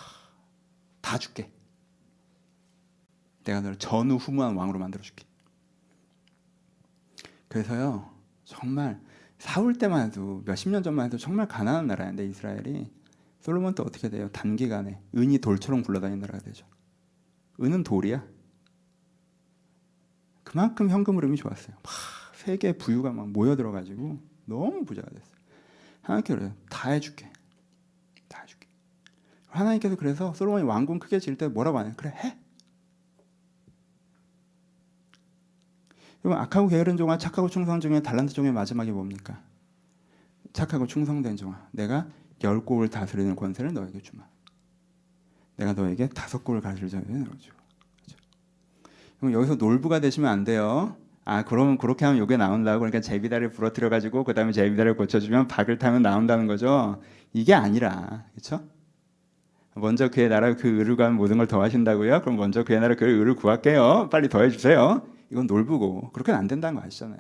다 1.02 1.18
줄게. 1.18 1.52
내가 3.44 3.62
너를 3.62 3.78
전우후무한 3.78 4.56
왕으로 4.56 4.80
만들어 4.80 5.02
줄게. 5.02 5.26
그래서요 7.48 8.12
정말 8.44 9.02
사울 9.40 9.78
때만 9.78 10.08
해도 10.08 10.42
몇십 10.46 10.70
년 10.70 10.84
전만 10.84 11.06
해도 11.06 11.18
정말 11.18 11.48
가난한 11.48 11.88
나라인데 11.88 12.26
이스라엘이 12.26 12.92
솔로몬 13.40 13.76
때 13.76 13.84
어떻게 13.84 14.10
돼요? 14.10 14.30
단기간에 14.30 15.02
은이 15.16 15.38
돌처럼 15.40 15.84
굴러다니는 15.84 16.20
나라가 16.20 16.40
되죠. 16.44 16.66
은은 17.62 17.84
돌이야. 17.84 18.26
그만큼 20.44 20.90
현금 20.90 21.18
흐름이 21.18 21.38
좋았어요. 21.38 21.76
막 21.76 21.92
세계 22.36 22.74
부유가 22.74 23.12
막 23.12 23.30
모여들어가지고 23.30 24.20
너무 24.46 24.86
부자가 24.86 25.10
됐어요. 25.10 25.36
하나님께 26.02 26.36
그래요. 26.36 26.56
다 26.70 26.90
해줄게. 26.90 27.32
하나님께서 29.48 29.96
그래서 29.96 30.34
솔로몬이 30.34 30.64
왕궁 30.64 31.00
크게 31.00 31.20
지을 31.20 31.38
때 31.38 31.48
뭐라고 31.48 31.80
하냐? 31.80 31.94
그래 31.96 32.14
해. 32.24 32.38
여러분 36.26 36.44
악하고 36.44 36.68
게으른 36.68 36.98
종아 36.98 37.18
착하고 37.18 37.50
충성 37.50 37.80
중에 37.80 38.02
달란트 38.02 38.34
종의 38.34 38.52
마지막이 38.52 38.92
뭡니까? 38.92 39.42
착하고 40.54 40.88
충성된 40.88 41.38
종아 41.38 41.68
내가 41.72 42.08
열 42.44 42.66
골을 42.66 42.90
다스리는 42.90 43.36
권세를 43.36 43.74
너에게 43.74 44.02
주마 44.02 44.24
내가 45.56 45.74
너에게 45.74 46.08
다섯 46.10 46.44
골을 46.44 46.62
자를 46.62 46.88
내가 46.90 47.38
주 47.38 47.52
그럼 49.20 49.34
여기서 49.34 49.56
놀부가 49.56 50.00
되시면 50.00 50.30
안 50.30 50.44
돼요 50.44 50.98
아 51.26 51.44
그러면 51.44 51.78
그렇게 51.78 52.06
하면 52.06 52.20
요게 52.20 52.38
나온다고 52.38 52.80
그러니까 52.80 53.02
제비다리를 53.02 53.52
부러뜨려 53.52 53.90
가지고 53.90 54.24
그 54.24 54.34
다음에 54.34 54.52
제비다리를 54.52 54.98
고쳐주면 54.98 55.48
박을 55.48 55.78
타면 55.78 56.02
나온다는 56.02 56.48
거죠 56.48 57.02
이게 57.34 57.54
아니라 57.54 58.26
그렇죠? 58.32 58.68
먼저 59.80 60.10
그의 60.10 60.30
나라 60.30 60.56
그 60.56 60.68
의를 60.68 60.96
구하면 60.96 61.18
모든 61.18 61.38
걸 61.38 61.48
더하신다고요? 61.48 62.22
그럼 62.22 62.38
먼저 62.38 62.64
그의 62.64 62.80
나라 62.80 62.96
그 62.96 63.06
의를 63.06 63.36
구할게요 63.36 64.10
빨리 64.12 64.30
더해 64.30 64.50
주세요 64.50 65.02
이건 65.30 65.48
놀부고 65.48 66.12
그렇게는 66.14 66.40
안 66.40 66.48
된다는 66.48 66.80
거 66.80 66.86
아시잖아요. 66.86 67.20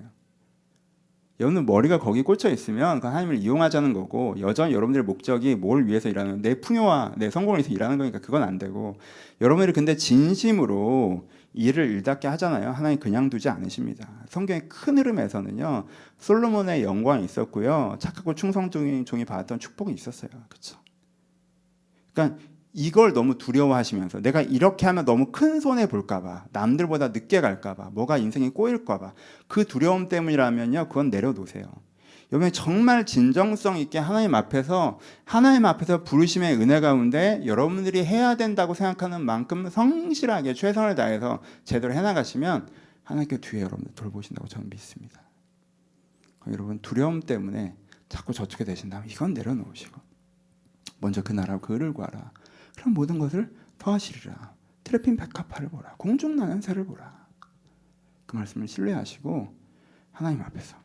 여러분 1.40 1.68
머리가 1.68 2.00
거기 2.00 2.24
꽂혀 2.24 2.50
있으면 2.50 3.00
그 3.00 3.08
하나님을 3.08 3.36
이용하자는 3.38 3.94
거고 3.94 4.36
여전히 4.40 4.74
여러분들의 4.74 5.04
목적이 5.06 5.56
뭘 5.56 5.86
위해서 5.86 6.10
일하는 6.10 6.42
내 6.42 6.60
풍요와 6.60 7.14
내 7.18 7.30
성공을 7.30 7.60
위해서 7.60 7.72
일하는 7.72 8.00
거니까 8.00 8.20
그건 8.20 8.42
안 8.42 8.58
되고 8.58 8.98
여러분들이 9.40 9.72
근데 9.72 9.96
진심으로 9.96 11.28
일을 11.54 11.92
일답게 11.92 12.28
하잖아요. 12.28 12.72
하나님 12.72 13.00
그냥 13.00 13.30
두지 13.30 13.50
않으십니다. 13.50 14.08
성경의 14.30 14.68
큰 14.68 14.98
흐름에서는요. 14.98 15.86
솔로몬의 16.18 16.84
영광이 16.84 17.24
있었고요. 17.26 17.98
착하고 18.00 18.34
충성적인 18.34 19.06
종이 19.06 19.24
받았던 19.24 19.60
축복이 19.60 19.94
있었어요. 19.94 20.32
그렇죠? 20.50 20.78
그러니까 22.18 22.40
이걸 22.74 23.14
너무 23.14 23.38
두려워하시면서 23.38 24.22
내가 24.22 24.42
이렇게 24.42 24.88
하면 24.88 25.06
너무 25.06 25.32
큰 25.32 25.60
손해 25.60 25.88
볼까봐 25.88 26.46
남들보다 26.52 27.10
늦게 27.10 27.42
갈까봐 27.42 27.92
뭐가 27.92 28.18
인생이 28.18 28.50
꼬일까봐 28.50 29.14
그 29.48 29.66
두려움 29.66 30.10
때문이라면요 30.10 30.88
그건 30.88 31.12
내려놓으세요 31.12 31.66
여러분 32.32 32.52
정말 32.52 33.06
진정성 33.06 33.78
있게 33.78 34.00
하나님 34.00 34.36
앞에서 34.36 35.00
하나님 35.26 35.66
앞에서 35.66 36.04
부르심의 36.04 36.56
은혜 36.56 36.80
가운데 36.80 37.42
여러분들이 37.46 38.04
해야 38.04 38.36
된다고 38.36 38.74
생각하는 38.74 39.24
만큼 39.24 39.70
성실하게 39.70 40.54
최선을 40.54 40.96
다해서 40.96 41.42
제대로 41.64 41.94
해나가시면 41.94 42.68
하나님께 43.04 43.38
뒤에 43.38 43.62
여러분들 43.62 43.96
돌보신다고 43.96 44.50
저는 44.50 44.70
믿습니다. 44.70 45.22
여러분 46.52 46.80
두려움 46.80 47.22
때문에 47.22 47.76
자꾸 48.10 48.34
저축해 48.34 48.66
되신다면 48.66 49.08
이건 49.10 49.34
내려놓으시고 49.34 50.07
먼저 51.00 51.22
그 51.22 51.34
나라 51.34 51.60
그를 51.60 51.94
구하라. 51.94 52.32
그럼 52.76 52.94
모든 52.94 53.20
것을 53.20 53.56
더하시리라. 53.78 54.56
트래핀 54.84 55.18
백합화를 55.18 55.70
보라. 55.70 55.96
공중 55.98 56.36
나는 56.36 56.62
새를 56.62 56.86
보라. 56.86 57.28
그 58.26 58.36
말씀을 58.36 58.68
신뢰하시고 58.68 59.56
하나님 60.12 60.42
앞에서 60.42 60.78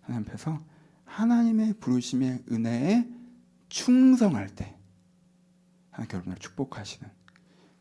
하나님 0.00 0.28
앞에서 0.28 0.64
하나님의 1.04 1.74
부르심의 1.74 2.44
은혜에 2.50 3.08
충성할 3.68 4.48
때 4.48 4.76
하나님 5.90 6.12
여러분을 6.12 6.38
축복하시는 6.38 7.10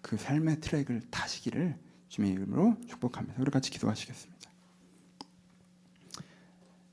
그 0.02 0.18
삶의 0.18 0.62
트랙을 0.62 1.02
타시기를 1.10 1.78
주님의 2.10 2.36
이름으로 2.36 2.78
축복합니다. 2.88 3.42
우리 3.42 3.52
같이 3.52 3.70
기도하시겠습니다. 3.72 4.52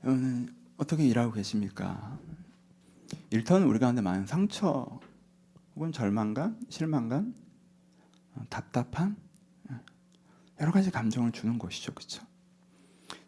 여러분 0.03 0.55
어떻게 0.77 1.05
일하고 1.05 1.31
계십니까? 1.31 2.19
일터는 3.31 3.67
우리 3.67 3.79
가운데 3.79 4.01
많은 4.01 4.25
상처 4.25 4.99
혹은 5.75 5.91
절망감, 5.91 6.59
실망감, 6.69 7.33
어, 8.35 8.41
답답함 8.49 9.17
여러 10.61 10.71
가지 10.71 10.89
감정을 10.89 11.31
주는 11.31 11.57
것이죠, 11.59 11.93
그렇죠? 11.93 12.25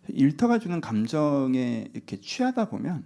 일터가 0.07 0.59
주는 0.59 0.79
감정에 0.79 1.89
이렇게 1.93 2.19
취하다 2.21 2.69
보면 2.69 3.03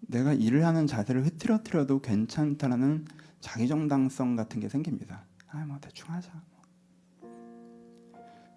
내가 0.00 0.32
일을 0.34 0.64
하는 0.66 0.86
자세를 0.86 1.24
흐트러뜨려도 1.24 2.00
괜찮다라는 2.00 3.06
자기정당성 3.40 4.36
같은 4.36 4.60
게 4.60 4.68
생깁니다. 4.68 5.24
아, 5.48 5.64
뭐 5.64 5.78
대충 5.80 6.12
하자. 6.12 6.30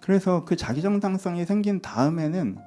그래서 0.02 0.44
그 0.44 0.56
자기정당성이 0.56 1.46
생긴 1.46 1.82
다음에는 1.82 2.58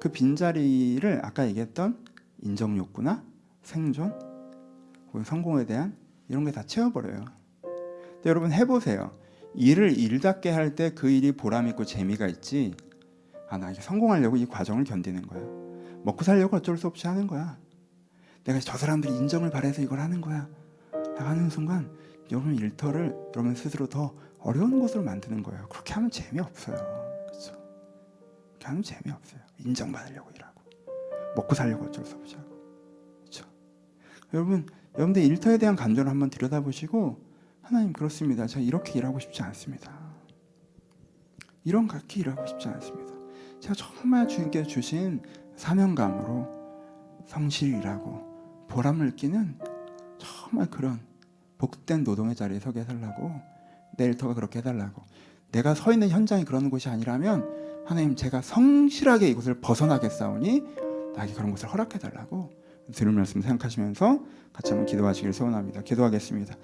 그 0.00 0.10
빈자리를 0.10 1.24
아까 1.24 1.46
얘기했던 1.46 2.04
인정욕구나 2.42 3.24
생존 3.62 4.12
혹은 5.08 5.24
성공에 5.24 5.64
대한 5.66 5.96
이런 6.28 6.44
게 6.44 6.52
다 6.52 6.62
채워버려요. 6.62 7.24
여러분 8.26 8.52
해보세요. 8.52 9.16
일을 9.54 9.98
일답게 9.98 10.50
할 10.50 10.74
때 10.74 10.90
그 10.94 11.10
일이 11.10 11.32
보람 11.32 11.66
있고 11.68 11.84
재미가 11.84 12.26
있지. 12.28 12.74
아, 13.48 13.58
나 13.58 13.70
이게 13.70 13.80
성공하려고 13.80 14.36
이 14.36 14.46
과정을 14.46 14.84
견디는 14.84 15.22
거야. 15.26 15.42
먹고 16.04 16.22
살려고 16.24 16.56
어쩔 16.56 16.78
수 16.78 16.86
없이 16.86 17.06
하는 17.08 17.26
거야. 17.26 17.58
내가 18.44 18.60
저 18.60 18.76
사람들이 18.78 19.12
인정을 19.16 19.50
바래서 19.50 19.82
이걸 19.82 20.00
하는 20.00 20.20
거야. 20.20 20.48
하는 21.18 21.50
순간 21.50 21.90
여러분 22.30 22.54
일터를 22.54 23.14
여러분 23.34 23.54
스스로 23.54 23.86
더 23.88 24.14
어려운 24.38 24.78
곳으로 24.78 25.02
만드는 25.02 25.42
거예요. 25.42 25.66
그렇게 25.68 25.92
하면 25.94 26.10
재미없어요. 26.10 26.76
그렇죠? 27.26 27.52
하면 28.62 28.82
재미없어요. 28.82 29.40
인정받으려고 29.58 30.30
일하고 30.30 30.60
먹고 31.36 31.54
살려고 31.54 31.86
어쩔 31.86 32.04
수 32.06 32.16
없이 32.16 32.36
하고. 32.36 32.49
여러분 34.32 34.66
여러분들 34.94 35.22
일터에 35.22 35.58
대한 35.58 35.76
감정을 35.76 36.10
한번 36.10 36.30
들여다보시고 36.30 37.18
하나님 37.62 37.92
그렇습니다. 37.92 38.46
제가 38.46 38.60
이렇게 38.60 38.98
일하고 38.98 39.18
싶지 39.18 39.42
않습니다. 39.42 39.92
이런 41.64 41.86
각기 41.86 42.20
일하고 42.20 42.46
싶지 42.46 42.68
않습니다. 42.68 43.14
제가 43.60 43.74
정말 43.74 44.26
주님께 44.26 44.64
주신 44.64 45.22
사명감으로 45.56 46.48
성실히 47.26 47.78
일하고 47.78 48.66
보람을 48.68 49.16
끼는 49.16 49.58
정말 50.18 50.68
그런 50.68 51.00
복된 51.58 52.04
노동의 52.04 52.34
자리에 52.34 52.58
서게 52.58 52.80
해달라고 52.80 53.32
내 53.96 54.06
일터가 54.06 54.34
그렇게 54.34 54.60
해달라고 54.60 55.02
내가 55.52 55.74
서 55.74 55.92
있는 55.92 56.08
현장이 56.08 56.44
그런 56.44 56.70
곳이 56.70 56.88
아니라면 56.88 57.84
하나님 57.84 58.16
제가 58.16 58.40
성실하게 58.40 59.28
이곳을 59.28 59.60
벗어나겠사오니 59.60 60.62
나에게 61.14 61.34
그런 61.34 61.50
곳을 61.50 61.68
허락해달라고 61.68 62.59
들을 62.92 63.12
말씀 63.12 63.40
생각하시면서 63.40 64.20
같이 64.52 64.72
한번 64.72 64.86
기도하시길 64.86 65.32
소원합니다. 65.32 65.82
기도하겠습니다. 65.82 66.54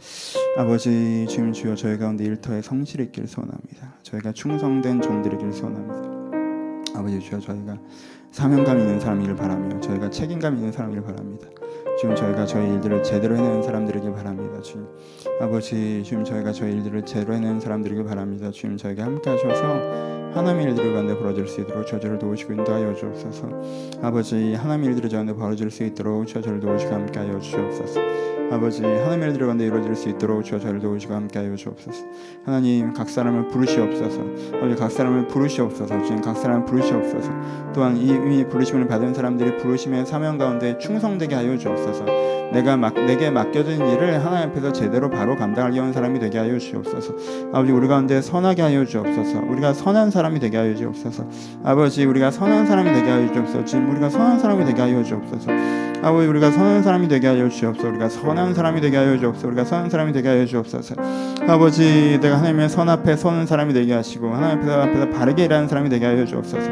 아버지 0.59 1.27
주님 1.29 1.53
주여 1.53 1.75
저희 1.77 1.99
가운데 1.99 2.25
일터에 2.25 2.61
성실히 2.63 3.05
있길 3.05 3.27
소원합니다. 3.27 3.95
저희가 4.03 4.33
충성된 4.33 5.01
종들이길 5.01 5.53
소원합니다. 5.53 6.99
아버지 6.99 7.21
주여 7.21 7.41
저희가 7.41 7.79
사명감 8.31 8.79
있는 8.79 9.01
사람이길 9.01 9.37
바라며 9.37 9.81
저희가 9.81 10.11
책임감 10.11 10.57
있는 10.57 10.73
사람이길 10.73 11.03
바랍니다. 11.03 11.49
지금 11.99 12.15
저희가 12.15 12.45
저희 12.45 12.69
일들을 12.75 13.03
제대로 13.03 13.37
해내는 13.37 13.63
사람들이길 13.63 14.13
바랍니다. 14.13 14.61
주님 14.61 14.87
아버지 15.41 16.03
주님 16.05 16.25
저희가 16.25 16.53
저희 16.53 16.73
일들을 16.73 17.07
제대로 17.07 17.35
해내는 17.35 17.61
사람들이길 17.61 18.05
바랍니다. 18.05 18.51
주님 18.51 18.77
저에게 18.77 19.01
함께 19.01 19.31
하셔서 19.31 20.26
하나님의 20.37 20.67
일들을 20.67 20.93
가운데 20.93 21.19
벌어질 21.19 21.49
수 21.49 21.63
있도록 21.63 21.87
저절을 21.87 22.19
도우시고 22.19 22.53
인도하여 22.53 22.95
주옵소서. 22.95 23.49
아버지 24.03 24.55
하나님의 24.55 24.91
일들을 24.91 25.09
가운데 25.09 25.35
벌어질 25.35 25.71
수 25.71 25.83
있도록 25.83 26.27
저절을 26.27 26.61
도우시고 26.61 26.95
함께하여 26.95 27.41
주옵소서. 27.41 28.01
아버지 28.51 28.83
하나님의 28.83 29.29
일들을 29.29 29.47
가운데 29.47 29.67
이루어질 29.67 29.97
수 29.97 30.09
있도록 30.09 30.45
저절을 30.45 30.79
도우시고 30.81 31.15
함께하여 31.15 31.57
주옵소서. 31.57 32.05
하나님 32.45 32.93
각 32.93 33.09
사람을 33.09 33.49
부르시옵소서. 33.49 34.21
아버지 34.59 34.77
각 34.77 34.93
사람을 34.93 35.27
부르시옵소서. 35.27 36.03
주님 36.05 36.21
각 36.21 36.37
사람을 36.37 36.65
부르시옵소서. 36.67 37.31
또한 37.75 37.97
이미 37.97 38.47
부르심을 38.47 38.87
받은 38.87 39.15
사람들이 39.15 39.57
부르심의 39.57 40.07
사명 40.07 40.39
가운데 40.39 40.79
충성되게 40.79 41.35
하여 41.35 41.57
주옵소서. 41.57 42.05
내가 42.53 42.77
막, 42.77 42.95
내게 42.95 43.31
맡겨진 43.31 43.75
일을 43.75 44.25
하나님 44.25 44.51
앞에서 44.51 44.73
제대로 44.73 45.11
바로 45.11 45.37
감당하기 45.37 45.77
위한 45.77 45.93
사람이 45.93 46.21
되게 46.21 46.39
하여 46.39 46.57
주옵소서. 46.59 47.15
아버지 47.53 47.73
우리 47.73 47.89
가운데 47.89 48.23
선하게 48.23 48.63
하여 48.63 48.85
주옵소서. 48.85 49.41
우리가 49.41 49.73
선한 49.73 50.11
사람 50.11 50.26
이 50.35 50.41
되게 50.41 50.57
하여 50.57 50.75
주옵소서. 50.75 51.25
아버지 51.65 52.05
우리가 52.05 52.31
선한 52.31 52.67
사람이 52.67 52.93
되게 52.93 53.11
하여 53.11 53.33
주옵소서. 53.33 53.65
지금 53.65 53.91
우리가 53.91 54.11
선한 54.11 54.39
사람이 54.39 54.65
되게 54.65 54.81
하여 54.83 55.03
주옵소서. 55.03 55.51
아버지 56.03 56.27
우리가 56.29 56.51
선한 56.51 56.83
사람이 56.83 57.09
되게 57.09 57.27
하여 57.27 57.49
주옵소서. 57.49 57.89
우리가 57.89 58.09
선한 58.09 58.55
사람이 58.55 58.81
되게 58.81 58.97
하여 58.97 59.19
주옵소서. 59.19 59.47
우리가 59.49 59.65
선한 59.65 59.91
사람이 59.91 60.13
되게 60.13 60.29
하여 60.29 60.45
주옵소서. 60.45 60.95
아버지 61.49 62.19
내가 62.21 62.39
하나님의 62.39 62.69
선 62.69 62.89
앞에 62.89 63.17
서는 63.17 63.47
사람이 63.47 63.73
되게 63.73 63.95
하시고 63.95 64.35
하나님 64.35 64.69
앞에서 64.69 65.11
바르게 65.11 65.45
일하는 65.45 65.69
사람이 65.69 65.89
되게 65.89 66.07
하여 66.07 66.25
주옵소서. 66.25 66.71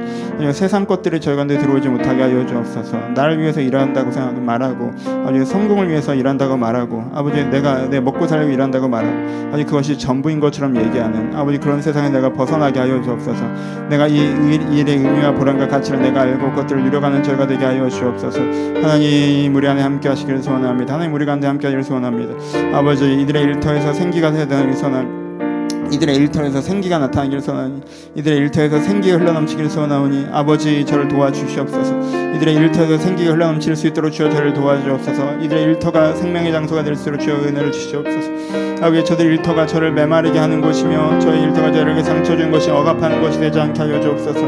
세상 0.53 0.85
것들이 0.87 1.21
저희 1.21 1.37
가운데 1.37 1.59
들어오지 1.59 1.89
못하게 1.89 2.23
하여 2.23 2.45
주옵소서. 2.47 3.11
나를 3.15 3.41
위해서 3.41 3.61
일한다고 3.61 4.11
생각 4.11 4.39
말하고 4.41 4.93
아버지 5.25 5.45
성공을 5.45 5.89
위해서 5.89 6.15
일한다고 6.15 6.57
말하고 6.57 7.05
아버지 7.15 7.45
내가 7.45 7.89
내 7.89 8.01
먹고 8.01 8.27
살려고 8.27 8.51
일한다고 8.51 8.89
말하고 8.89 9.49
아버지 9.49 9.65
그것이 9.65 9.99
전부인 9.99 10.41
것처럼 10.41 10.77
얘기하는 10.77 11.35
아버지 11.35 11.59
그런 11.59 11.81
세상에 11.81 12.09
내가 12.11 12.33
벗어나게 12.33 12.81
하여 12.81 13.01
주옵소서 13.01 13.34
내가 13.89 14.07
이 14.07 14.17
일, 14.17 14.73
일의 14.73 14.97
의미와 14.97 15.33
보람과 15.33 15.69
가치를 15.69 16.01
내가 16.01 16.23
알고 16.23 16.51
그것들을 16.51 16.83
누려가는 16.85 17.23
저희가 17.23 17.47
되게 17.47 17.65
하여 17.65 17.89
주옵소서. 17.89 18.41
하나님 18.41 19.55
우리 19.55 19.67
안에 19.67 19.83
함께 19.83 20.09
하시기를 20.09 20.43
소원합니다. 20.43 20.95
하나님 20.95 21.15
우리 21.15 21.27
가운데 21.27 21.47
함께 21.47 21.67
하기를 21.67 21.83
소원합니다. 21.83 22.35
아버지 22.77 23.13
이들의 23.13 23.43
일터에서 23.43 23.93
생기가 23.93 24.31
되기를 24.31 24.75
소원합니다 24.75 25.24
이들의 25.91 26.17
일터에서 26.17 26.61
생기가 26.61 26.99
나타나기를 26.99 27.41
소원하니 27.41 27.83
이들의 28.15 28.39
일터에서 28.39 28.81
생기가 28.81 29.19
흘러넘치기를 29.19 29.71
소원하오니 29.71 30.27
아버지 30.33 30.85
저를 30.85 31.09
도와주시옵소서. 31.09 32.35
이들의 32.37 32.55
일터에서 32.55 32.99
생기가 32.99 33.33
흘러넘칠 33.33 33.77
수 33.77 33.87
있도록 33.87 34.13
주여 34.13 34.31
저를 34.31 34.55
도와주옵소서. 34.55 35.39
이들의 35.41 35.63
일터가 35.65 36.15
생명의 36.15 36.53
장소가 36.53 36.83
될수록 36.83 37.21
주여 37.21 37.37
은혜를 37.37 37.73
주시옵소서. 37.73 38.31
아버지 38.83 39.05
저들 39.05 39.27
일터가 39.27 39.67
저를 39.67 39.93
메마르게 39.93 40.39
하는 40.39 40.61
곳이며 40.61 41.19
저의 41.21 41.43
일터가 41.43 41.73
저에게 41.73 42.03
상처 42.03 42.37
준 42.37 42.51
것이 42.51 42.71
억압하는 42.71 43.21
것이 43.23 43.39
되지 43.39 43.59
않게 43.61 43.81
하여 43.81 44.01
주옵소서. 44.01 44.41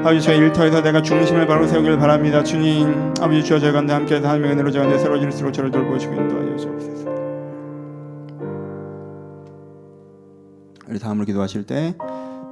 아버지 0.00 0.20
저의 0.20 0.38
일터에서 0.38 0.82
내가 0.82 1.02
중심을 1.02 1.46
바로 1.46 1.66
세우길 1.66 1.98
바랍니다. 1.98 2.42
주님 2.42 3.12
아버지 3.20 3.42
주여 3.44 3.58
저희 3.58 3.72
가운데 3.72 3.92
함께해서 3.92 4.26
하나님의 4.26 4.52
은혜로 4.52 4.70
저희 4.70 4.82
가운데 4.82 4.98
새로질수록 4.98 5.52
저를 5.52 5.70
돌보시고 5.70 6.14
인도하여 6.14 6.56
주옵소서 6.56 7.13
우리 10.88 10.98
다음으로 10.98 11.24
기도하실 11.26 11.66
때 11.66 11.96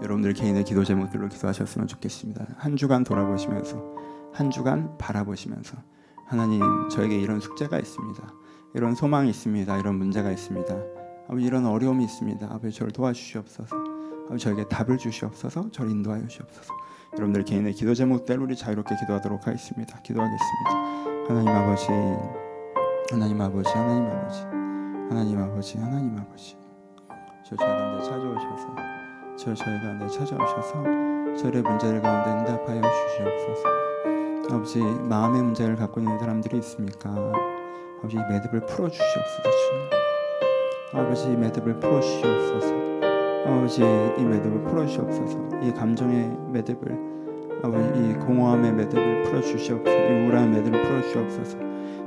여러분들 0.03 0.33
개인의 0.35 0.65
기도 0.65 0.85
제목들로 0.85 1.29
기도하셨으면 1.29 1.87
좋겠습니다. 1.87 2.47
한 2.57 2.77
주간 2.77 3.05
돌아보시면서 3.05 3.83
한 4.33 4.51
주간 4.51 4.97
바라보시면서 4.99 5.77
하나님 6.27 6.63
저에게 6.91 7.21
이런 7.21 7.41
숙제가 7.41 7.79
있습니다. 7.79 8.35
이런 8.75 8.95
소망이 8.95 9.29
있습니다. 9.31 9.79
이런 9.79 9.97
문제가 9.97 10.31
있습니다. 10.31 10.75
아버지 11.29 11.45
이런 11.45 11.67
어려움이 11.67 12.05
있습니다. 12.05 12.47
아버지 12.51 12.77
저를 12.77 12.93
도와주시옵소서. 12.93 13.77
아버지 14.27 14.45
저에게 14.45 14.67
답을 14.69 14.99
주시옵소서. 14.99 15.71
저를 15.71 15.91
인도하여 15.91 16.27
주시옵소서. 16.27 16.73
여러분들 17.15 17.45
개인의 17.45 17.75
기도 17.75 17.95
제목대로 17.95 18.45
우리 18.45 18.57
자유롭게 18.57 18.97
기도하도록 18.97 19.47
하겠습니다. 19.47 20.01
기도하겠습니다. 20.01 20.71
하나님 21.29 21.49
아버지, 21.49 21.87
하나님 23.11 23.41
아버지, 23.41 23.71
하나님 23.71 24.07
아버지, 24.07 24.41
하나님 24.41 25.39
아버지, 25.39 25.79
하나님 25.79 26.19
아버지. 26.19 26.62
저 27.53 27.57
저희 27.57 27.69
가운데 27.69 28.03
찾아오셔서 28.03 28.77
저 29.37 29.55
저희 29.55 29.81
가운데 29.83 30.09
찾아오셔서 30.09 30.83
저의 31.37 31.63
문제를 31.63 32.01
가운데 32.01 32.31
응답하여 32.31 32.81
주시옵소서 32.81 33.83
아버지 34.55 34.81
마음의 34.81 35.43
문제를 35.43 35.77
갖고 35.77 36.01
있는 36.01 36.19
사람들이 36.19 36.59
있습니까? 36.59 37.11
아버지 37.99 38.17
이 38.17 38.21
매듭을 38.31 38.67
풀어 38.67 38.89
주시옵소서 38.89 39.43
주님. 39.43 39.91
아버지 40.95 41.31
이 41.31 41.37
매듭을 41.37 41.81
풀어 41.81 42.01
주시옵소서. 42.01 42.75
아버지 43.47 43.83
이 43.83 44.25
매듭을 44.25 44.63
풀어 44.65 44.87
주시옵소서. 44.87 45.39
이 45.63 45.73
감정의 45.73 46.37
매듭을 46.53 46.99
아버지 47.63 48.01
이 48.01 48.15
공허함의 48.15 48.73
매듭을 48.73 49.23
풀어 49.25 49.41
주시옵소서. 49.41 49.91
이 49.91 50.25
우울한 50.25 50.51
매듭을 50.53 50.83
풀어 50.83 51.03
주시옵소서. 51.03 51.59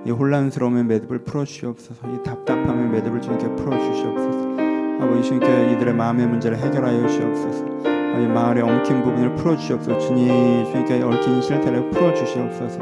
이 0.05 0.11
혼란스러움의 0.11 0.83
매듭을 0.85 1.23
풀어 1.23 1.45
주시옵소서. 1.45 2.07
이 2.09 2.23
답답함의 2.23 2.89
매듭을 2.89 3.21
주님께 3.21 3.55
풀어 3.55 3.77
주시옵소서. 3.77 4.64
아버지 5.05 5.21
주님께 5.21 5.73
이들의 5.73 5.93
마음의 5.93 6.27
문제를 6.27 6.57
해결하여 6.57 7.07
주시옵소서. 7.07 7.65
아버지 7.85 8.27
마을의 8.27 8.63
엉킨 8.63 9.03
부분을 9.03 9.35
풀어 9.35 9.55
주시옵소서. 9.55 9.99
주님 9.99 10.65
주님께 10.65 11.01
얽힌 11.03 11.41
실태를 11.41 11.91
풀어 11.91 12.13
주시옵소서. 12.13 12.79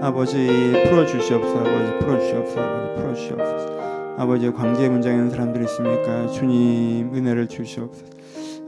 아버지 0.00 0.46
풀어 0.88 1.04
주시옵소서. 1.04 1.58
아버지 1.58 1.98
풀어 1.98 2.20
주시옵소서. 2.20 2.60
아버지 2.60 2.94
풀어 2.94 3.14
주시옵소서. 3.14 3.76
아버지 4.18 4.52
관계 4.52 4.88
문제 4.88 5.10
있는 5.10 5.28
사람들이 5.28 5.64
있습니까? 5.64 6.28
주님 6.28 7.12
은혜를 7.12 7.48
주시옵소서. 7.48 8.16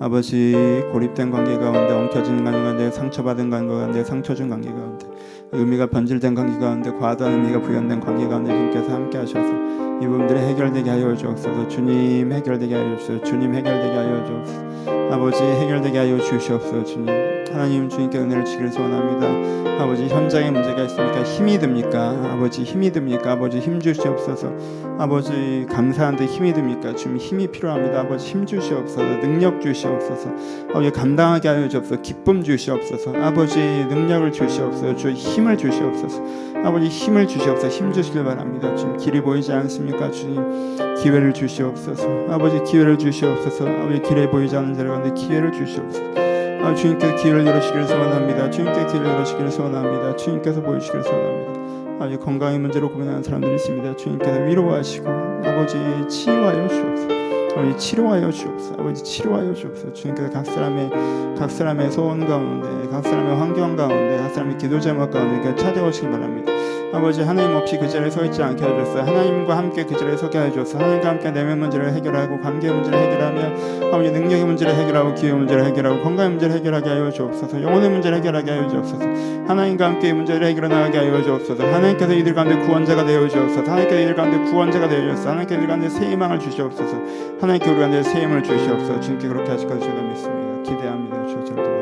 아버지 0.00 0.82
고립된 0.92 1.30
관계 1.30 1.56
가운데 1.56 1.92
엉켜진 1.92 2.44
관계 2.44 2.62
가운데 2.62 2.90
상처받은 2.90 3.50
관계 3.50 3.74
가운데 3.74 4.04
상처 4.04 4.34
준 4.34 4.48
관계 4.48 4.70
가운데 4.70 5.06
의미가 5.52 5.86
변질된 5.86 6.34
관계 6.34 6.58
가운데 6.58 6.92
과도한 6.92 7.34
의미가 7.34 7.60
부연된 7.62 8.00
관계 8.00 8.26
가운데 8.26 8.52
주님께서 8.52 8.92
함께 8.92 9.18
하셔서 9.18 9.87
이 10.00 10.06
부분들이 10.06 10.38
해결되게 10.38 10.90
하여 10.90 11.14
주옵소서. 11.16 11.68
주님 11.68 12.32
해결되게 12.32 12.74
하여 12.74 12.96
주옵소서. 12.98 13.24
주님 13.24 13.54
해결되게 13.54 13.94
하여 13.96 14.24
주옵소서. 14.26 15.12
아버지 15.12 15.42
해결되게 15.42 15.98
하여 15.98 16.18
주시옵소서. 16.18 16.84
주님 16.84 17.37
하나님 17.52 17.88
주님께 17.88 18.18
은혜를 18.18 18.44
주기를 18.44 18.72
소원합니다. 18.72 19.82
아버지 19.82 20.08
현장에 20.08 20.50
문제가 20.50 20.82
있습니까? 20.84 21.22
힘이 21.22 21.58
듭니까? 21.58 22.10
아버지 22.32 22.64
힘이 22.64 22.90
듭니까? 22.90 23.32
아버지 23.32 23.60
힘 23.60 23.80
주시옵소서. 23.80 24.52
아버지 24.98 25.66
감사한데 25.70 26.26
힘이 26.26 26.52
듭니까? 26.52 26.94
주님 26.96 27.18
힘이 27.18 27.46
필요합니다. 27.46 28.00
아버지 28.00 28.26
힘 28.26 28.44
주시옵소서. 28.44 29.02
능력 29.20 29.60
주시옵소서. 29.60 30.30
아버지 30.70 30.90
감당하게 30.90 31.48
하여 31.48 31.68
주옵소서. 31.68 32.02
기쁨 32.02 32.42
주시옵소서. 32.42 33.14
아버지 33.22 33.58
능력을 33.60 34.32
주시옵소서. 34.32 34.96
주 34.96 35.10
힘을 35.10 35.56
주시옵소서. 35.56 36.22
아버지 36.64 36.88
힘을 36.88 37.28
주시옵소서. 37.28 37.68
힘 37.68 37.92
주시길 37.92 38.24
바랍니다. 38.24 38.74
주님 38.74 38.96
길이 38.96 39.20
보이지 39.20 39.52
않습니까? 39.52 40.10
주님 40.10 40.76
기회를 41.00 41.32
주시옵소서. 41.32 42.26
아버지 42.30 42.60
기회를 42.64 42.98
주시옵소서. 42.98 43.64
아버지 43.68 44.02
길에 44.02 44.28
보이지 44.28 44.56
않는 44.56 44.74
자들 44.74 44.90
가운데 44.90 45.14
기회를 45.14 45.52
주시옵소서 45.52 46.27
아, 46.60 46.74
주님께서 46.74 47.16
기회를 47.16 47.46
열어주기를 47.46 47.86
소원합니다. 47.86 48.50
주님께 48.50 48.86
기회를 48.86 49.06
열어주기를 49.06 49.50
소원합니다. 49.50 50.16
주님께서 50.16 50.60
보여주기를 50.62 51.02
소원합니다. 51.04 51.58
아버지 51.96 52.16
건강의 52.16 52.58
문제로 52.58 52.90
고민하는 52.90 53.22
사람들이 53.22 53.54
있습니다. 53.54 53.96
주님께서 53.96 54.40
위로하시고 54.40 55.08
아버지 55.44 55.76
치유하여 56.08 56.68
주옵소서. 56.68 57.18
아버지 57.58 57.76
치료하여 57.76 58.30
주옵소서. 58.30 58.74
아버지 58.74 59.02
치료하여 59.02 59.52
주옵소서. 59.52 59.92
주님께서 59.92 60.30
각 60.30 60.46
사람의 60.46 60.90
각 61.38 61.50
사람의 61.50 61.90
소원 61.90 62.26
가운데 62.26 62.88
각 62.88 63.02
사람의 63.02 63.36
환경 63.36 63.76
가운데 63.76 64.16
각 64.18 64.30
사람의 64.30 64.58
기도 64.58 64.78
제목 64.78 65.10
가운데 65.10 65.54
찾아오시기 65.54 66.08
바랍니다 66.08 66.52
아버지 66.92 67.22
하나님 67.22 67.54
없이 67.56 67.78
그 67.78 67.88
자리에 67.88 68.10
서 68.10 68.24
있지 68.24 68.42
않게 68.42 68.64
해주셨어요 68.64 69.02
하나님과 69.02 69.56
함께 69.56 69.84
그 69.84 69.96
자리에 69.96 70.16
서게 70.16 70.38
해주셨어요 70.38 70.82
하나님과 70.82 71.08
함께 71.08 71.30
내면 71.30 71.60
문제를 71.60 71.92
해결하고 71.92 72.40
관계 72.40 72.70
문제를 72.70 72.98
해결하며 72.98 73.88
아버지 73.92 74.10
능력의 74.10 74.44
문제를 74.44 74.74
해결하고 74.74 75.14
기회 75.14 75.32
문제를 75.32 75.64
해결하고 75.66 76.02
건강의 76.02 76.30
문제를 76.30 76.56
해결하게 76.56 76.88
하여 76.90 77.10
주옵소서. 77.10 77.62
영혼의 77.62 77.90
문제를 77.90 78.18
해결하게 78.18 78.50
하여 78.50 78.68
주옵소서. 78.68 79.04
하나님과 79.46 79.86
함께 79.86 80.08
이 80.08 80.12
문제를 80.12 80.46
해결해 80.46 80.68
나가게 80.68 80.98
하여 80.98 81.22
주옵소서. 81.22 81.64
하나님께서 81.64 82.12
이들 82.12 82.34
가운데 82.34 82.56
구원자가 82.58 83.04
되어 83.04 83.28
주옵소서. 83.28 83.62
하나님께서 83.62 84.02
이들 84.02 84.14
가운데 84.14 84.50
구원자가 84.50 84.88
되어 84.88 85.00
주옵소서. 85.00 85.30
하나님께서 85.30 85.54
이들 85.54 85.68
가운데 85.68 85.88
새 85.88 86.10
희망을 86.10 86.38
주시옵소서. 86.38 86.96
하나님께 87.40 87.70
우리 87.70 87.78
가운데 87.78 88.02
새 88.02 88.20
힘을 88.20 88.42
주시옵소서. 88.42 89.00
주님께 89.00 89.28
그렇게 89.28 89.50
하실 89.50 89.68
것을 89.68 89.82
제가 89.82 90.02
믿습니다. 90.02 90.62
기대합니다. 90.62 91.26
주여 91.26 91.44
잘 91.44 91.77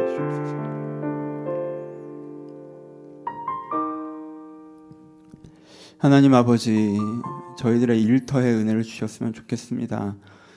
하나님 5.99 6.35
아버지 6.35 6.99
저희들의 7.59 8.03
일터에 8.03 8.53
은혜를 8.53 8.83
주셨으면 8.83 9.33
좋겠습니다. 9.33 10.15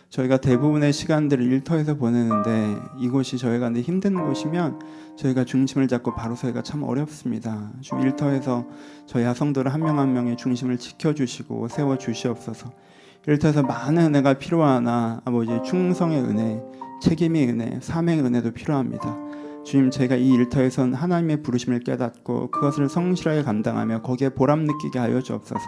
저희가 0.10 0.38
대부분의 0.38 0.92
시간들을 0.92 1.44
일터에서 1.44 1.96
보내는데 1.96 2.76
이곳이 3.00 3.38
저희가 3.38 3.72
힘든 3.74 4.16
곳이면 4.26 4.80
저희가 5.18 5.46
중심을 5.46 5.88
잡고 5.88 6.16
바로 6.16 6.36
서기가 6.36 6.64
참 6.64 6.84
어렵습니다. 6.84 7.72
좀 7.82 8.02
일터에서 8.02 8.66
저희 9.06 9.24
하성도를 9.24 9.72
한 9.74 9.82
명 9.82 10.00
한 10.00 10.14
명의 10.14 10.36
중심을 10.36 10.78
지켜주시고 10.78 11.68
세워 11.70 11.98
주시옵소서. 11.98 12.72
일터에서 13.28 13.64
많은 13.64 14.08
은혜가 14.08 14.34
필요하나 14.36 15.22
아버지 15.26 15.52
충성의 15.66 16.22
은혜, 16.22 16.62
책임의 17.02 17.48
은혜, 17.50 17.80
사명의 17.82 18.24
은혜도 18.26 18.52
필요합니다. 18.52 19.16
주님 19.70 19.92
제가 19.92 20.16
이 20.16 20.30
일터에선 20.30 20.96
하나님의 20.96 21.44
부르심을 21.44 21.82
깨닫고 21.82 22.50
그것을 22.50 22.90
성실하게 22.90 23.44
감당하며 23.44 24.02
거기에 24.02 24.30
보람 24.30 24.64
느끼게 24.64 24.98
하여 24.98 25.22
주옵소서. 25.22 25.62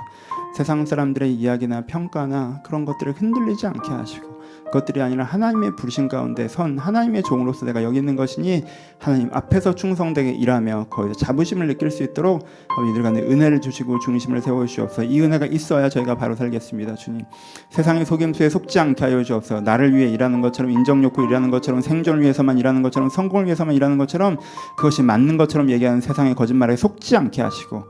세상 0.56 0.88
사람들의 0.88 1.32
이야기나 1.32 1.86
평가나 1.86 2.64
그런 2.64 2.84
것들을 2.86 3.14
흔들리지 3.14 3.68
않게 3.68 3.92
하시고 3.92 4.28
그 4.28 4.41
것들이 4.72 5.02
아니라 5.02 5.24
하나님의 5.24 5.76
부르심 5.76 6.08
가운데 6.08 6.48
선 6.48 6.78
하나님의 6.78 7.24
종으로서 7.24 7.66
내가 7.66 7.84
여기 7.84 7.98
있는 8.00 8.16
것이니 8.16 8.64
하나님 8.98 9.30
앞에서 9.34 9.76
충성되게 9.76 10.32
일하며 10.32 10.88
거기서 10.90 11.20
자부심을 11.20 11.68
느낄 11.68 11.92
수 11.92 12.04
있도록 12.04 12.46
이들 12.92 13.04
간에 13.04 13.22
은혜를 13.22 13.62
주시고 13.62 14.00
중심을 14.00 14.42
세워 14.42 14.66
주시옵소서. 14.66 15.04
이 15.04 15.22
은혜가 15.22 15.46
있어야 15.48 15.90
저희가 15.90 16.16
바로 16.16 16.36
살겠습니다, 16.36 16.96
주님. 16.96 17.26
세상의 17.70 18.06
속임수에 18.06 18.50
속지 18.50 18.80
않게 18.80 19.04
하여 19.04 19.24
주옵소서. 19.24 19.62
나를 19.62 19.96
위해 19.96 20.10
일하는 20.10 20.42
것처럼 20.42 20.72
인정 20.72 21.04
욕구 21.04 21.24
일하는 21.24 21.52
것처럼 21.52 21.82
생존을 21.82 22.22
위해서만 22.22 22.58
일하는 22.58 22.82
것처럼 22.82 23.10
성공을 23.10 23.46
위해서만 23.46 23.76
일하는 23.76 23.98
것처럼 23.98 24.38
그것이 24.78 25.04
맞는 25.04 25.38
것처럼 25.38 25.70
얘기하는 25.70 26.02
세상의 26.02 26.36
거짓말에 26.36 26.76
속지 26.76 27.18
않게 27.18 27.42
하시고 27.42 27.84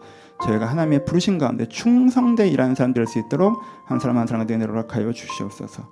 저희가 0.44 0.66
하나님의 0.66 1.06
부르신 1.06 1.38
가운데 1.38 1.68
충성되 1.68 2.48
일하는 2.48 2.74
사람 2.74 2.94
될 2.94 3.06
수 3.06 3.20
있도록 3.20 3.62
한 3.86 4.00
사람 4.00 4.18
한 4.18 4.26
사람에게 4.26 4.56
은혜를 4.56 4.84
하여 4.90 5.12
주시옵소서. 5.12 5.84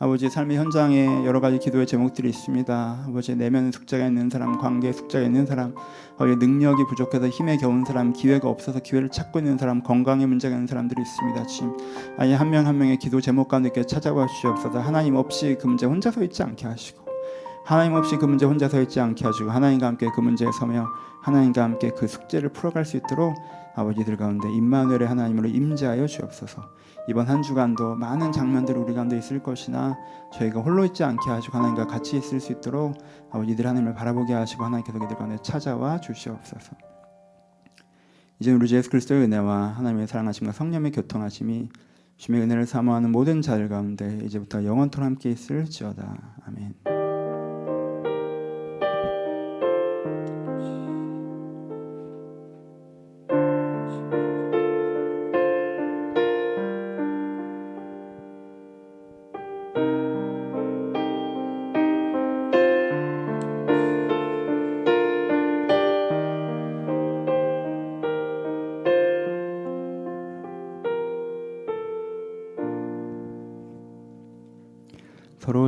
아버지 0.00 0.30
삶의 0.30 0.56
현장에 0.56 1.26
여러 1.26 1.40
가지 1.40 1.58
기도의 1.58 1.84
제목들이 1.84 2.28
있습니다. 2.28 3.04
아버지 3.08 3.34
내면 3.34 3.72
숙제가 3.72 4.06
있는 4.06 4.30
사람, 4.30 4.56
관계 4.58 4.92
숙제가 4.92 5.24
있는 5.24 5.44
사람, 5.44 5.74
아버지 6.14 6.36
능력이 6.36 6.84
부족해서 6.88 7.28
힘에 7.28 7.56
겨운 7.56 7.84
사람, 7.84 8.12
기회가 8.12 8.48
없어서 8.48 8.78
기회를 8.78 9.08
찾고 9.08 9.40
있는 9.40 9.58
사람, 9.58 9.82
건강에 9.82 10.24
문제가 10.24 10.54
있는 10.54 10.68
사람들이 10.68 11.02
있습니다. 11.02 11.46
주님, 11.46 11.76
아니 12.16 12.32
한 12.32 12.50
명 12.50 12.66
한 12.68 12.78
명의 12.78 12.96
기도 12.96 13.20
제목 13.20 13.48
가운데 13.48 13.70
찾아와 13.84 14.26
주시옵소서. 14.28 14.78
하나님 14.80 15.16
없이 15.16 15.56
그 15.60 15.66
문제 15.66 15.84
혼자 15.86 16.12
서 16.12 16.22
있지 16.22 16.44
않게 16.44 16.68
하시고, 16.68 17.02
하나님 17.64 17.94
없이 17.94 18.16
그 18.16 18.24
문제 18.24 18.46
혼자 18.46 18.68
서 18.68 18.80
있지 18.80 19.00
않게 19.00 19.24
하시고, 19.24 19.50
하나님과 19.50 19.86
함께 19.88 20.08
그 20.14 20.20
문제에 20.20 20.48
서며 20.52 20.86
하나님과 21.22 21.62
함께 21.64 21.90
그 21.90 22.06
숙제를 22.06 22.50
풀어갈 22.50 22.84
수 22.84 22.96
있도록 22.98 23.34
아버지들 23.74 24.16
가운데 24.16 24.48
임마누엘의 24.48 25.08
하나님으로 25.08 25.48
임재하여 25.48 26.06
주옵소서. 26.06 26.77
이번 27.08 27.26
한 27.26 27.42
주간도 27.42 27.94
많은 27.94 28.32
장면들이 28.32 28.78
우리 28.78 28.92
가운데 28.92 29.16
있을 29.16 29.42
것이나 29.42 29.96
저희가 30.34 30.60
홀로 30.60 30.84
있지 30.84 31.04
않게 31.04 31.30
하시고 31.30 31.56
하나님과 31.56 31.86
같이 31.86 32.18
있을 32.18 32.38
수 32.38 32.52
있도록 32.52 32.98
아버지들 33.30 33.66
하나님을 33.66 33.94
바라보게 33.94 34.34
하시고 34.34 34.62
하나님께서 34.62 34.98
그들 34.98 35.16
가운데 35.16 35.38
찾아와 35.42 35.98
주시옵소서. 36.00 36.76
이제 38.40 38.52
우리 38.52 38.68
주 38.68 38.76
예수 38.76 38.90
그리스도의 38.90 39.22
은혜와 39.22 39.68
하나님의 39.78 40.06
사랑하심과 40.06 40.52
성령의 40.52 40.92
교통하심이 40.92 41.70
주님의 42.18 42.44
은혜를 42.44 42.66
사모하는 42.66 43.10
모든 43.10 43.40
자들 43.40 43.68
가운데 43.68 44.20
이제부터 44.24 44.64
영원토록 44.64 45.06
함께 45.06 45.30
있을지어다. 45.30 46.36
아멘. 46.46 46.97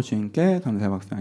주님께 0.02 0.60
감사의 0.60 0.90
박수 0.90 1.14